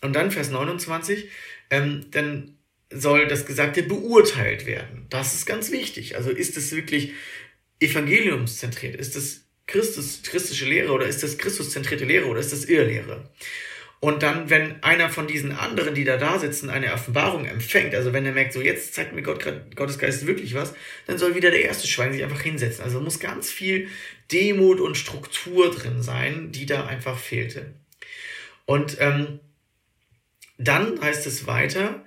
Und 0.00 0.14
dann 0.14 0.30
Vers 0.30 0.50
29, 0.50 1.28
ähm, 1.70 2.06
dann 2.10 2.56
soll 2.90 3.26
das 3.26 3.46
Gesagte 3.46 3.82
beurteilt 3.82 4.66
werden. 4.66 5.06
Das 5.10 5.34
ist 5.34 5.46
ganz 5.46 5.70
wichtig. 5.70 6.16
Also 6.16 6.30
ist 6.30 6.56
es 6.56 6.72
wirklich 6.74 7.12
evangeliumszentriert? 7.80 8.96
Ist 8.96 9.16
das 9.16 9.42
Christus, 9.66 10.22
christliche 10.22 10.66
Lehre 10.66 10.92
oder 10.92 11.06
ist 11.06 11.22
das 11.22 11.38
Christuszentrierte 11.38 12.04
Lehre 12.04 12.26
oder 12.26 12.40
ist 12.40 12.52
das 12.52 12.64
Irrlehre? 12.66 13.30
Und 14.04 14.24
dann, 14.24 14.50
wenn 14.50 14.82
einer 14.82 15.10
von 15.10 15.28
diesen 15.28 15.52
anderen, 15.52 15.94
die 15.94 16.02
da 16.02 16.16
da 16.16 16.36
sitzen, 16.36 16.70
eine 16.70 16.92
Offenbarung 16.92 17.44
empfängt, 17.44 17.94
also 17.94 18.12
wenn 18.12 18.26
er 18.26 18.32
merkt, 18.32 18.52
so 18.52 18.60
jetzt 18.60 18.94
zeigt 18.94 19.14
mir 19.14 19.22
Gott, 19.22 19.46
Gottes 19.76 19.96
Geist 19.96 20.26
wirklich 20.26 20.54
was, 20.54 20.74
dann 21.06 21.18
soll 21.18 21.36
wieder 21.36 21.52
der 21.52 21.62
erste 21.62 21.86
Schwein 21.86 22.12
sich 22.12 22.24
einfach 22.24 22.40
hinsetzen. 22.40 22.82
Also 22.82 23.00
muss 23.00 23.20
ganz 23.20 23.48
viel 23.48 23.86
Demut 24.32 24.80
und 24.80 24.96
Struktur 24.96 25.70
drin 25.70 26.02
sein, 26.02 26.50
die 26.50 26.66
da 26.66 26.84
einfach 26.86 27.16
fehlte. 27.16 27.74
Und 28.66 28.96
ähm, 28.98 29.38
dann 30.58 31.00
heißt 31.00 31.24
es 31.28 31.46
weiter, 31.46 32.04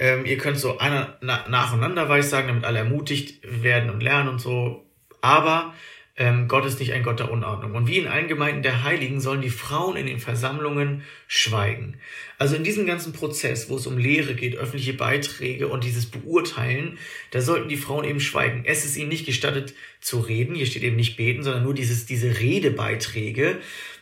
ähm, 0.00 0.26
ihr 0.26 0.38
könnt 0.38 0.58
so 0.58 0.78
einer, 0.78 1.18
na, 1.20 1.48
nacheinander 1.48 2.08
weissagen, 2.08 2.48
damit 2.48 2.64
alle 2.64 2.80
ermutigt 2.80 3.44
werden 3.44 3.90
und 3.90 4.02
lernen 4.02 4.30
und 4.30 4.40
so. 4.40 4.90
Aber 5.20 5.72
ähm, 6.18 6.48
Gott 6.48 6.66
ist 6.66 6.80
nicht 6.80 6.92
ein 6.92 7.04
Gott 7.04 7.20
der 7.20 7.30
Unordnung. 7.30 7.74
Und 7.74 7.86
wie 7.86 7.98
in 7.98 8.08
allen 8.08 8.26
Gemeinden 8.26 8.62
der 8.62 8.82
Heiligen 8.82 9.20
sollen 9.20 9.40
die 9.40 9.50
Frauen 9.50 9.96
in 9.96 10.06
den 10.06 10.18
Versammlungen 10.18 11.02
schweigen. 11.28 11.94
Also 12.38 12.56
in 12.56 12.64
diesem 12.64 12.86
ganzen 12.86 13.12
Prozess, 13.12 13.70
wo 13.70 13.76
es 13.76 13.86
um 13.86 13.98
Lehre 13.98 14.34
geht, 14.34 14.56
öffentliche 14.56 14.94
Beiträge 14.94 15.68
und 15.68 15.84
dieses 15.84 16.06
Beurteilen, 16.06 16.98
da 17.30 17.40
sollten 17.40 17.68
die 17.68 17.76
Frauen 17.76 18.04
eben 18.04 18.20
schweigen. 18.20 18.64
Es 18.66 18.84
ist 18.84 18.96
ihnen 18.96 19.10
nicht 19.10 19.26
gestattet 19.26 19.74
zu 20.00 20.18
reden, 20.18 20.56
hier 20.56 20.66
steht 20.66 20.82
eben 20.82 20.96
nicht 20.96 21.16
beten, 21.16 21.44
sondern 21.44 21.62
nur 21.62 21.74
dieses, 21.74 22.04
diese 22.04 22.40
Redebeiträge. 22.40 23.58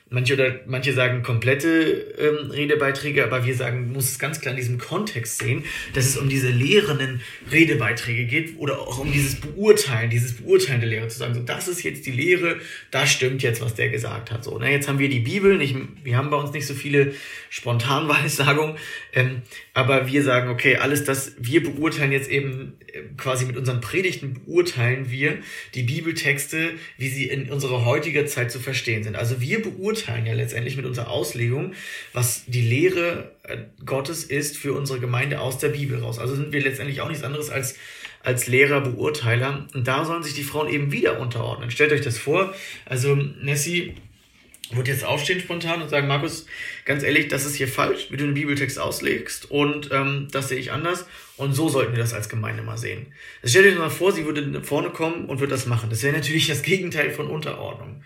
Manche 0.08 0.34
oder 0.34 0.60
manche 0.66 0.92
sagen 0.92 1.24
komplette 1.24 1.68
ähm, 2.16 2.52
Redebeiträge, 2.52 3.24
aber 3.24 3.44
wir 3.44 3.56
sagen, 3.56 3.90
muss 3.90 4.04
es 4.08 4.20
ganz 4.20 4.40
klar 4.40 4.52
in 4.52 4.56
diesem 4.56 4.78
Kontext 4.78 5.40
sehen, 5.40 5.64
dass 5.94 6.06
es 6.06 6.16
um 6.16 6.28
diese 6.28 6.48
lehrenden 6.48 7.22
Redebeiträge 7.50 8.26
geht 8.26 8.56
oder 8.58 8.78
auch 8.78 9.00
um 9.00 9.10
dieses 9.10 9.34
Beurteilen, 9.34 10.08
dieses 10.08 10.34
beurteilende 10.34 10.86
Lehre 10.86 11.08
zu 11.08 11.18
sagen, 11.18 11.34
so 11.34 11.40
das 11.40 11.66
ist 11.66 11.82
jetzt 11.82 12.06
die 12.06 12.12
Lehre, 12.12 12.58
da 12.92 13.04
stimmt 13.04 13.42
jetzt, 13.42 13.60
was 13.60 13.74
der 13.74 13.88
gesagt 13.88 14.30
hat. 14.30 14.44
So, 14.44 14.56
ne, 14.60 14.70
jetzt 14.70 14.86
haben 14.86 15.00
wir 15.00 15.08
die 15.08 15.18
Bibel, 15.18 15.56
nicht, 15.56 15.74
wir 16.04 16.16
haben 16.16 16.30
bei 16.30 16.36
uns 16.36 16.52
nicht 16.52 16.68
so 16.68 16.74
viele 16.74 17.12
Spontanweissagungen, 17.50 18.76
ähm, 19.12 19.42
aber 19.74 20.06
wir 20.06 20.22
sagen, 20.22 20.50
okay, 20.50 20.76
alles 20.76 21.02
das, 21.02 21.32
wir 21.36 21.64
beurteilen 21.64 22.12
jetzt 22.12 22.30
eben 22.30 22.74
äh, 22.86 23.00
quasi 23.16 23.44
mit 23.44 23.56
unseren 23.56 23.80
Predigten 23.80 24.34
beurteilen 24.34 25.10
wir 25.10 25.38
die 25.74 25.82
Bibeltexte, 25.82 26.74
wie 26.96 27.08
sie 27.08 27.24
in 27.24 27.50
unserer 27.50 27.84
heutiger 27.84 28.24
Zeit 28.26 28.52
zu 28.52 28.60
verstehen 28.60 29.02
sind. 29.02 29.16
Also 29.16 29.40
wir 29.40 29.60
beurteilen 29.60 29.95
beurteilen 29.96 30.26
ja 30.26 30.34
letztendlich 30.34 30.76
mit 30.76 30.86
unserer 30.86 31.10
Auslegung, 31.10 31.72
was 32.12 32.44
die 32.46 32.62
Lehre 32.62 33.32
äh, 33.44 33.58
Gottes 33.84 34.24
ist 34.24 34.56
für 34.56 34.74
unsere 34.74 35.00
Gemeinde 35.00 35.40
aus 35.40 35.58
der 35.58 35.68
Bibel 35.68 36.00
raus. 36.00 36.18
Also 36.18 36.36
sind 36.36 36.52
wir 36.52 36.62
letztendlich 36.62 37.00
auch 37.00 37.08
nichts 37.08 37.24
anderes 37.24 37.50
als 37.50 37.76
als 38.22 38.48
Lehrer, 38.48 38.80
Beurteiler. 38.80 39.68
Und 39.72 39.86
da 39.86 40.04
sollen 40.04 40.24
sich 40.24 40.34
die 40.34 40.42
Frauen 40.42 40.68
eben 40.68 40.90
wieder 40.90 41.20
unterordnen. 41.20 41.70
Stellt 41.70 41.92
euch 41.92 42.00
das 42.00 42.18
vor. 42.18 42.52
Also 42.84 43.14
Nessie 43.14 43.94
wird 44.72 44.88
jetzt 44.88 45.04
aufstehen 45.04 45.40
spontan 45.40 45.80
und 45.80 45.90
sagen, 45.90 46.08
Markus, 46.08 46.46
ganz 46.84 47.04
ehrlich, 47.04 47.28
das 47.28 47.46
ist 47.46 47.54
hier 47.54 47.68
falsch, 47.68 48.08
wie 48.10 48.16
du 48.16 48.24
den 48.24 48.34
Bibeltext 48.34 48.80
auslegst 48.80 49.48
und 49.48 49.90
ähm, 49.92 50.26
das 50.32 50.48
sehe 50.48 50.58
ich 50.58 50.72
anders 50.72 51.06
und 51.36 51.52
so 51.52 51.68
sollten 51.68 51.92
wir 51.92 52.00
das 52.00 52.14
als 52.14 52.28
Gemeinde 52.28 52.64
mal 52.64 52.76
sehen. 52.76 53.06
Also 53.42 53.52
stellt 53.52 53.72
euch 53.72 53.78
mal 53.78 53.90
vor, 53.90 54.10
sie 54.10 54.24
würde 54.24 54.60
vorne 54.64 54.90
kommen 54.90 55.26
und 55.26 55.38
würde 55.38 55.52
das 55.52 55.66
machen. 55.66 55.88
Das 55.88 56.02
wäre 56.02 56.16
natürlich 56.16 56.48
das 56.48 56.62
Gegenteil 56.62 57.12
von 57.12 57.28
Unterordnung. 57.28 58.02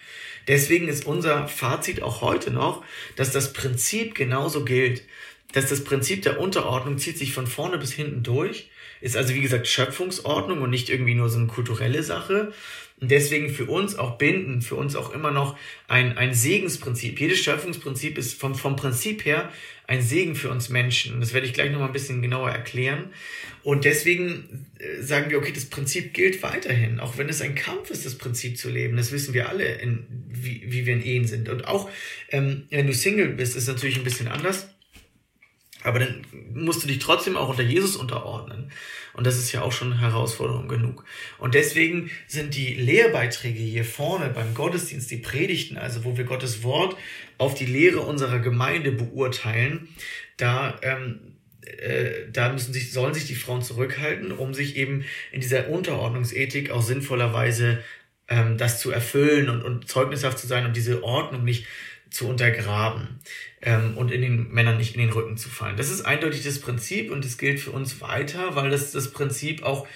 Deswegen 0.51 0.89
ist 0.89 1.07
unser 1.07 1.47
Fazit 1.47 2.03
auch 2.03 2.23
heute 2.23 2.51
noch, 2.51 2.85
dass 3.15 3.31
das 3.31 3.53
Prinzip 3.53 4.17
genauso 4.17 4.65
gilt. 4.65 5.05
Dass 5.53 5.69
das 5.69 5.85
Prinzip 5.85 6.23
der 6.23 6.41
Unterordnung 6.41 6.99
zieht 6.99 7.19
sich 7.19 7.33
von 7.33 7.47
vorne 7.47 7.79
bis 7.79 7.93
hinten 7.93 8.25
durch, 8.25 8.69
ist 9.01 9.17
also 9.17 9.33
wie 9.33 9.43
gesagt 9.43 9.69
Schöpfungsordnung 9.69 10.61
und 10.61 10.71
nicht 10.71 10.91
irgendwie 10.91 11.15
nur 11.15 11.29
so 11.29 11.39
eine 11.39 11.47
kulturelle 11.47 12.03
Sache. 12.03 12.53
Und 13.01 13.13
deswegen 13.13 13.51
für 13.51 13.67
uns 13.67 13.97
auch 13.97 14.19
binden, 14.19 14.61
für 14.61 14.75
uns 14.75 14.97
auch 14.97 15.15
immer 15.15 15.31
noch 15.31 15.57
ein, 15.87 16.19
ein 16.19 16.35
Segensprinzip. 16.35 17.21
Jedes 17.21 17.39
Schöpfungsprinzip 17.39 18.19
ist 18.19 18.35
vom, 18.39 18.57
vom 18.57 18.75
Prinzip 18.75 19.25
her 19.25 19.53
ein 19.91 20.03
Segen 20.03 20.37
für 20.37 20.51
uns 20.51 20.69
Menschen. 20.69 21.19
Das 21.19 21.35
werde 21.35 21.49
ich 21.49 21.53
gleich 21.53 21.73
nochmal 21.73 21.89
ein 21.89 21.93
bisschen 21.93 22.23
genauer 22.23 22.49
erklären. 22.49 23.11
Und 23.65 23.85
deswegen 23.85 24.67
äh, 24.79 25.03
sagen 25.03 25.31
wir, 25.31 25.39
okay, 25.39 25.51
das 25.53 25.65
Prinzip 25.65 26.15
gilt 26.15 26.45
weiterhin, 26.45 27.01
auch 27.01 27.19
wenn 27.19 27.29
es 27.29 27.43
ein 27.43 27.57
Kampf 27.57 27.91
ist, 27.91 28.07
das 28.07 28.17
Prinzip 28.17 28.57
zu 28.57 28.71
leben. 28.71 28.97
Das 28.97 29.11
wissen 29.11 29.35
wir 29.35 29.49
alle, 29.49 29.65
in, 29.65 30.07
wie, 30.29 30.63
wie 30.67 30.87
wir 30.87 30.93
in 30.93 31.03
Ehen 31.03 31.27
sind. 31.27 31.49
Und 31.49 31.67
auch 31.67 31.91
ähm, 32.29 32.69
wenn 32.71 32.87
du 32.87 32.95
Single 32.95 33.31
bist, 33.31 33.57
ist 33.57 33.67
natürlich 33.67 33.97
ein 33.97 34.05
bisschen 34.05 34.29
anders. 34.29 34.69
Aber 35.83 35.99
dann 35.99 36.25
musst 36.55 36.85
du 36.85 36.87
dich 36.87 37.01
trotzdem 37.01 37.37
auch 37.37 37.49
unter 37.49 37.63
Jesus 37.63 37.97
unterordnen. 37.97 38.71
Und 39.13 39.27
das 39.27 39.39
ist 39.39 39.51
ja 39.51 39.63
auch 39.63 39.73
schon 39.73 39.99
Herausforderung 39.99 40.69
genug. 40.69 41.05
Und 41.39 41.57
deswegen 41.57 42.13
sind 42.29 42.55
die 42.55 42.75
Lehrbeiträge 42.75 43.59
hier 43.59 43.85
vorne 43.85 44.29
beim 44.29 44.55
Gottesdienst, 44.55 45.11
die 45.11 45.17
Predigten, 45.17 45.79
also 45.79 46.05
wo 46.05 46.17
wir 46.17 46.25
Gottes 46.25 46.63
Wort 46.63 46.97
auf 47.41 47.55
die 47.55 47.67
Lehre 47.67 48.01
unserer 48.01 48.39
Gemeinde 48.39 48.93
beurteilen, 48.93 49.89
da, 50.37 50.79
ähm, 50.83 51.37
äh, 51.63 52.31
da 52.31 52.53
müssen 52.53 52.75
sich, 52.75 52.93
sollen 52.93 53.15
sich 53.15 53.27
die 53.27 53.35
Frauen 53.35 53.63
zurückhalten, 53.63 54.31
um 54.31 54.53
sich 54.53 54.77
eben 54.77 55.05
in 55.33 55.41
dieser 55.41 55.71
Unterordnungsethik 55.71 56.71
auch 56.71 56.83
sinnvollerweise 56.83 57.83
ähm, 58.29 58.59
das 58.59 58.79
zu 58.79 58.91
erfüllen 58.91 59.49
und, 59.49 59.63
und 59.63 59.89
zeugnishaft 59.89 60.39
zu 60.39 60.47
sein 60.47 60.67
und 60.67 60.77
diese 60.77 61.03
Ordnung 61.03 61.43
nicht 61.43 61.67
zu 62.11 62.29
untergraben 62.29 63.21
ähm, 63.63 63.97
und 63.97 64.11
in 64.13 64.21
den 64.21 64.51
Männern 64.51 64.77
nicht 64.77 64.95
in 64.95 65.01
den 65.01 65.11
Rücken 65.11 65.39
zu 65.39 65.49
fallen. 65.49 65.79
Das 65.79 65.91
ist 65.91 66.03
eindeutig 66.03 66.45
das 66.45 66.61
Prinzip 66.61 67.11
und 67.11 67.25
es 67.25 67.39
gilt 67.39 67.59
für 67.59 67.71
uns 67.71 68.03
weiter, 68.03 68.55
weil 68.55 68.69
das 68.69 68.93
das 68.93 69.13
Prinzip 69.13 69.63
auch 69.63 69.87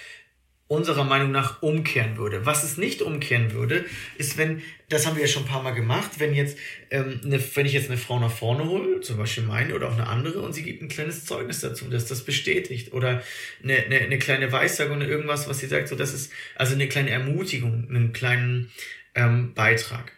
unserer 0.67 1.05
Meinung 1.05 1.31
nach 1.31 1.63
umkehren 1.63 2.17
würde. 2.17 2.47
Was 2.47 2.65
es 2.65 2.79
nicht 2.79 3.03
umkehren 3.03 3.53
würde, 3.53 3.85
ist, 4.17 4.39
wenn, 4.39 4.63
das 4.89 5.07
haben 5.07 5.17
wir 5.17 5.23
ja 5.23 5.29
schon 5.29 5.45
ein 5.45 5.49
paar 5.49 5.63
Mal 5.63 5.73
gemacht, 5.73 6.13
wenn 6.19 6.35
jetzt, 6.35 6.59
ähm, 6.91 7.21
ne, 7.23 7.39
wenn 7.55 7.67
ich 7.67 7.75
jetzt 7.75 7.91
eine 7.91 7.99
Frau 7.99 8.19
nach 8.19 8.31
vorne 8.31 8.65
hole, 8.65 9.01
zum 9.01 9.19
Beispiel 9.19 9.45
meine 9.45 9.75
oder 9.75 9.89
auch 9.89 9.95
eine 9.95 10.07
andere, 10.07 10.41
und 10.41 10.55
sie 10.55 10.63
gibt 10.63 10.83
ein 10.83 10.89
kleines 10.89 11.27
Zeugnis 11.27 11.61
dazu, 11.61 11.89
dass 11.91 12.07
das 12.07 12.25
bestätigt. 12.25 12.93
Oder 12.93 13.23
eine, 13.63 13.77
eine, 13.77 14.01
eine 14.01 14.19
kleine 14.19 14.51
Weissagung 14.51 14.97
oder 14.97 15.09
irgendwas, 15.09 15.49
was 15.49 15.59
sie 15.59 15.67
sagt, 15.67 15.89
so 15.89 15.97
das 15.97 16.15
ist, 16.15 16.33
also 16.57 16.75
eine 16.75 16.89
kleine 16.89 17.11
Ermutigung, 17.11 17.87
einen 17.89 18.13
kleinen 18.13 18.71
ähm, 19.15 19.53
Beitrag. 19.55 20.13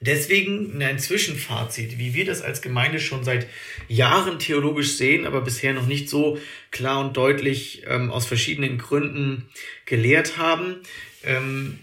Deswegen 0.00 0.80
ein 0.80 1.00
Zwischenfazit, 1.00 1.98
wie 1.98 2.14
wir 2.14 2.24
das 2.24 2.40
als 2.40 2.62
Gemeinde 2.62 3.00
schon 3.00 3.24
seit 3.24 3.48
Jahren 3.88 4.38
theologisch 4.38 4.96
sehen, 4.96 5.26
aber 5.26 5.40
bisher 5.40 5.72
noch 5.72 5.86
nicht 5.86 6.08
so 6.08 6.38
klar 6.70 7.00
und 7.00 7.16
deutlich 7.16 7.82
ähm, 7.86 8.10
aus 8.12 8.24
verschiedenen 8.24 8.78
Gründen 8.78 9.48
gelehrt 9.86 10.38
haben, 10.38 10.76
ähm, 11.24 11.80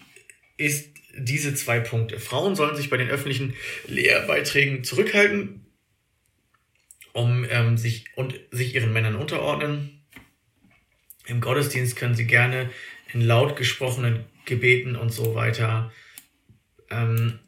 ist 0.55 0.91
diese 1.17 1.55
zwei 1.55 1.81
Punkte. 1.81 2.19
Frauen 2.19 2.55
sollen 2.55 2.77
sich 2.77 2.89
bei 2.89 2.97
den 2.97 3.09
öffentlichen 3.09 3.53
Lehrbeiträgen 3.87 4.85
zurückhalten, 4.85 5.65
um 7.11 7.45
ähm, 7.49 7.77
sich 7.77 8.05
und 8.15 8.39
sich 8.51 8.75
ihren 8.75 8.93
Männern 8.93 9.15
unterordnen. 9.15 10.01
Im 11.25 11.41
Gottesdienst 11.41 11.97
können 11.97 12.15
sie 12.15 12.27
gerne 12.27 12.69
in 13.13 13.19
laut 13.19 13.57
gesprochenen 13.57 14.23
Gebeten 14.45 14.95
und 14.95 15.11
so 15.11 15.35
weiter 15.35 15.91
ähm, 16.89 17.39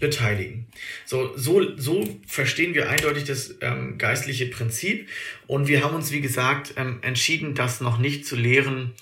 beteiligen. 0.00 0.66
So, 1.04 1.36
so, 1.36 1.76
so 1.76 2.04
verstehen 2.26 2.74
wir 2.74 2.90
eindeutig 2.90 3.24
das 3.24 3.54
ähm, 3.60 3.96
geistliche 3.96 4.46
Prinzip 4.46 5.08
und 5.46 5.68
wir 5.68 5.84
haben 5.84 5.94
uns, 5.94 6.10
wie 6.10 6.20
gesagt, 6.20 6.74
ähm, 6.76 6.98
entschieden, 7.02 7.54
das 7.54 7.80
noch 7.80 7.98
nicht 7.98 8.26
zu 8.26 8.36
lehren 8.36 8.92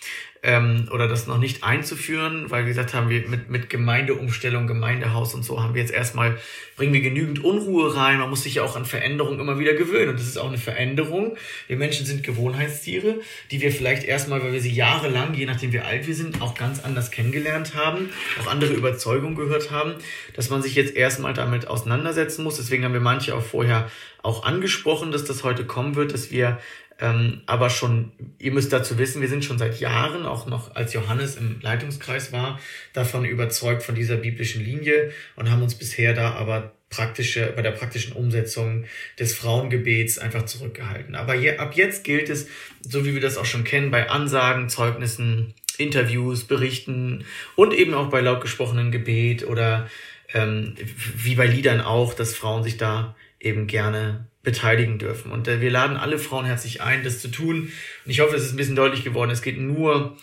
ähm, 0.45 0.89
oder 0.91 1.07
das 1.07 1.29
noch 1.29 1.39
nicht 1.39 1.63
einzuführen, 1.63 2.51
weil 2.51 2.65
wir 2.65 2.71
gesagt 2.71 2.95
haben, 2.95 3.09
wir 3.09 3.29
mit, 3.29 3.49
mit 3.49 3.71
Gemeindeumstellung, 3.71 4.67
Gemeindehaus 4.67 5.35
und 5.35 5.45
so 5.45 5.63
haben 5.63 5.75
wir 5.75 5.83
jetzt 5.83 5.93
erstmal, 5.93 6.37
bringen 6.77 6.93
wir 6.93 7.01
genügend 7.01 7.45
Unruhe 7.45 7.95
rein. 7.95 8.19
Man 8.19 8.29
muss 8.29 8.43
sich 8.43 8.57
ja 8.57 8.65
auch 8.65 8.75
an 8.75 8.85
Veränderungen 8.85 9.39
immer 9.39 9.61
wieder 9.61 9.75
gewöhnen. 9.75 10.11
Und 10.11 10.19
das 10.19 10.27
ist 10.27 10.39
auch 10.39 10.49
eine 10.49 10.59
Veränderung. 10.59 11.37
Wir 11.69 11.77
Menschen 11.77 12.07
sind 12.07 12.25
Gewohnheitstiere, 12.25 13.21
die 13.53 13.61
wir 13.61 13.71
vielleicht 13.71 14.03
erstmal, 14.03 14.43
weil 14.43 14.53
wir 14.53 14.61
sie 14.61 14.73
jahrelang, 14.73 15.35
je 15.35 15.47
nachdem 15.47 15.73
wie 15.73 15.79
alt 15.79 16.09
wir 16.09 16.15
sind, 16.15 16.43
auch 16.43 16.55
ganz 16.55 16.83
anders 16.83 17.13
kennengelernt 17.13 17.77
haben, 17.77 18.11
auch 18.41 18.49
andere 18.49 18.73
Überzeugungen 18.73 19.37
gehört 19.37 19.71
haben, 19.71 19.95
dass 20.35 20.51
man 20.51 20.61
sich 20.61 20.75
jetzt 20.75 20.97
erstmal 20.97 21.35
damit 21.35 21.69
auseinandersetzen 21.69 22.43
muss. 22.43 22.57
Deswegen 22.57 22.85
haben 22.85 22.95
wir 22.95 23.01
manche 23.01 23.37
auch 23.37 23.43
vorher 23.43 23.89
auch 24.23 24.45
angesprochen, 24.45 25.13
dass 25.13 25.25
das 25.25 25.45
heute 25.45 25.65
kommen 25.67 25.95
wird, 25.95 26.13
dass 26.13 26.33
wir 26.33 26.59
ähm, 27.01 27.43
aber 27.47 27.71
schon, 27.71 28.13
ihr 28.39 28.53
müsst 28.53 28.73
dazu 28.73 28.99
wissen, 28.99 29.21
wir 29.21 29.29
sind 29.29 29.45
schon 29.45 29.59
seit 29.59 29.81
Jahren, 29.81 30.27
auch 30.27 30.47
noch 30.47 30.75
als 30.77 30.93
Johannes 30.93 31.37
im 31.37 31.61
Leitungskreis 31.61 32.33
war, 32.33 32.61
davon 32.93 33.25
überzeugt 33.25 33.83
von 33.83 33.95
dieser 33.95 34.17
biblischen 34.17 34.65
Linie 34.65 35.11
und 35.37 35.51
haben 35.51 35.63
uns 35.63 35.75
bisher 35.75 36.15
da 36.15 36.33
aber 36.35 36.73
praktische, 36.91 37.53
bei 37.57 37.63
der 37.63 37.71
praktischen 37.71 38.13
Umsetzung 38.13 38.85
des 39.19 39.35
Frauengebets 39.35 40.19
einfach 40.19 40.45
zurückgehalten. 40.45 41.15
Aber 41.15 41.35
je, 41.35 41.57
ab 41.57 41.75
jetzt 41.75 42.05
gilt 42.05 42.29
es, 42.29 42.47
so 42.83 43.05
wie 43.05 43.15
wir 43.15 43.21
das 43.21 43.39
auch 43.39 43.47
schon 43.47 43.65
kennen, 43.65 43.91
bei 43.91 44.11
Ansagen, 44.11 44.69
Zeugnissen, 44.69 45.55
Interviews, 45.79 46.45
Berichten 46.45 47.25
und 47.57 47.73
eben 47.73 47.95
auch 47.95 48.11
bei 48.11 48.21
laut 48.21 48.43
gesprochenen 48.43 48.93
Gebet 48.93 49.47
oder 49.47 49.89
ähm, 50.35 50.75
wie 51.17 51.35
bei 51.35 51.47
Liedern 51.47 51.81
auch, 51.81 52.15
dass 52.15 52.35
Frauen 52.35 52.63
sich 52.63 52.77
da 52.77 53.17
eben 53.43 53.67
gerne 53.67 54.27
beteiligen 54.43 54.99
dürfen. 54.99 55.31
Und 55.31 55.47
äh, 55.47 55.61
wir 55.61 55.71
laden 55.71 55.97
alle 55.97 56.19
Frauen 56.19 56.47
herzlich 56.47 56.81
ein, 56.81 57.05
das 57.05 57.21
zu 57.21 57.29
tun. 57.29 57.71
Und 58.05 58.11
ich 58.11 58.21
hoffe, 58.21 58.35
es 58.35 58.45
ist 58.45 58.53
ein 58.53 58.57
bisschen 58.57 58.77
deutlich 58.77 59.05
geworden. 59.05 59.31
Es 59.31 59.43
geht 59.43 59.59
nur, 59.59 60.17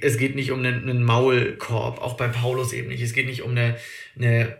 es 0.00 0.18
geht 0.18 0.34
nicht 0.34 0.50
um 0.50 0.60
einen, 0.60 0.88
einen 0.88 1.04
Maulkorb, 1.04 2.00
auch 2.00 2.16
bei 2.16 2.28
Paulus 2.28 2.72
eben 2.72 2.88
nicht. 2.88 3.02
Es 3.02 3.12
geht 3.12 3.26
nicht 3.26 3.42
um 3.42 3.52
eine, 3.52 3.76
eine, 4.16 4.56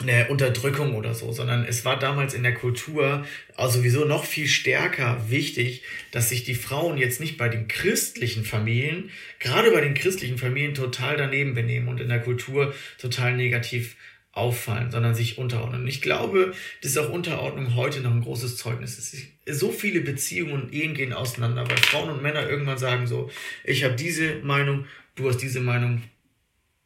eine 0.00 0.28
Unterdrückung 0.28 0.94
oder 0.94 1.14
so, 1.14 1.32
sondern 1.32 1.64
es 1.64 1.84
war 1.84 1.98
damals 1.98 2.34
in 2.34 2.44
der 2.44 2.54
Kultur 2.54 3.24
also 3.56 3.78
sowieso 3.78 4.04
noch 4.04 4.24
viel 4.24 4.46
stärker 4.46 5.28
wichtig, 5.28 5.82
dass 6.12 6.28
sich 6.28 6.44
die 6.44 6.54
Frauen 6.54 6.98
jetzt 6.98 7.20
nicht 7.20 7.36
bei 7.38 7.48
den 7.48 7.66
christlichen 7.66 8.44
Familien, 8.44 9.10
gerade 9.40 9.70
bei 9.72 9.80
den 9.80 9.94
christlichen 9.94 10.38
Familien 10.38 10.74
total 10.74 11.16
daneben 11.16 11.54
benehmen 11.54 11.88
und 11.88 12.00
in 12.00 12.08
der 12.08 12.20
Kultur 12.20 12.72
total 12.98 13.36
negativ 13.36 13.96
auffallen, 14.32 14.90
sondern 14.90 15.14
sich 15.14 15.36
unterordnen. 15.36 15.86
Ich 15.86 16.00
glaube, 16.00 16.54
dass 16.82 16.96
auch 16.96 17.10
Unterordnung 17.10 17.74
heute 17.76 18.00
noch 18.00 18.12
ein 18.12 18.22
großes 18.22 18.56
Zeugnis 18.56 18.98
ist. 18.98 19.26
So 19.46 19.70
viele 19.70 20.00
Beziehungen 20.00 20.54
und 20.54 20.72
Ehen 20.72 20.94
gehen 20.94 21.12
auseinander, 21.12 21.68
weil 21.68 21.76
Frauen 21.76 22.08
und 22.08 22.22
Männer 22.22 22.48
irgendwann 22.48 22.78
sagen 22.78 23.06
so, 23.06 23.30
ich 23.64 23.84
habe 23.84 23.94
diese 23.94 24.36
Meinung, 24.36 24.86
du 25.16 25.28
hast 25.28 25.38
diese 25.38 25.60
Meinung, 25.60 26.02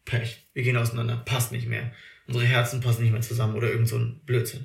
Pech, 0.05 0.45
wir 0.55 0.65
gehen 0.65 0.77
auseinander, 0.77 1.23
passt 1.25 1.53
nicht 1.53 1.69
mehr. 1.69 1.93
Unsere 2.27 2.45
Herzen 2.45 2.81
passen 2.81 3.03
nicht 3.03 3.13
mehr 3.13 3.21
zusammen 3.21 3.55
oder 3.55 3.71
irgend 3.71 3.89
so 3.89 3.97
ein 3.97 4.21
Blödsinn. 4.27 4.65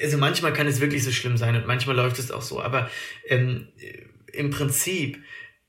Also 0.00 0.16
manchmal 0.16 0.52
kann 0.54 0.66
es 0.66 0.80
wirklich 0.80 1.04
so 1.04 1.12
schlimm 1.12 1.36
sein 1.36 1.54
und 1.56 1.66
manchmal 1.66 1.96
läuft 1.96 2.18
es 2.18 2.30
auch 2.30 2.42
so, 2.42 2.62
aber 2.62 2.90
ähm, 3.28 3.68
im 4.32 4.50
Prinzip 4.50 5.22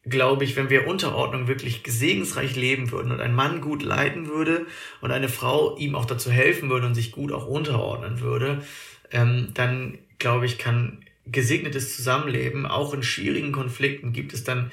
glaube 0.06 0.44
ich, 0.44 0.56
wenn 0.56 0.70
wir 0.70 0.88
Unterordnung 0.88 1.48
wirklich 1.48 1.82
segensreich 1.88 2.56
leben 2.56 2.92
würden 2.92 3.12
und 3.12 3.22
ein 3.22 3.34
Mann 3.34 3.62
gut 3.62 3.84
leiten 3.84 4.28
würde 4.28 4.66
und 5.02 5.12
eine 5.12 5.30
Frau 5.30 5.76
ihm 5.78 5.96
auch 5.96 6.06
dazu 6.06 6.32
helfen 6.32 6.70
würde 6.70 6.88
und 6.88 6.96
sich 6.96 7.12
gut 7.12 7.32
auch 7.32 7.48
unterordnen 7.48 8.20
würde, 8.20 8.64
ähm, 9.12 9.50
dann 9.54 9.98
glaube 10.20 10.46
ich, 10.46 10.58
kann 10.58 11.04
gesegnetes 11.26 11.96
Zusammenleben, 11.96 12.66
auch 12.66 12.94
in 12.94 13.04
schwierigen 13.04 13.52
Konflikten 13.52 14.14
gibt 14.14 14.34
es 14.34 14.44
dann 14.44 14.72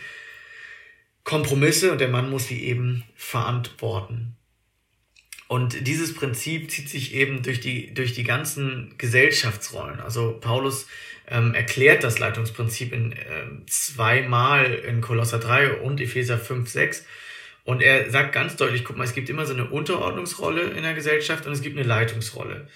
Kompromisse 1.24 1.92
und 1.92 2.00
der 2.00 2.08
Mann 2.08 2.30
muss 2.30 2.48
sie 2.48 2.62
eben 2.64 3.04
verantworten. 3.14 4.36
Und 5.48 5.86
dieses 5.86 6.14
Prinzip 6.14 6.70
zieht 6.70 6.88
sich 6.88 7.14
eben 7.14 7.42
durch 7.42 7.60
die, 7.60 7.92
durch 7.92 8.14
die 8.14 8.24
ganzen 8.24 8.94
Gesellschaftsrollen. 8.96 10.00
Also 10.00 10.38
Paulus 10.40 10.86
ähm, 11.28 11.54
erklärt 11.54 12.04
das 12.04 12.18
Leitungsprinzip 12.18 12.92
in 12.92 13.12
ähm, 13.12 13.62
zweimal 13.66 14.72
in 14.72 15.00
Kolosser 15.00 15.38
3 15.38 15.74
und 15.74 16.00
Epheser 16.00 16.38
5, 16.38 16.68
6. 16.68 17.04
Und 17.64 17.82
er 17.82 18.10
sagt 18.10 18.32
ganz 18.32 18.56
deutlich, 18.56 18.84
guck 18.84 18.96
mal, 18.96 19.04
es 19.04 19.14
gibt 19.14 19.30
immer 19.30 19.46
so 19.46 19.54
eine 19.54 19.66
Unterordnungsrolle 19.66 20.62
in 20.62 20.82
der 20.82 20.94
Gesellschaft 20.94 21.46
und 21.46 21.52
es 21.52 21.62
gibt 21.62 21.76
eine 21.76 21.86
Leitungsrolle. 21.86 22.68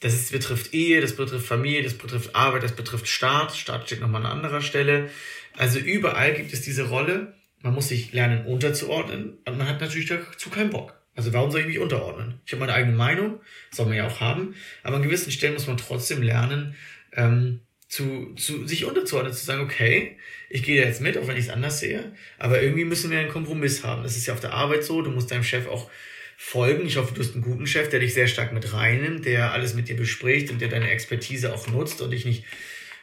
Das 0.00 0.12
ist, 0.12 0.32
betrifft 0.32 0.74
Ehe, 0.74 1.00
das 1.00 1.16
betrifft 1.16 1.46
Familie, 1.46 1.82
das 1.82 1.94
betrifft 1.94 2.34
Arbeit, 2.34 2.62
das 2.62 2.72
betrifft 2.72 3.06
Staat. 3.06 3.56
Staat 3.56 3.86
steht 3.86 4.00
nochmal 4.00 4.26
an 4.26 4.32
anderer 4.32 4.60
Stelle. 4.60 5.08
Also 5.56 5.78
überall 5.78 6.34
gibt 6.34 6.52
es 6.52 6.62
diese 6.62 6.88
Rolle. 6.88 7.34
Man 7.62 7.74
muss 7.74 7.88
sich 7.88 8.12
lernen 8.12 8.44
unterzuordnen 8.44 9.38
und 9.46 9.56
man 9.56 9.68
hat 9.68 9.80
natürlich 9.80 10.08
dazu 10.08 10.50
keinen 10.50 10.70
Bock. 10.70 10.94
Also 11.14 11.32
warum 11.32 11.50
soll 11.50 11.60
ich 11.60 11.66
mich 11.66 11.78
unterordnen? 11.78 12.40
Ich 12.44 12.52
habe 12.52 12.60
meine 12.60 12.74
eigene 12.74 12.96
Meinung, 12.96 13.40
soll 13.70 13.86
man 13.86 13.96
ja 13.96 14.06
auch 14.06 14.20
haben, 14.20 14.54
aber 14.82 14.96
an 14.96 15.02
gewissen 15.02 15.30
Stellen 15.30 15.54
muss 15.54 15.66
man 15.66 15.76
trotzdem 15.76 16.22
lernen, 16.22 16.74
ähm, 17.12 17.60
zu, 17.88 18.34
zu 18.34 18.66
sich 18.66 18.84
unterzuordnen, 18.84 19.32
zu 19.32 19.44
sagen, 19.44 19.62
okay, 19.62 20.16
ich 20.50 20.64
gehe 20.64 20.84
jetzt 20.84 21.00
mit, 21.00 21.16
auch 21.16 21.28
wenn 21.28 21.36
ich 21.36 21.44
es 21.44 21.50
anders 21.50 21.78
sehe, 21.78 22.12
aber 22.38 22.60
irgendwie 22.60 22.84
müssen 22.84 23.10
wir 23.10 23.18
einen 23.18 23.28
Kompromiss 23.28 23.84
haben. 23.84 24.02
Das 24.02 24.16
ist 24.16 24.26
ja 24.26 24.34
auf 24.34 24.40
der 24.40 24.52
Arbeit 24.52 24.82
so, 24.82 25.02
du 25.02 25.10
musst 25.10 25.30
deinem 25.30 25.44
Chef 25.44 25.68
auch 25.68 25.88
folgen. 26.36 26.86
Ich 26.86 26.96
hoffe, 26.96 27.14
du 27.14 27.20
hast 27.20 27.34
einen 27.34 27.42
guten 27.42 27.66
Chef, 27.66 27.88
der 27.88 28.00
dich 28.00 28.14
sehr 28.14 28.26
stark 28.26 28.52
mit 28.52 28.72
reinnimmt, 28.72 29.24
der 29.24 29.52
alles 29.52 29.74
mit 29.74 29.88
dir 29.88 29.96
bespricht 29.96 30.50
und 30.50 30.60
der 30.60 30.68
deine 30.68 30.90
Expertise 30.90 31.54
auch 31.54 31.68
nutzt 31.68 32.00
und 32.00 32.10
dich 32.10 32.24
nicht 32.24 32.44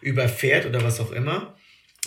überfährt 0.01 0.65
oder 0.65 0.83
was 0.83 0.99
auch 0.99 1.11
immer. 1.11 1.55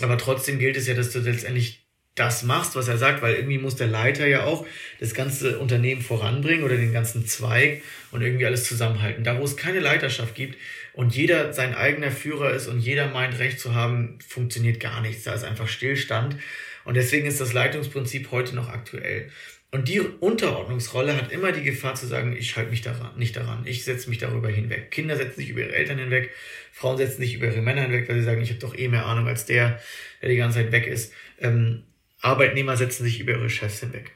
Aber 0.02 0.18
trotzdem 0.18 0.58
gilt 0.58 0.76
es 0.76 0.86
ja, 0.86 0.94
dass 0.94 1.12
du 1.12 1.20
letztendlich 1.20 1.83
das 2.14 2.44
machst, 2.44 2.76
was 2.76 2.86
er 2.86 2.96
sagt, 2.96 3.22
weil 3.22 3.34
irgendwie 3.34 3.58
muss 3.58 3.74
der 3.74 3.88
Leiter 3.88 4.26
ja 4.26 4.44
auch 4.44 4.64
das 5.00 5.14
ganze 5.14 5.58
Unternehmen 5.58 6.00
voranbringen 6.00 6.64
oder 6.64 6.76
den 6.76 6.92
ganzen 6.92 7.26
Zweig 7.26 7.82
und 8.12 8.22
irgendwie 8.22 8.46
alles 8.46 8.64
zusammenhalten. 8.64 9.24
Da, 9.24 9.38
wo 9.38 9.44
es 9.44 9.56
keine 9.56 9.80
Leiterschaft 9.80 10.34
gibt 10.34 10.56
und 10.92 11.16
jeder 11.16 11.52
sein 11.52 11.74
eigener 11.74 12.12
Führer 12.12 12.52
ist 12.52 12.68
und 12.68 12.78
jeder 12.78 13.08
meint, 13.08 13.38
Recht 13.40 13.58
zu 13.58 13.74
haben, 13.74 14.18
funktioniert 14.26 14.78
gar 14.78 15.00
nichts. 15.00 15.24
Da 15.24 15.34
ist 15.34 15.44
einfach 15.44 15.66
Stillstand. 15.66 16.36
Und 16.84 16.94
deswegen 16.94 17.26
ist 17.26 17.40
das 17.40 17.52
Leitungsprinzip 17.52 18.30
heute 18.30 18.54
noch 18.54 18.68
aktuell. 18.68 19.30
Und 19.72 19.88
die 19.88 19.98
Unterordnungsrolle 19.98 21.16
hat 21.16 21.32
immer 21.32 21.50
die 21.50 21.64
Gefahr 21.64 21.96
zu 21.96 22.06
sagen, 22.06 22.36
ich 22.36 22.54
halte 22.56 22.70
mich 22.70 22.82
daran, 22.82 23.18
nicht 23.18 23.34
daran, 23.34 23.62
ich 23.64 23.82
setze 23.82 24.08
mich 24.08 24.18
darüber 24.18 24.48
hinweg. 24.48 24.92
Kinder 24.92 25.16
setzen 25.16 25.40
sich 25.40 25.48
über 25.48 25.62
ihre 25.62 25.74
Eltern 25.74 25.98
hinweg, 25.98 26.30
Frauen 26.70 26.96
setzen 26.96 27.22
sich 27.22 27.34
über 27.34 27.46
ihre 27.46 27.60
Männer 27.60 27.82
hinweg, 27.82 28.08
weil 28.08 28.18
sie 28.18 28.22
sagen, 28.22 28.40
ich 28.40 28.50
habe 28.50 28.60
doch 28.60 28.78
eh 28.78 28.86
mehr 28.86 29.04
Ahnung 29.04 29.26
als 29.26 29.46
der, 29.46 29.80
der 30.22 30.28
die 30.28 30.36
ganze 30.36 30.60
Zeit 30.60 30.70
weg 30.70 30.86
ist. 30.86 31.12
Ähm, 31.40 31.82
Arbeitnehmer 32.24 32.76
setzen 32.76 33.04
sich 33.04 33.20
über 33.20 33.32
ihre 33.32 33.50
Chefs 33.50 33.80
hinweg. 33.80 34.12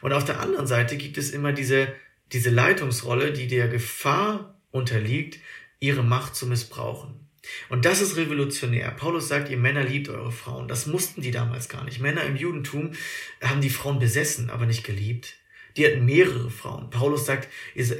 Und 0.00 0.12
auf 0.12 0.24
der 0.24 0.40
anderen 0.40 0.66
Seite 0.66 0.96
gibt 0.96 1.18
es 1.18 1.30
immer 1.30 1.52
diese, 1.52 1.92
diese 2.32 2.50
Leitungsrolle, 2.50 3.32
die 3.32 3.48
der 3.48 3.68
Gefahr 3.68 4.54
unterliegt, 4.70 5.38
ihre 5.80 6.02
Macht 6.02 6.36
zu 6.36 6.46
missbrauchen. 6.46 7.28
Und 7.68 7.84
das 7.84 8.00
ist 8.00 8.16
revolutionär. 8.16 8.90
Paulus 8.90 9.28
sagt, 9.28 9.48
ihr 9.50 9.56
Männer 9.56 9.82
liebt 9.82 10.08
eure 10.08 10.32
Frauen. 10.32 10.68
Das 10.68 10.86
mussten 10.86 11.22
die 11.22 11.30
damals 11.30 11.68
gar 11.68 11.84
nicht. 11.84 12.00
Männer 12.00 12.24
im 12.24 12.36
Judentum 12.36 12.92
haben 13.42 13.60
die 13.60 13.70
Frauen 13.70 13.98
besessen, 13.98 14.50
aber 14.50 14.66
nicht 14.66 14.84
geliebt. 14.84 15.34
Die 15.76 15.86
hatten 15.86 16.04
mehrere 16.04 16.50
Frauen. 16.50 16.90
Paulus 16.90 17.26
sagt, 17.26 17.48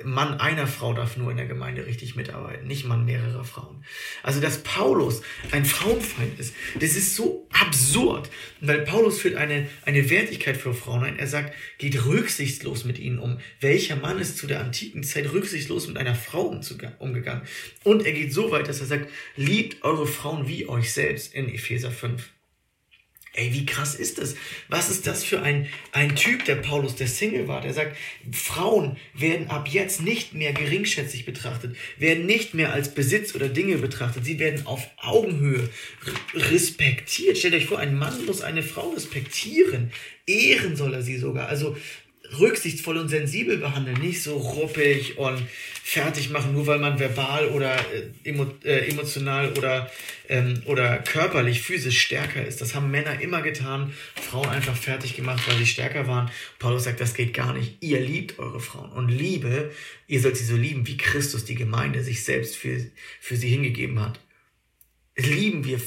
Mann 0.04 0.40
einer 0.40 0.66
Frau 0.66 0.94
darf 0.94 1.16
nur 1.16 1.30
in 1.30 1.36
der 1.36 1.46
Gemeinde 1.46 1.86
richtig 1.86 2.16
mitarbeiten, 2.16 2.66
nicht 2.66 2.84
Mann 2.84 3.04
mehrerer 3.04 3.44
Frauen. 3.44 3.84
Also, 4.22 4.40
dass 4.40 4.62
Paulus 4.62 5.22
ein 5.52 5.64
Frauenfeind 5.64 6.38
ist, 6.38 6.54
das 6.80 6.96
ist 6.96 7.14
so 7.14 7.48
absurd, 7.50 8.30
weil 8.60 8.80
Paulus 8.80 9.20
führt 9.20 9.36
eine, 9.36 9.68
eine 9.84 10.10
Wertigkeit 10.10 10.56
für 10.56 10.74
Frauen 10.74 11.04
ein. 11.04 11.18
Er 11.18 11.26
sagt, 11.26 11.54
geht 11.78 12.04
rücksichtslos 12.04 12.84
mit 12.84 12.98
ihnen 12.98 13.18
um. 13.18 13.38
Welcher 13.60 13.96
Mann 13.96 14.18
ist 14.18 14.38
zu 14.38 14.46
der 14.46 14.60
antiken 14.60 15.02
Zeit 15.02 15.32
rücksichtslos 15.32 15.86
mit 15.88 15.98
einer 15.98 16.14
Frau 16.14 16.48
umgegangen? 16.98 17.42
Und 17.84 18.06
er 18.06 18.12
geht 18.12 18.32
so 18.32 18.50
weit, 18.50 18.68
dass 18.68 18.80
er 18.80 18.86
sagt, 18.86 19.10
liebt 19.36 19.82
eure 19.82 20.06
Frauen 20.06 20.48
wie 20.48 20.68
euch 20.68 20.92
selbst 20.92 21.34
in 21.34 21.52
Epheser 21.52 21.90
5. 21.90 22.30
Ey, 23.34 23.52
wie 23.52 23.66
krass 23.66 23.94
ist 23.94 24.18
das? 24.18 24.34
Was 24.68 24.90
ist 24.90 25.06
das 25.06 25.22
für 25.22 25.42
ein, 25.42 25.68
ein 25.92 26.16
Typ, 26.16 26.44
der 26.44 26.56
Paulus, 26.56 26.96
der 26.96 27.08
Single 27.08 27.46
war, 27.46 27.60
der 27.60 27.74
sagt, 27.74 27.96
Frauen 28.32 28.96
werden 29.14 29.48
ab 29.48 29.68
jetzt 29.68 30.02
nicht 30.02 30.34
mehr 30.34 30.52
geringschätzig 30.52 31.24
betrachtet, 31.24 31.76
werden 31.98 32.26
nicht 32.26 32.54
mehr 32.54 32.72
als 32.72 32.94
Besitz 32.94 33.34
oder 33.34 33.48
Dinge 33.48 33.78
betrachtet, 33.78 34.24
sie 34.24 34.38
werden 34.38 34.66
auf 34.66 34.88
Augenhöhe 34.96 35.68
respektiert. 36.34 37.38
Stellt 37.38 37.54
euch 37.54 37.66
vor, 37.66 37.78
ein 37.78 37.96
Mann 37.96 38.24
muss 38.26 38.40
eine 38.40 38.62
Frau 38.62 38.90
respektieren, 38.90 39.92
ehren 40.26 40.76
soll 40.76 40.94
er 40.94 41.02
sie 41.02 41.18
sogar. 41.18 41.48
Also 41.48 41.76
rücksichtsvoll 42.38 42.98
und 42.98 43.08
sensibel 43.08 43.58
behandeln, 43.58 44.00
nicht 44.00 44.22
so 44.22 44.36
ruppig 44.36 45.18
und 45.18 45.42
fertig 45.82 46.28
machen, 46.30 46.52
nur 46.52 46.66
weil 46.66 46.78
man 46.78 46.98
verbal 46.98 47.48
oder 47.48 47.74
äh, 47.74 48.10
emo, 48.24 48.46
äh, 48.64 48.88
emotional 48.90 49.52
oder, 49.56 49.90
ähm, 50.28 50.60
oder 50.66 50.98
körperlich, 50.98 51.62
physisch 51.62 52.00
stärker 52.00 52.44
ist. 52.44 52.60
Das 52.60 52.74
haben 52.74 52.90
Männer 52.90 53.20
immer 53.20 53.40
getan, 53.40 53.94
Frauen 54.14 54.50
einfach 54.50 54.76
fertig 54.76 55.16
gemacht, 55.16 55.42
weil 55.48 55.56
sie 55.56 55.66
stärker 55.66 56.06
waren. 56.06 56.30
Paulus 56.58 56.84
sagt, 56.84 57.00
das 57.00 57.14
geht 57.14 57.32
gar 57.32 57.54
nicht. 57.54 57.82
Ihr 57.82 58.00
liebt 58.00 58.38
eure 58.38 58.60
Frauen 58.60 58.90
und 58.90 59.08
Liebe, 59.08 59.70
ihr 60.06 60.20
sollt 60.20 60.36
sie 60.36 60.44
so 60.44 60.56
lieben, 60.56 60.86
wie 60.86 60.98
Christus 60.98 61.46
die 61.46 61.54
Gemeinde 61.54 62.02
sich 62.04 62.22
selbst 62.22 62.56
für, 62.56 62.84
für 63.20 63.36
sie 63.36 63.48
hingegeben 63.48 64.00
hat. 64.00 64.20
Lieben 65.16 65.64
wir 65.64 65.80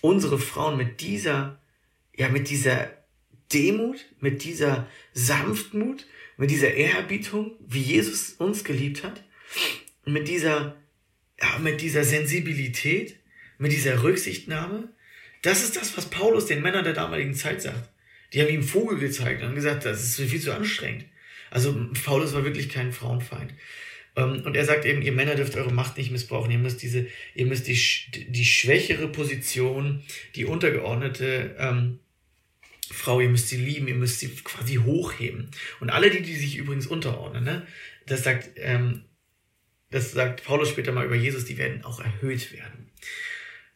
unsere 0.00 0.38
Frauen 0.38 0.76
mit 0.76 1.00
dieser, 1.00 1.60
ja, 2.16 2.28
mit 2.28 2.50
dieser 2.50 2.90
Demut, 3.52 4.04
mit 4.20 4.44
dieser 4.44 4.88
Sanftmut, 5.12 6.06
mit 6.36 6.50
dieser 6.50 6.74
Ehrerbietung, 6.74 7.52
wie 7.66 7.80
Jesus 7.80 8.32
uns 8.38 8.64
geliebt 8.64 9.02
hat, 9.02 9.24
mit 10.04 10.28
dieser, 10.28 10.76
ja, 11.40 11.58
mit 11.58 11.80
dieser 11.80 12.04
Sensibilität, 12.04 13.18
mit 13.58 13.72
dieser 13.72 14.02
Rücksichtnahme. 14.02 14.88
Das 15.42 15.62
ist 15.62 15.76
das, 15.76 15.96
was 15.96 16.10
Paulus 16.10 16.46
den 16.46 16.62
Männern 16.62 16.84
der 16.84 16.92
damaligen 16.92 17.34
Zeit 17.34 17.62
sagt. 17.62 17.88
Die 18.32 18.42
haben 18.42 18.48
ihm 18.48 18.62
Vogel 18.62 18.98
gezeigt 18.98 19.42
und 19.42 19.54
gesagt, 19.54 19.84
das 19.84 20.02
ist 20.02 20.30
viel 20.30 20.40
zu 20.40 20.52
anstrengend. 20.52 21.04
Also 21.50 21.74
Paulus 22.04 22.34
war 22.34 22.44
wirklich 22.44 22.68
kein 22.68 22.92
Frauenfeind. 22.92 23.54
Ähm, 24.16 24.42
und 24.44 24.56
er 24.56 24.64
sagt 24.64 24.84
eben, 24.84 25.02
ihr 25.02 25.12
Männer 25.12 25.36
dürft 25.36 25.56
eure 25.56 25.72
Macht 25.72 25.96
nicht 25.96 26.10
missbrauchen. 26.10 26.50
Ihr 26.50 26.58
müsst 26.58 26.82
diese, 26.82 27.06
ihr 27.34 27.46
müsst 27.46 27.68
die, 27.68 27.78
die 28.28 28.44
schwächere 28.44 29.08
Position, 29.08 30.02
die 30.34 30.44
untergeordnete 30.44 31.54
ähm, 31.58 32.00
Frau, 32.92 33.20
ihr 33.20 33.28
müsst 33.28 33.48
sie 33.48 33.56
lieben, 33.56 33.88
ihr 33.88 33.94
müsst 33.94 34.20
sie 34.20 34.28
quasi 34.28 34.76
hochheben. 34.76 35.50
Und 35.80 35.90
alle 35.90 36.10
die, 36.10 36.22
die 36.22 36.36
sich 36.36 36.56
übrigens 36.56 36.86
unterordnen, 36.86 37.44
ne, 37.44 37.66
das 38.06 38.24
sagt, 38.24 38.50
ähm, 38.56 39.04
das 39.90 40.12
sagt 40.12 40.44
Paulus 40.44 40.70
später 40.70 40.92
mal 40.92 41.06
über 41.06 41.14
Jesus, 41.14 41.44
die 41.44 41.58
werden 41.58 41.84
auch 41.84 42.00
erhöht 42.00 42.52
werden. 42.52 42.90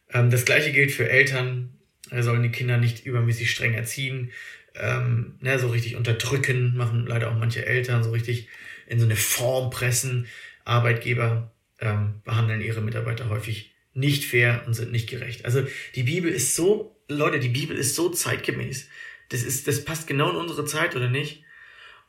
Ähm, 0.09 0.29
das 0.29 0.45
gleiche 0.45 0.71
gilt 0.71 0.91
für 0.91 1.09
Eltern, 1.09 1.77
äh, 2.09 2.21
sollen 2.21 2.43
die 2.43 2.51
Kinder 2.51 2.77
nicht 2.77 3.05
übermäßig 3.05 3.51
streng 3.51 3.73
erziehen, 3.73 4.31
ähm, 4.75 5.37
ne, 5.41 5.59
so 5.59 5.69
richtig 5.69 5.95
unterdrücken, 5.95 6.75
machen 6.75 7.05
leider 7.05 7.29
auch 7.29 7.37
manche 7.37 7.65
Eltern, 7.65 8.03
so 8.03 8.11
richtig 8.11 8.47
in 8.87 8.99
so 8.99 9.05
eine 9.05 9.15
Form 9.15 9.69
pressen. 9.69 10.27
Arbeitgeber 10.63 11.51
ähm, 11.79 12.21
behandeln 12.23 12.61
ihre 12.61 12.81
Mitarbeiter 12.81 13.29
häufig 13.29 13.73
nicht 13.93 14.25
fair 14.25 14.63
und 14.65 14.73
sind 14.73 14.91
nicht 14.91 15.09
gerecht. 15.09 15.45
Also 15.45 15.65
die 15.95 16.03
Bibel 16.03 16.31
ist 16.31 16.55
so 16.55 17.00
Leute, 17.17 17.39
die 17.39 17.49
Bibel 17.49 17.77
ist 17.77 17.95
so 17.95 18.09
zeitgemäß. 18.09 18.87
Das 19.29 19.43
ist, 19.43 19.67
das 19.67 19.85
passt 19.85 20.07
genau 20.07 20.29
in 20.31 20.35
unsere 20.35 20.65
Zeit, 20.65 20.95
oder 20.95 21.09
nicht? 21.09 21.43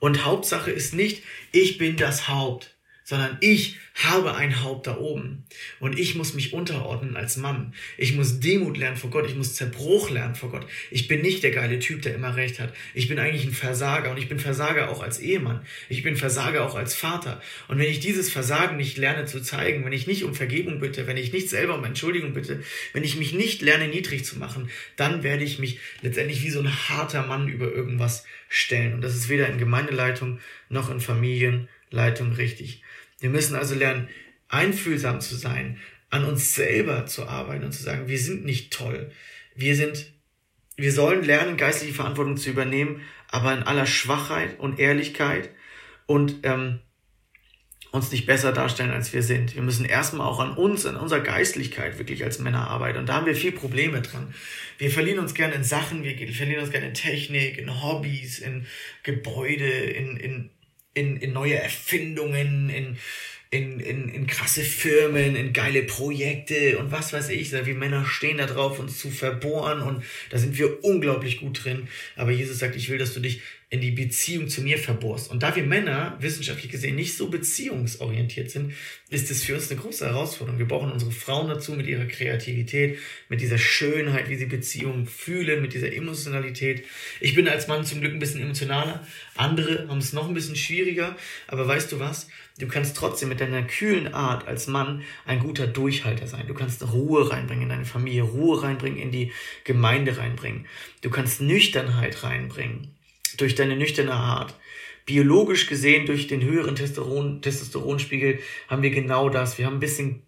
Und 0.01 0.25
Hauptsache 0.25 0.71
ist 0.71 0.95
nicht, 0.95 1.23
ich 1.53 1.79
bin 1.79 1.97
das 1.97 2.29
Haupt. 2.29 2.77
Sondern 3.05 3.37
ich 3.41 3.77
habe 3.95 4.35
ein 4.35 4.63
Haupt 4.63 4.87
da 4.87 4.97
oben 4.97 5.45
und 5.81 5.99
ich 5.99 6.15
muss 6.15 6.35
mich 6.35 6.53
unterordnen 6.53 7.17
als 7.17 7.37
Mann. 7.37 7.75
Ich 7.99 8.15
muss 8.15 8.41
Demut 8.41 8.79
lernen 8.79 8.97
vor 8.97 9.11
Gott, 9.11 9.29
ich 9.29 9.35
muss 9.35 9.55
Zerbruch 9.55 10.11
lernen 10.11 10.35
vor 10.35 10.51
Gott. 10.51 10.67
Ich 10.91 11.09
bin 11.09 11.21
nicht 11.21 11.43
der 11.43 11.51
geile 11.51 11.79
Typ, 11.79 12.03
der 12.03 12.15
immer 12.15 12.37
recht 12.37 12.59
hat. 12.59 12.73
Ich 12.95 13.09
bin 13.09 13.19
eigentlich 13.19 13.45
ein 13.45 13.53
Versager 13.53 14.11
und 14.11 14.19
ich 14.19 14.29
bin 14.29 14.39
Versager 14.39 14.91
auch 14.91 15.03
als 15.03 15.19
Ehemann. 15.19 15.65
Ich 15.89 16.03
bin 16.03 16.17
Versager 16.17 16.65
auch 16.65 16.75
als 16.75 16.95
Vater. 16.95 17.43
Und 17.69 17.79
wenn 17.79 17.91
ich 17.91 18.01
dieses 18.01 18.31
Versagen 18.31 18.77
nicht 18.77 18.97
lerne 18.97 19.27
zu 19.27 19.41
zeigen, 19.41 19.85
wenn 19.85 19.93
ich 19.93 20.07
nicht 20.07 20.25
um 20.25 20.35
Vergebung 20.35 20.81
bitte, 20.81 21.07
wenn 21.07 21.17
ich 21.17 21.33
nicht 21.33 21.51
selber 21.51 21.77
um 21.77 21.85
Entschuldigung 21.85 22.33
bitte, 22.33 22.63
wenn 22.93 23.05
ich 23.05 23.17
mich 23.17 23.33
nicht 23.33 23.63
lerne 23.63 23.89
niedrig 23.89 24.25
zu 24.25 24.39
machen, 24.39 24.71
dann 24.97 25.23
werde 25.23 25.45
ich 25.45 25.59
mich 25.59 25.81
letztendlich 26.01 26.43
wie 26.43 26.51
so 26.51 26.61
ein 26.61 26.89
harter 26.89 27.27
Mann 27.27 27.49
über 27.49 27.71
irgendwas 27.73 28.25
stellen. 28.49 28.95
Und 28.95 29.03
das 29.03 29.15
ist 29.15 29.29
weder 29.29 29.49
in 29.49 29.59
Gemeindeleitung 29.59 30.39
noch 30.69 30.91
in 30.91 31.01
Familienleitung 31.01 32.33
richtig. 32.33 32.83
Wir 33.23 33.31
müssen 33.31 33.57
also 33.57 33.75
lernen, 33.75 34.09
einfühlsam 34.49 35.21
zu 35.21 35.37
sein, 35.37 35.79
an 36.11 36.25
uns 36.25 36.55
selber 36.55 37.07
zu 37.07 37.27
arbeiten 37.27 37.65
und 37.65 37.73
zu 37.73 37.83
sagen, 37.83 38.09
wir 38.09 38.19
sind 38.19 38.45
nicht 38.45 38.73
toll. 38.73 39.11
Wir 39.55 39.77
sind, 39.77 40.13
wir 40.77 40.93
sollen 40.93 41.25
lernen, 41.25 41.57
geistliche 41.57 41.95
Verantwortung 41.95 42.37
zu 42.37 42.51
übernehmen, 42.51 43.01
aber 43.29 43.55
in 43.55 43.63
aller 43.63 43.87
Schwachheit 43.87 44.59
und 44.59 44.79
Ehrlichkeit 44.79 45.51
und 46.07 46.41
ähm, 46.43 46.81
uns 47.93 48.11
nicht 48.11 48.27
besser 48.27 48.53
darstellen, 48.53 48.91
als 48.91 49.13
wir 49.13 49.23
sind. 49.23 49.55
Wir 49.55 49.63
müssen 49.63 49.85
erstmal 49.85 50.27
auch 50.27 50.41
an 50.41 50.57
uns, 50.57 50.85
an 50.87 50.97
unserer 50.97 51.21
Geistlichkeit 51.21 51.99
wirklich 51.99 52.25
als 52.25 52.39
Männer 52.39 52.69
arbeiten. 52.69 52.99
Und 52.99 53.09
da 53.09 53.15
haben 53.15 53.27
wir 53.27 53.35
viel 53.35 53.53
Probleme 53.53 54.01
dran. 54.01 54.35
Wir 54.79 54.91
verlieren 54.91 55.19
uns 55.19 55.35
gerne 55.35 55.55
in 55.55 55.65
Sachen, 55.65 56.03
wir 56.03 56.17
verlieren 56.33 56.63
uns 56.63 56.73
gerne 56.73 56.89
in 56.89 56.95
Technik, 56.95 57.59
in 57.59 57.83
Hobbys, 57.83 58.39
in 58.39 58.67
Gebäude, 59.03 59.69
in, 59.69 60.17
in 60.17 60.51
in, 60.95 61.17
in 61.17 61.33
neue 61.33 61.55
Erfindungen, 61.55 62.69
in, 62.71 62.97
in, 63.51 63.81
in, 63.81 64.09
in 64.09 64.27
krasse 64.27 64.63
Firmen, 64.63 65.37
in 65.37 65.53
geile 65.53 65.83
Projekte 65.83 66.79
und 66.79 66.91
was 66.91 67.13
weiß 67.13 67.29
ich. 67.29 67.53
Wir 67.53 67.75
Männer 67.75 68.07
stehen 68.07 68.39
da 68.39 68.47
drauf, 68.47 68.79
uns 68.79 68.99
zu 68.99 69.11
verbohren 69.11 69.81
und 69.83 70.05
da 70.31 70.39
sind 70.39 70.57
wir 70.57 70.83
unglaublich 70.83 71.41
gut 71.41 71.65
drin. 71.65 71.89
Aber 72.17 72.31
Jesus 72.31 72.59
sagt, 72.59 72.77
ich 72.77 72.89
will, 72.89 72.99
dass 72.99 73.13
du 73.13 73.21
dich 73.21 73.43
in 73.73 73.81
die 73.81 73.91
Beziehung 73.91 74.49
zu 74.49 74.61
mir 74.61 74.77
verbohrst. 74.77 75.31
Und 75.31 75.43
da 75.43 75.57
wir 75.57 75.63
Männer 75.63 76.19
wissenschaftlich 76.21 76.71
gesehen 76.71 76.95
nicht 76.95 77.17
so 77.17 77.31
beziehungsorientiert 77.31 78.51
sind, 78.51 78.75
ist 79.09 79.31
es 79.31 79.45
für 79.45 79.55
uns 79.55 79.71
eine 79.71 79.81
große 79.81 80.05
Herausforderung. 80.05 80.59
Wir 80.59 80.69
brauchen 80.69 80.93
unsere 80.93 81.11
Frauen 81.11 81.49
dazu 81.49 81.73
mit 81.73 81.87
ihrer 81.87 82.05
Kreativität, 82.05 82.99
mit 83.31 83.41
dieser 83.41 83.57
Schönheit, 83.57 84.29
wie 84.29 84.37
sie 84.37 84.45
Beziehungen 84.45 85.07
fühlen, 85.07 85.63
mit 85.63 85.73
dieser 85.73 85.91
Emotionalität. 85.91 86.85
Ich 87.19 87.35
bin 87.35 87.49
als 87.49 87.67
Mann 87.67 87.87
zum 87.87 88.03
Glück 88.03 88.13
ein 88.13 88.19
bisschen 88.19 88.43
emotionaler. 88.43 89.07
Andere 89.37 89.89
haben 89.89 90.01
es 90.01 90.13
noch 90.13 90.29
ein 90.29 90.35
bisschen 90.35 90.57
schwieriger. 90.57 91.17
Aber 91.47 91.67
weißt 91.67 91.91
du 91.93 91.99
was? 91.99 92.29
Du 92.59 92.69
kannst 92.69 92.95
trotzdem 92.95 93.31
mit 93.31 93.41
deiner 93.41 93.63
kühlen 93.63 94.13
Art 94.13 94.47
als 94.47 94.67
Mann 94.67 95.01
ein 95.25 95.39
guter 95.39 95.67
Durchhalter 95.67 96.27
sein. 96.27 96.47
Du 96.47 96.53
kannst 96.53 96.93
Ruhe 96.93 97.31
reinbringen 97.31 97.63
in 97.63 97.69
deine 97.71 97.87
Familie, 97.87 98.25
Ruhe 98.25 98.63
reinbringen 98.63 98.99
in 98.99 99.11
die 99.11 99.33
Gemeinde 99.65 100.19
reinbringen. 100.19 100.67
Du 101.01 101.09
kannst 101.09 101.41
Nüchternheit 101.41 102.23
reinbringen 102.23 102.92
durch 103.41 103.55
deine 103.55 103.77
nüchterne 103.77 104.15
Art. 104.15 104.55
Biologisch 105.05 105.67
gesehen, 105.67 106.07
durch 106.07 106.27
den 106.29 106.43
höheren 106.43 106.77
Testosteron, 106.77 107.43
Testosteronspiegel, 107.43 108.39
haben 108.69 108.83
wir 108.83 108.91
genau 108.91 109.29
das. 109.29 109.59
Wir 109.59 109.67
haben 109.67 109.77
ein 109.77 109.81
bisschen 109.81 110.23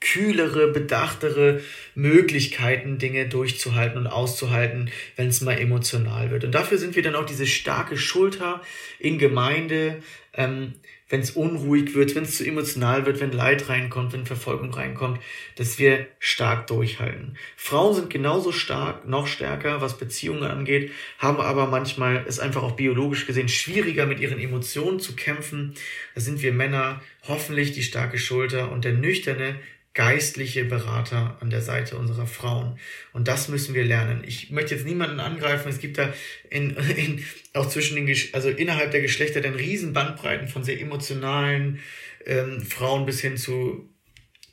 kühlere, 0.00 0.72
bedachtere 0.72 1.60
Möglichkeiten, 1.94 2.98
Dinge 2.98 3.28
durchzuhalten 3.28 3.98
und 3.98 4.06
auszuhalten, 4.06 4.90
wenn 5.16 5.28
es 5.28 5.42
mal 5.42 5.58
emotional 5.58 6.30
wird. 6.30 6.44
Und 6.44 6.54
dafür 6.54 6.78
sind 6.78 6.96
wir 6.96 7.02
dann 7.02 7.14
auch 7.14 7.26
diese 7.26 7.46
starke 7.46 7.98
Schulter 7.98 8.62
in 8.98 9.18
Gemeinde, 9.18 10.02
ähm, 10.32 10.74
wenn 11.10 11.20
es 11.20 11.32
unruhig 11.32 11.94
wird, 11.94 12.14
wenn 12.14 12.22
es 12.22 12.38
zu 12.38 12.46
emotional 12.46 13.04
wird, 13.04 13.20
wenn 13.20 13.32
Leid 13.32 13.68
reinkommt, 13.68 14.12
wenn 14.12 14.24
Verfolgung 14.24 14.72
reinkommt, 14.72 15.20
dass 15.56 15.78
wir 15.78 16.06
stark 16.18 16.68
durchhalten. 16.68 17.36
Frauen 17.56 17.94
sind 17.94 18.10
genauso 18.10 18.52
stark, 18.52 19.06
noch 19.06 19.26
stärker, 19.26 19.80
was 19.80 19.98
Beziehungen 19.98 20.44
angeht, 20.44 20.92
haben 21.18 21.40
aber 21.40 21.66
manchmal 21.66 22.24
es 22.26 22.38
einfach 22.38 22.62
auch 22.62 22.76
biologisch 22.76 23.26
gesehen 23.26 23.48
schwieriger, 23.48 24.06
mit 24.06 24.20
ihren 24.20 24.38
Emotionen 24.38 25.00
zu 25.00 25.16
kämpfen. 25.16 25.74
Da 26.14 26.20
sind 26.20 26.42
wir 26.42 26.52
Männer 26.52 27.02
hoffentlich 27.26 27.72
die 27.72 27.82
starke 27.82 28.18
Schulter 28.18 28.70
und 28.70 28.84
der 28.84 28.92
nüchterne, 28.92 29.56
geistliche 29.94 30.64
Berater 30.64 31.36
an 31.40 31.50
der 31.50 31.62
Seite 31.62 31.96
unserer 31.96 32.26
Frauen. 32.26 32.78
Und 33.12 33.26
das 33.26 33.48
müssen 33.48 33.74
wir 33.74 33.84
lernen. 33.84 34.22
Ich 34.24 34.50
möchte 34.50 34.74
jetzt 34.74 34.86
niemanden 34.86 35.18
angreifen. 35.18 35.68
Es 35.68 35.80
gibt 35.80 35.98
da 35.98 36.12
in, 36.48 36.76
in, 36.96 37.24
auch 37.54 37.68
zwischen 37.68 37.96
den, 37.96 38.16
also 38.32 38.48
innerhalb 38.48 38.92
der 38.92 39.00
Geschlechter 39.00 39.40
dann 39.40 39.54
riesen 39.54 39.92
Bandbreiten 39.92 40.46
von 40.46 40.62
sehr 40.62 40.80
emotionalen 40.80 41.80
ähm, 42.24 42.60
Frauen 42.60 43.04
bis 43.04 43.20
hin 43.20 43.36
zu 43.36 43.88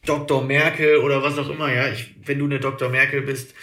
Dr. 0.05 0.43
Merkel 0.43 0.97
oder 0.97 1.21
was 1.21 1.37
auch 1.37 1.49
immer. 1.49 1.71
Ja, 1.71 1.91
ich, 1.91 2.15
wenn 2.25 2.39
du 2.39 2.45
eine 2.45 2.59
Dr. 2.59 2.89
Merkel 2.89 3.21
bist, 3.21 3.53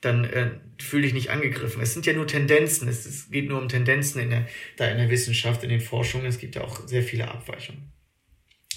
dann 0.00 0.24
äh, 0.24 0.50
fühle 0.80 1.02
dich 1.02 1.14
nicht 1.14 1.30
angegriffen. 1.30 1.82
Es 1.82 1.92
sind 1.92 2.06
ja 2.06 2.12
nur 2.12 2.26
Tendenzen. 2.26 2.88
Es, 2.88 3.06
es 3.06 3.30
geht 3.30 3.48
nur 3.48 3.60
um 3.60 3.68
Tendenzen 3.68 4.20
in 4.20 4.30
der, 4.30 4.48
da 4.76 4.88
in 4.88 4.98
der 4.98 5.10
Wissenschaft, 5.10 5.62
in 5.62 5.68
den 5.68 5.80
Forschungen. 5.80 6.26
Es 6.26 6.38
gibt 6.38 6.56
ja 6.56 6.62
auch 6.62 6.88
sehr 6.88 7.02
viele 7.02 7.28
Abweichungen. 7.28 7.92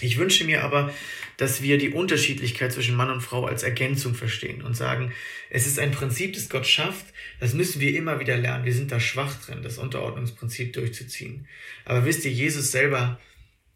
Ich 0.04 0.18
wünsche 0.18 0.43
mir 0.43 0.64
aber, 0.64 0.93
dass 1.38 1.62
wir 1.62 1.78
die 1.78 1.89
Unterschiedlichkeit 1.89 2.74
zwischen 2.74 2.95
Mann 2.95 3.10
und 3.10 3.22
Frau 3.22 3.45
als 3.45 3.64
Ergänzung 3.64 4.16
verstehen 4.16 4.62
und 4.62 4.76
sagen, 4.76 5.14
es 5.49 5.66
ist 5.66 5.80
ein 5.80 5.91
Prinzip, 5.91 6.34
das 6.34 6.49
Gott 6.49 6.68
schafft, 6.68 7.06
das 7.39 7.54
müssen 7.54 7.80
wir 7.80 7.95
immer 7.95 8.20
wieder 8.20 8.38
lernen. 8.38 8.66
Wir 8.66 8.74
sind 8.74 8.91
da 8.91 8.99
schwach 8.99 9.34
drin, 9.45 9.64
das 9.64 9.78
Unterordnungsprinzip 9.78 10.74
durchzuziehen. 10.74 11.47
Aber 11.86 12.06
wisst 12.06 12.26
ihr, 12.26 12.32
Jesus 12.32 12.72
selber 12.72 13.20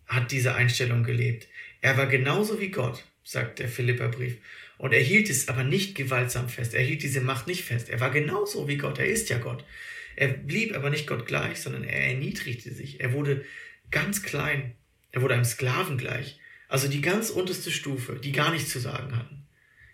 hat 0.06 0.32
diese 0.32 0.56
Einstellung 0.56 1.04
gelebt. 1.04 1.48
Er 1.82 1.98
war 1.98 2.08
genauso 2.08 2.60
wie 2.60 2.72
Gott, 2.72 3.06
sagt 3.24 3.60
der 3.60 3.70
Philipperbrief. 3.70 4.38
Und 4.78 4.94
er 4.94 5.02
hielt 5.02 5.30
es 5.30 5.48
aber 5.48 5.64
nicht 5.64 5.96
gewaltsam 5.96 6.50
fest. 6.50 6.74
Er 6.74 6.84
hielt 6.84 7.04
diese 7.04 7.22
Macht 7.22 7.48
nicht 7.48 7.64
fest. 7.64 7.90
Er 7.90 8.00
war 8.00 8.12
genauso 8.12 8.68
wie 8.68 8.78
Gott. 8.78 9.00
Er 9.00 9.08
ist 9.08 9.30
ja 9.30 9.38
Gott. 9.38 9.64
Er 10.16 10.28
blieb 10.28 10.76
aber 10.76 10.90
nicht 10.90 11.08
Gott 11.08 11.26
gleich, 11.26 11.62
sondern 11.62 11.84
er 11.84 12.08
erniedrigte 12.08 12.72
sich. 12.74 13.00
Er 13.00 13.14
wurde 13.14 13.46
ganz 13.92 14.24
klein 14.24 14.76
er 15.18 15.24
wurde 15.24 15.34
einem 15.34 15.46
Sklaven 15.46 15.98
gleich. 15.98 16.38
Also 16.68 16.88
die 16.88 17.02
ganz 17.02 17.32
unterste 17.32 17.72
Stufe, 17.72 18.20
die 18.24 18.32
gar 18.32 18.52
nichts 18.52 18.70
zu 18.70 18.78
sagen 18.78 19.18
hatten. 19.18 19.48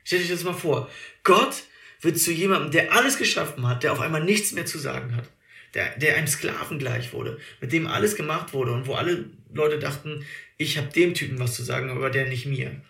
Stellt 0.04 0.24
euch 0.24 0.30
das 0.30 0.44
mal 0.44 0.54
vor. 0.54 0.90
Gott 1.24 1.64
wird 2.02 2.20
zu 2.20 2.34
jemandem, 2.34 2.72
der 2.72 2.92
alles 2.92 3.18
geschaffen 3.18 3.66
hat, 3.66 3.84
der 3.84 3.94
auf 3.94 4.02
einmal 4.02 4.22
nichts 4.22 4.52
mehr 4.52 4.66
zu 4.66 4.78
sagen 4.80 5.16
hat. 5.16 5.30
Der, 5.76 5.98
der 5.98 6.18
einem 6.18 6.28
Sklaven 6.28 6.78
gleich 6.78 7.14
wurde, 7.14 7.40
mit 7.62 7.72
dem 7.72 7.88
alles 7.88 8.18
gemacht 8.18 8.52
wurde 8.52 8.74
und 8.74 8.86
wo 8.86 8.96
alle 8.96 9.30
Leute 9.54 9.80
dachten, 9.80 10.26
ich 10.58 10.78
habe 10.78 10.92
dem 10.92 11.14
Typen 11.14 11.40
was 11.40 11.56
zu 11.56 11.64
sagen, 11.64 11.90
aber 11.90 12.10
der 12.10 12.28
nicht 12.28 12.46
mir. 12.46 12.82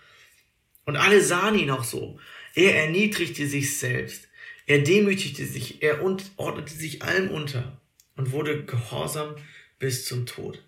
Und 0.86 0.96
alle 0.96 1.22
sahen 1.22 1.58
ihn 1.58 1.70
auch 1.70 1.84
so. 1.84 2.20
Er 2.56 2.76
erniedrigte 2.78 3.46
sich 3.46 3.78
selbst. 3.78 4.28
Er 4.66 4.80
demütigte 4.80 5.46
sich. 5.46 5.84
Er 5.84 6.02
ordnete 6.02 6.74
sich 6.74 7.04
allem 7.04 7.30
unter 7.30 7.80
und 8.16 8.32
wurde 8.32 8.66
gehorsam 8.66 9.36
bis 9.78 10.06
zum 10.06 10.26
Tod. 10.26 10.64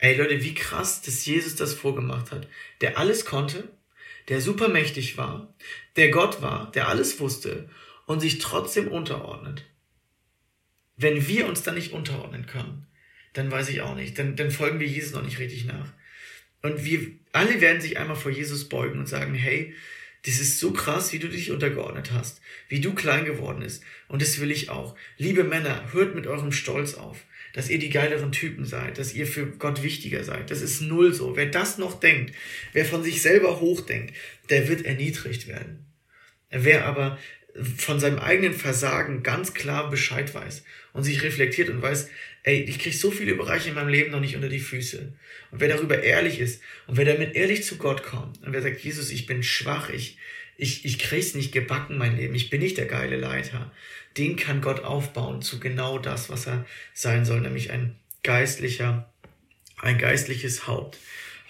Ey 0.00 0.16
Leute, 0.16 0.42
wie 0.42 0.54
krass, 0.54 1.02
dass 1.02 1.26
Jesus 1.26 1.56
das 1.56 1.74
vorgemacht 1.74 2.32
hat. 2.32 2.48
Der 2.80 2.96
alles 2.96 3.26
konnte, 3.26 3.68
der 4.28 4.40
supermächtig 4.40 5.18
war, 5.18 5.52
der 5.96 6.10
Gott 6.10 6.40
war, 6.40 6.72
der 6.72 6.88
alles 6.88 7.20
wusste 7.20 7.68
und 8.06 8.20
sich 8.20 8.38
trotzdem 8.38 8.88
unterordnet. 8.88 9.66
Wenn 10.96 11.28
wir 11.28 11.46
uns 11.46 11.62
dann 11.62 11.74
nicht 11.74 11.92
unterordnen 11.92 12.46
können, 12.46 12.86
dann 13.34 13.50
weiß 13.50 13.68
ich 13.68 13.82
auch 13.82 13.94
nicht, 13.94 14.18
dann, 14.18 14.36
dann 14.36 14.50
folgen 14.50 14.80
wir 14.80 14.86
Jesus 14.86 15.12
noch 15.12 15.22
nicht 15.22 15.38
richtig 15.38 15.66
nach. 15.66 15.92
Und 16.62 16.82
wir 16.82 17.06
alle 17.32 17.60
werden 17.60 17.82
sich 17.82 17.98
einmal 17.98 18.16
vor 18.16 18.32
Jesus 18.32 18.70
beugen 18.70 19.00
und 19.00 19.06
sagen, 19.06 19.34
hey, 19.34 19.74
das 20.24 20.40
ist 20.40 20.58
so 20.58 20.72
krass, 20.72 21.12
wie 21.12 21.18
du 21.18 21.28
dich 21.28 21.50
untergeordnet 21.50 22.10
hast, 22.12 22.40
wie 22.68 22.80
du 22.80 22.94
klein 22.94 23.26
geworden 23.26 23.60
bist. 23.60 23.82
Und 24.08 24.22
das 24.22 24.40
will 24.40 24.50
ich 24.50 24.70
auch. 24.70 24.96
Liebe 25.18 25.44
Männer, 25.44 25.92
hört 25.92 26.14
mit 26.14 26.26
eurem 26.26 26.52
Stolz 26.52 26.94
auf 26.94 27.24
dass 27.52 27.68
ihr 27.68 27.78
die 27.78 27.90
geileren 27.90 28.32
Typen 28.32 28.64
seid, 28.64 28.98
dass 28.98 29.14
ihr 29.14 29.26
für 29.26 29.46
Gott 29.46 29.82
wichtiger 29.82 30.24
seid. 30.24 30.50
Das 30.50 30.62
ist 30.62 30.80
null 30.80 31.12
so. 31.12 31.36
Wer 31.36 31.46
das 31.46 31.78
noch 31.78 31.98
denkt, 31.98 32.34
wer 32.72 32.84
von 32.84 33.02
sich 33.02 33.22
selber 33.22 33.60
hochdenkt, 33.60 34.14
der 34.48 34.68
wird 34.68 34.84
erniedrigt 34.84 35.48
werden. 35.48 35.86
Wer 36.50 36.84
aber 36.86 37.18
von 37.76 37.98
seinem 37.98 38.18
eigenen 38.18 38.52
Versagen 38.52 39.22
ganz 39.22 39.54
klar 39.54 39.90
Bescheid 39.90 40.34
weiß 40.34 40.64
und 40.92 41.04
sich 41.04 41.22
reflektiert 41.22 41.68
und 41.68 41.82
weiß, 41.82 42.08
ey, 42.42 42.62
ich 42.62 42.78
krieg 42.78 42.94
so 42.94 43.10
viele 43.10 43.34
Bereiche 43.34 43.70
in 43.70 43.74
meinem 43.74 43.88
Leben 43.88 44.12
noch 44.12 44.20
nicht 44.20 44.36
unter 44.36 44.48
die 44.48 44.60
Füße. 44.60 45.12
Und 45.50 45.60
wer 45.60 45.68
darüber 45.68 46.02
ehrlich 46.02 46.38
ist 46.38 46.62
und 46.86 46.96
wer 46.96 47.04
damit 47.04 47.34
ehrlich 47.34 47.64
zu 47.64 47.76
Gott 47.76 48.02
kommt 48.02 48.42
und 48.42 48.52
wer 48.52 48.62
sagt, 48.62 48.80
Jesus, 48.80 49.10
ich 49.10 49.26
bin 49.26 49.42
schwach, 49.42 49.90
ich, 49.90 50.18
ich, 50.56 50.84
ich 50.84 50.98
krieg's 50.98 51.34
nicht 51.34 51.52
gebacken, 51.52 51.98
mein 51.98 52.16
Leben, 52.16 52.34
ich 52.34 52.50
bin 52.50 52.60
nicht 52.60 52.78
der 52.78 52.86
geile 52.86 53.16
Leiter, 53.16 53.72
den 54.16 54.36
kann 54.36 54.60
Gott 54.60 54.80
aufbauen 54.80 55.42
zu 55.42 55.60
genau 55.60 55.98
das, 55.98 56.30
was 56.30 56.46
er 56.46 56.66
sein 56.94 57.24
soll, 57.24 57.40
nämlich 57.40 57.70
ein 57.70 57.96
geistlicher, 58.22 59.10
ein 59.78 59.98
geistliches 59.98 60.66
Haupt. 60.66 60.98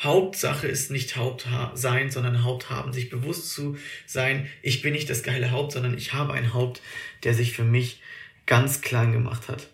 Hauptsache 0.03 0.67
ist 0.67 0.91
nicht 0.91 1.17
Haupt 1.17 1.47
sein, 1.75 2.11
sondern 2.11 2.43
Haupt 2.43 2.71
haben, 2.71 2.93
sich 2.93 3.11
bewusst 3.11 3.51
zu 3.51 3.77
sein, 4.07 4.49
ich 4.63 4.81
bin 4.81 4.95
nicht 4.95 5.11
das 5.11 5.23
geile 5.23 5.51
Haupt, 5.51 5.73
sondern 5.73 5.97
ich 5.97 6.15
habe 6.15 6.33
ein 6.33 6.55
Haupt, 6.55 6.81
der 7.23 7.35
sich 7.35 7.53
für 7.53 7.65
mich 7.65 8.01
ganz 8.47 8.81
klein 8.81 9.13
gemacht 9.13 9.49
hat. 9.49 9.69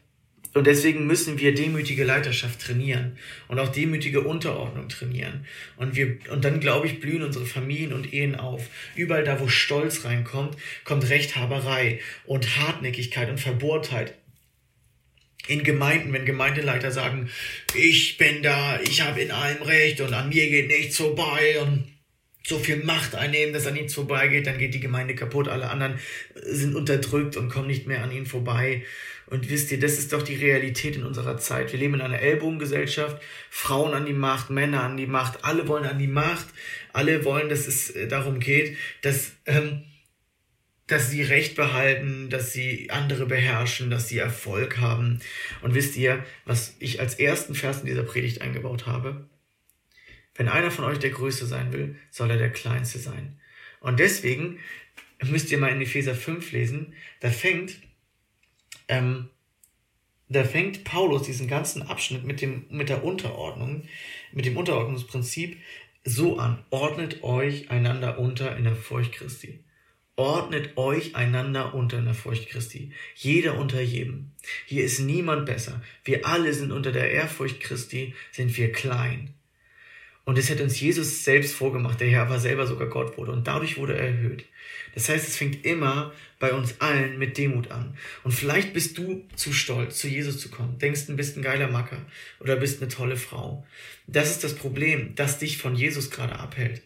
Und 0.56 0.66
deswegen 0.66 1.06
müssen 1.06 1.38
wir 1.38 1.54
demütige 1.54 2.02
Leiterschaft 2.02 2.62
trainieren 2.62 3.18
und 3.46 3.58
auch 3.58 3.68
demütige 3.68 4.22
Unterordnung 4.22 4.88
trainieren. 4.88 5.44
Und 5.76 5.96
wir, 5.96 6.16
und 6.30 6.46
dann, 6.46 6.60
glaube 6.60 6.86
ich, 6.86 6.98
blühen 6.98 7.22
unsere 7.22 7.44
Familien 7.44 7.92
und 7.92 8.14
Ehen 8.14 8.34
auf. 8.34 8.70
Überall 8.94 9.22
da, 9.22 9.38
wo 9.38 9.48
Stolz 9.48 10.06
reinkommt, 10.06 10.56
kommt 10.84 11.10
Rechthaberei 11.10 12.00
und 12.24 12.56
Hartnäckigkeit 12.56 13.28
und 13.28 13.38
Verbohrtheit. 13.38 14.14
In 15.48 15.62
Gemeinden, 15.62 16.12
wenn 16.12 16.24
Gemeindeleiter 16.24 16.90
sagen, 16.90 17.30
ich 17.74 18.16
bin 18.18 18.42
da, 18.42 18.80
ich 18.80 19.00
habe 19.02 19.20
in 19.20 19.30
allem 19.30 19.62
Recht 19.62 20.00
und 20.00 20.12
an 20.12 20.28
mir 20.28 20.48
geht 20.48 20.68
nichts 20.68 20.96
vorbei 20.96 21.60
und 21.62 21.84
so 22.46 22.58
viel 22.58 22.84
Macht 22.84 23.14
einnehmen, 23.14 23.52
dass 23.52 23.66
an 23.66 23.76
ihnen 23.76 23.88
vorbeigeht, 23.88 24.46
dann 24.46 24.58
geht 24.58 24.74
die 24.74 24.80
Gemeinde 24.80 25.14
kaputt, 25.14 25.48
alle 25.48 25.68
anderen 25.68 25.98
sind 26.34 26.76
unterdrückt 26.76 27.36
und 27.36 27.48
kommen 27.48 27.66
nicht 27.66 27.86
mehr 27.86 28.02
an 28.02 28.12
ihnen 28.12 28.26
vorbei. 28.26 28.84
Und 29.28 29.50
wisst 29.50 29.72
ihr, 29.72 29.80
das 29.80 29.98
ist 29.98 30.12
doch 30.12 30.22
die 30.22 30.36
Realität 30.36 30.94
in 30.94 31.02
unserer 31.02 31.36
Zeit. 31.38 31.72
Wir 31.72 31.80
leben 31.80 31.94
in 31.94 32.00
einer 32.00 32.20
Ellbogengesellschaft, 32.20 33.20
Frauen 33.50 33.92
an 33.92 34.06
die 34.06 34.12
Macht, 34.12 34.50
Männer 34.50 34.84
an 34.84 34.96
die 34.96 35.08
Macht, 35.08 35.44
alle 35.44 35.66
wollen 35.66 35.84
an 35.84 35.98
die 35.98 36.06
Macht, 36.06 36.46
alle 36.92 37.24
wollen, 37.24 37.48
dass 37.48 37.66
es 37.66 37.90
äh, 37.90 38.06
darum 38.06 38.38
geht, 38.38 38.76
dass, 39.02 39.32
ähm, 39.46 39.82
dass 40.86 41.10
sie 41.10 41.22
Recht 41.22 41.56
behalten, 41.56 42.30
dass 42.30 42.52
sie 42.52 42.90
andere 42.90 43.26
beherrschen, 43.26 43.90
dass 43.90 44.08
sie 44.08 44.18
Erfolg 44.18 44.78
haben. 44.78 45.20
Und 45.62 45.74
wisst 45.74 45.96
ihr, 45.96 46.24
was 46.44 46.76
ich 46.78 47.00
als 47.00 47.14
ersten 47.14 47.54
Vers 47.54 47.80
in 47.80 47.86
dieser 47.86 48.04
Predigt 48.04 48.40
eingebaut 48.40 48.86
habe? 48.86 49.28
Wenn 50.34 50.48
einer 50.48 50.70
von 50.70 50.84
euch 50.84 50.98
der 50.98 51.10
Größte 51.10 51.46
sein 51.46 51.72
will, 51.72 51.96
soll 52.10 52.30
er 52.30 52.38
der 52.38 52.52
Kleinste 52.52 52.98
sein. 52.98 53.38
Und 53.80 53.98
deswegen 53.98 54.58
müsst 55.24 55.50
ihr 55.50 55.58
mal 55.58 55.72
in 55.72 55.80
Epheser 55.80 56.14
5 56.14 56.52
lesen, 56.52 56.94
da 57.20 57.30
fängt 57.30 57.80
ähm, 58.88 59.30
da 60.28 60.42
fängt 60.42 60.84
Paulus 60.84 61.22
diesen 61.22 61.46
ganzen 61.46 61.82
Abschnitt 61.82 62.24
mit, 62.24 62.40
dem, 62.40 62.66
mit 62.68 62.88
der 62.88 63.04
Unterordnung, 63.04 63.84
mit 64.32 64.44
dem 64.44 64.56
Unterordnungsprinzip 64.56 65.58
so 66.04 66.38
an. 66.38 66.64
Ordnet 66.70 67.22
euch 67.22 67.70
einander 67.70 68.18
unter 68.18 68.56
in 68.56 68.64
der 68.64 68.74
Furcht 68.74 69.12
Christi. 69.12 69.62
Ordnet 70.18 70.78
euch 70.78 71.14
einander 71.14 71.74
unter 71.74 71.98
in 71.98 72.06
der 72.06 72.14
Furcht 72.14 72.48
Christi. 72.48 72.90
Jeder 73.16 73.58
unter 73.58 73.82
jedem. 73.82 74.30
Hier 74.64 74.82
ist 74.82 74.98
niemand 74.98 75.44
besser. 75.44 75.82
Wir 76.04 76.26
alle 76.26 76.54
sind 76.54 76.72
unter 76.72 76.90
der 76.90 77.10
Ehrfurcht 77.10 77.60
Christi, 77.60 78.14
sind 78.32 78.56
wir 78.56 78.72
klein. 78.72 79.34
Und 80.24 80.38
es 80.38 80.48
hat 80.50 80.62
uns 80.62 80.80
Jesus 80.80 81.22
selbst 81.22 81.54
vorgemacht, 81.54 82.00
der 82.00 82.08
Herr 82.08 82.22
aber 82.22 82.38
selber 82.38 82.66
sogar 82.66 82.88
Gott 82.88 83.18
wurde. 83.18 83.30
Und 83.30 83.46
dadurch 83.46 83.76
wurde 83.76 83.94
er 83.94 84.06
erhöht. 84.06 84.46
Das 84.94 85.10
heißt, 85.10 85.28
es 85.28 85.36
fängt 85.36 85.66
immer 85.66 86.14
bei 86.38 86.54
uns 86.54 86.80
allen 86.80 87.18
mit 87.18 87.36
Demut 87.36 87.70
an. 87.70 87.94
Und 88.24 88.32
vielleicht 88.32 88.72
bist 88.72 88.96
du 88.96 89.22
zu 89.36 89.52
stolz, 89.52 89.98
zu 89.98 90.08
Jesus 90.08 90.40
zu 90.40 90.48
kommen. 90.48 90.78
Denkst, 90.78 91.06
du 91.06 91.14
bist 91.14 91.36
ein 91.36 91.42
geiler 91.42 91.68
Macker 91.68 92.00
oder 92.40 92.56
bist 92.56 92.80
eine 92.80 92.90
tolle 92.90 93.18
Frau. 93.18 93.66
Das 94.06 94.30
ist 94.30 94.44
das 94.44 94.54
Problem, 94.54 95.14
das 95.14 95.38
dich 95.38 95.58
von 95.58 95.76
Jesus 95.76 96.10
gerade 96.10 96.38
abhält 96.38 96.80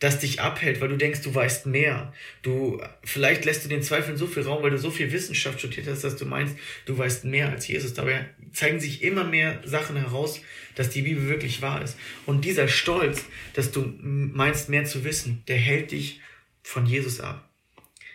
das 0.00 0.18
dich 0.18 0.40
abhält, 0.40 0.80
weil 0.80 0.88
du 0.88 0.96
denkst, 0.96 1.20
du 1.20 1.34
weißt 1.34 1.66
mehr. 1.66 2.12
Du, 2.42 2.82
vielleicht 3.04 3.44
lässt 3.44 3.64
du 3.64 3.68
den 3.68 3.82
Zweifeln 3.82 4.16
so 4.16 4.26
viel 4.26 4.42
Raum, 4.42 4.62
weil 4.62 4.70
du 4.70 4.78
so 4.78 4.90
viel 4.90 5.12
Wissenschaft 5.12 5.58
studiert 5.58 5.86
hast, 5.86 6.02
dass 6.02 6.16
du 6.16 6.24
meinst, 6.24 6.56
du 6.86 6.96
weißt 6.96 7.26
mehr 7.26 7.50
als 7.50 7.68
Jesus. 7.68 7.92
Dabei 7.92 8.30
zeigen 8.52 8.80
sich 8.80 9.02
immer 9.02 9.24
mehr 9.24 9.60
Sachen 9.64 9.96
heraus, 9.96 10.40
dass 10.74 10.88
die 10.88 11.02
Bibel 11.02 11.28
wirklich 11.28 11.60
wahr 11.60 11.82
ist. 11.82 11.98
Und 12.24 12.46
dieser 12.46 12.66
Stolz, 12.66 13.24
dass 13.52 13.72
du 13.72 13.94
meinst, 14.00 14.70
mehr 14.70 14.86
zu 14.86 15.04
wissen, 15.04 15.42
der 15.48 15.58
hält 15.58 15.92
dich 15.92 16.20
von 16.62 16.86
Jesus 16.86 17.20
ab. 17.20 17.46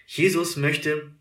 Jesus 0.07 0.57
möchte 0.57 1.11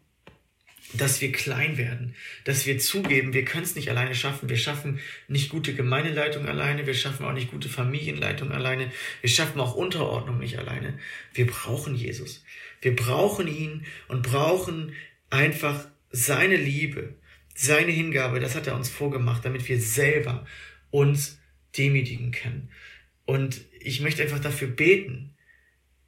dass 0.96 1.20
wir 1.20 1.32
klein 1.32 1.76
werden, 1.76 2.14
dass 2.44 2.66
wir 2.66 2.78
zugeben, 2.78 3.32
wir 3.32 3.44
können 3.44 3.64
es 3.64 3.74
nicht 3.74 3.90
alleine 3.90 4.14
schaffen. 4.14 4.48
Wir 4.48 4.56
schaffen 4.56 5.00
nicht 5.28 5.48
gute 5.48 5.74
Gemeindeleitung 5.74 6.46
alleine, 6.46 6.86
wir 6.86 6.94
schaffen 6.94 7.26
auch 7.26 7.32
nicht 7.32 7.50
gute 7.50 7.68
Familienleitung 7.68 8.52
alleine, 8.52 8.90
wir 9.20 9.30
schaffen 9.30 9.60
auch 9.60 9.74
Unterordnung 9.74 10.38
nicht 10.38 10.58
alleine. 10.58 10.98
Wir 11.32 11.46
brauchen 11.46 11.94
Jesus. 11.94 12.44
Wir 12.80 12.94
brauchen 12.94 13.48
ihn 13.48 13.84
und 14.08 14.22
brauchen 14.22 14.92
einfach 15.30 15.86
seine 16.10 16.56
Liebe, 16.56 17.14
seine 17.54 17.90
Hingabe, 17.90 18.40
das 18.40 18.54
hat 18.54 18.66
er 18.66 18.76
uns 18.76 18.88
vorgemacht, 18.88 19.44
damit 19.44 19.68
wir 19.68 19.80
selber 19.80 20.46
uns 20.90 21.40
demütigen 21.76 22.30
können. 22.30 22.68
Und 23.26 23.62
ich 23.80 24.00
möchte 24.00 24.22
einfach 24.22 24.40
dafür 24.40 24.68
beten, 24.68 25.33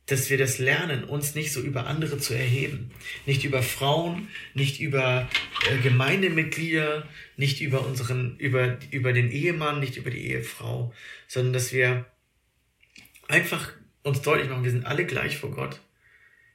dass 0.07 0.31
wir 0.31 0.39
das 0.39 0.59
lernen, 0.59 1.05
uns 1.05 1.35
nicht 1.35 1.53
so 1.53 1.61
über 1.61 1.87
andere 1.87 2.19
zu 2.19 2.33
erheben. 2.33 2.93
Nicht 3.27 3.45
über 3.45 3.63
Frauen, 3.63 4.29
nicht 4.55 4.81
über 4.81 5.29
äh, 5.69 5.79
Gemeindemitglieder, 5.79 7.09
nicht 7.37 7.61
über 7.61 7.85
unseren, 7.85 8.37
über, 8.39 8.79
über 8.93 9.13
den 9.13 9.31
Ehemann, 9.33 9.81
nicht 9.81 9.97
über 9.97 10.11
die 10.11 10.29
Ehefrau, 10.29 10.95
sondern 11.27 11.53
dass 11.53 11.73
wir 11.73 12.07
einfach 13.27 13.73
uns 14.05 14.23
deutlich 14.23 14.49
machen, 14.49 14.63
wir 14.63 14.71
sind 14.71 14.87
alle 14.87 15.05
gleich 15.05 15.39
vor 15.39 15.51
Gott. 15.51 15.81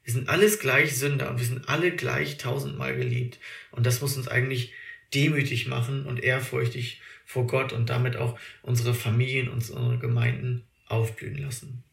Wir 0.03 0.13
sind 0.13 0.29
alles 0.29 0.59
gleich 0.59 0.95
Sünder 0.95 1.29
und 1.29 1.37
wir 1.37 1.45
sind 1.45 1.67
alle 1.67 1.91
gleich 1.91 2.37
tausendmal 2.37 2.95
geliebt. 2.95 3.39
Und 3.71 3.85
das 3.85 3.99
muss 4.01 4.15
uns 4.15 4.29
eigentlich 4.29 4.71
demütig 5.13 5.67
machen 5.67 6.05
und 6.05 6.23
ehrfurchtig 6.23 7.01
vor 7.25 7.47
Gott 7.47 7.73
und 7.73 7.89
damit 7.89 8.15
auch 8.15 8.39
unsere 8.61 8.93
Familien, 8.93 9.49
unsere 9.49 9.99
Gemeinden 9.99 10.63
aufblühen 10.87 11.37
lassen. 11.37 11.83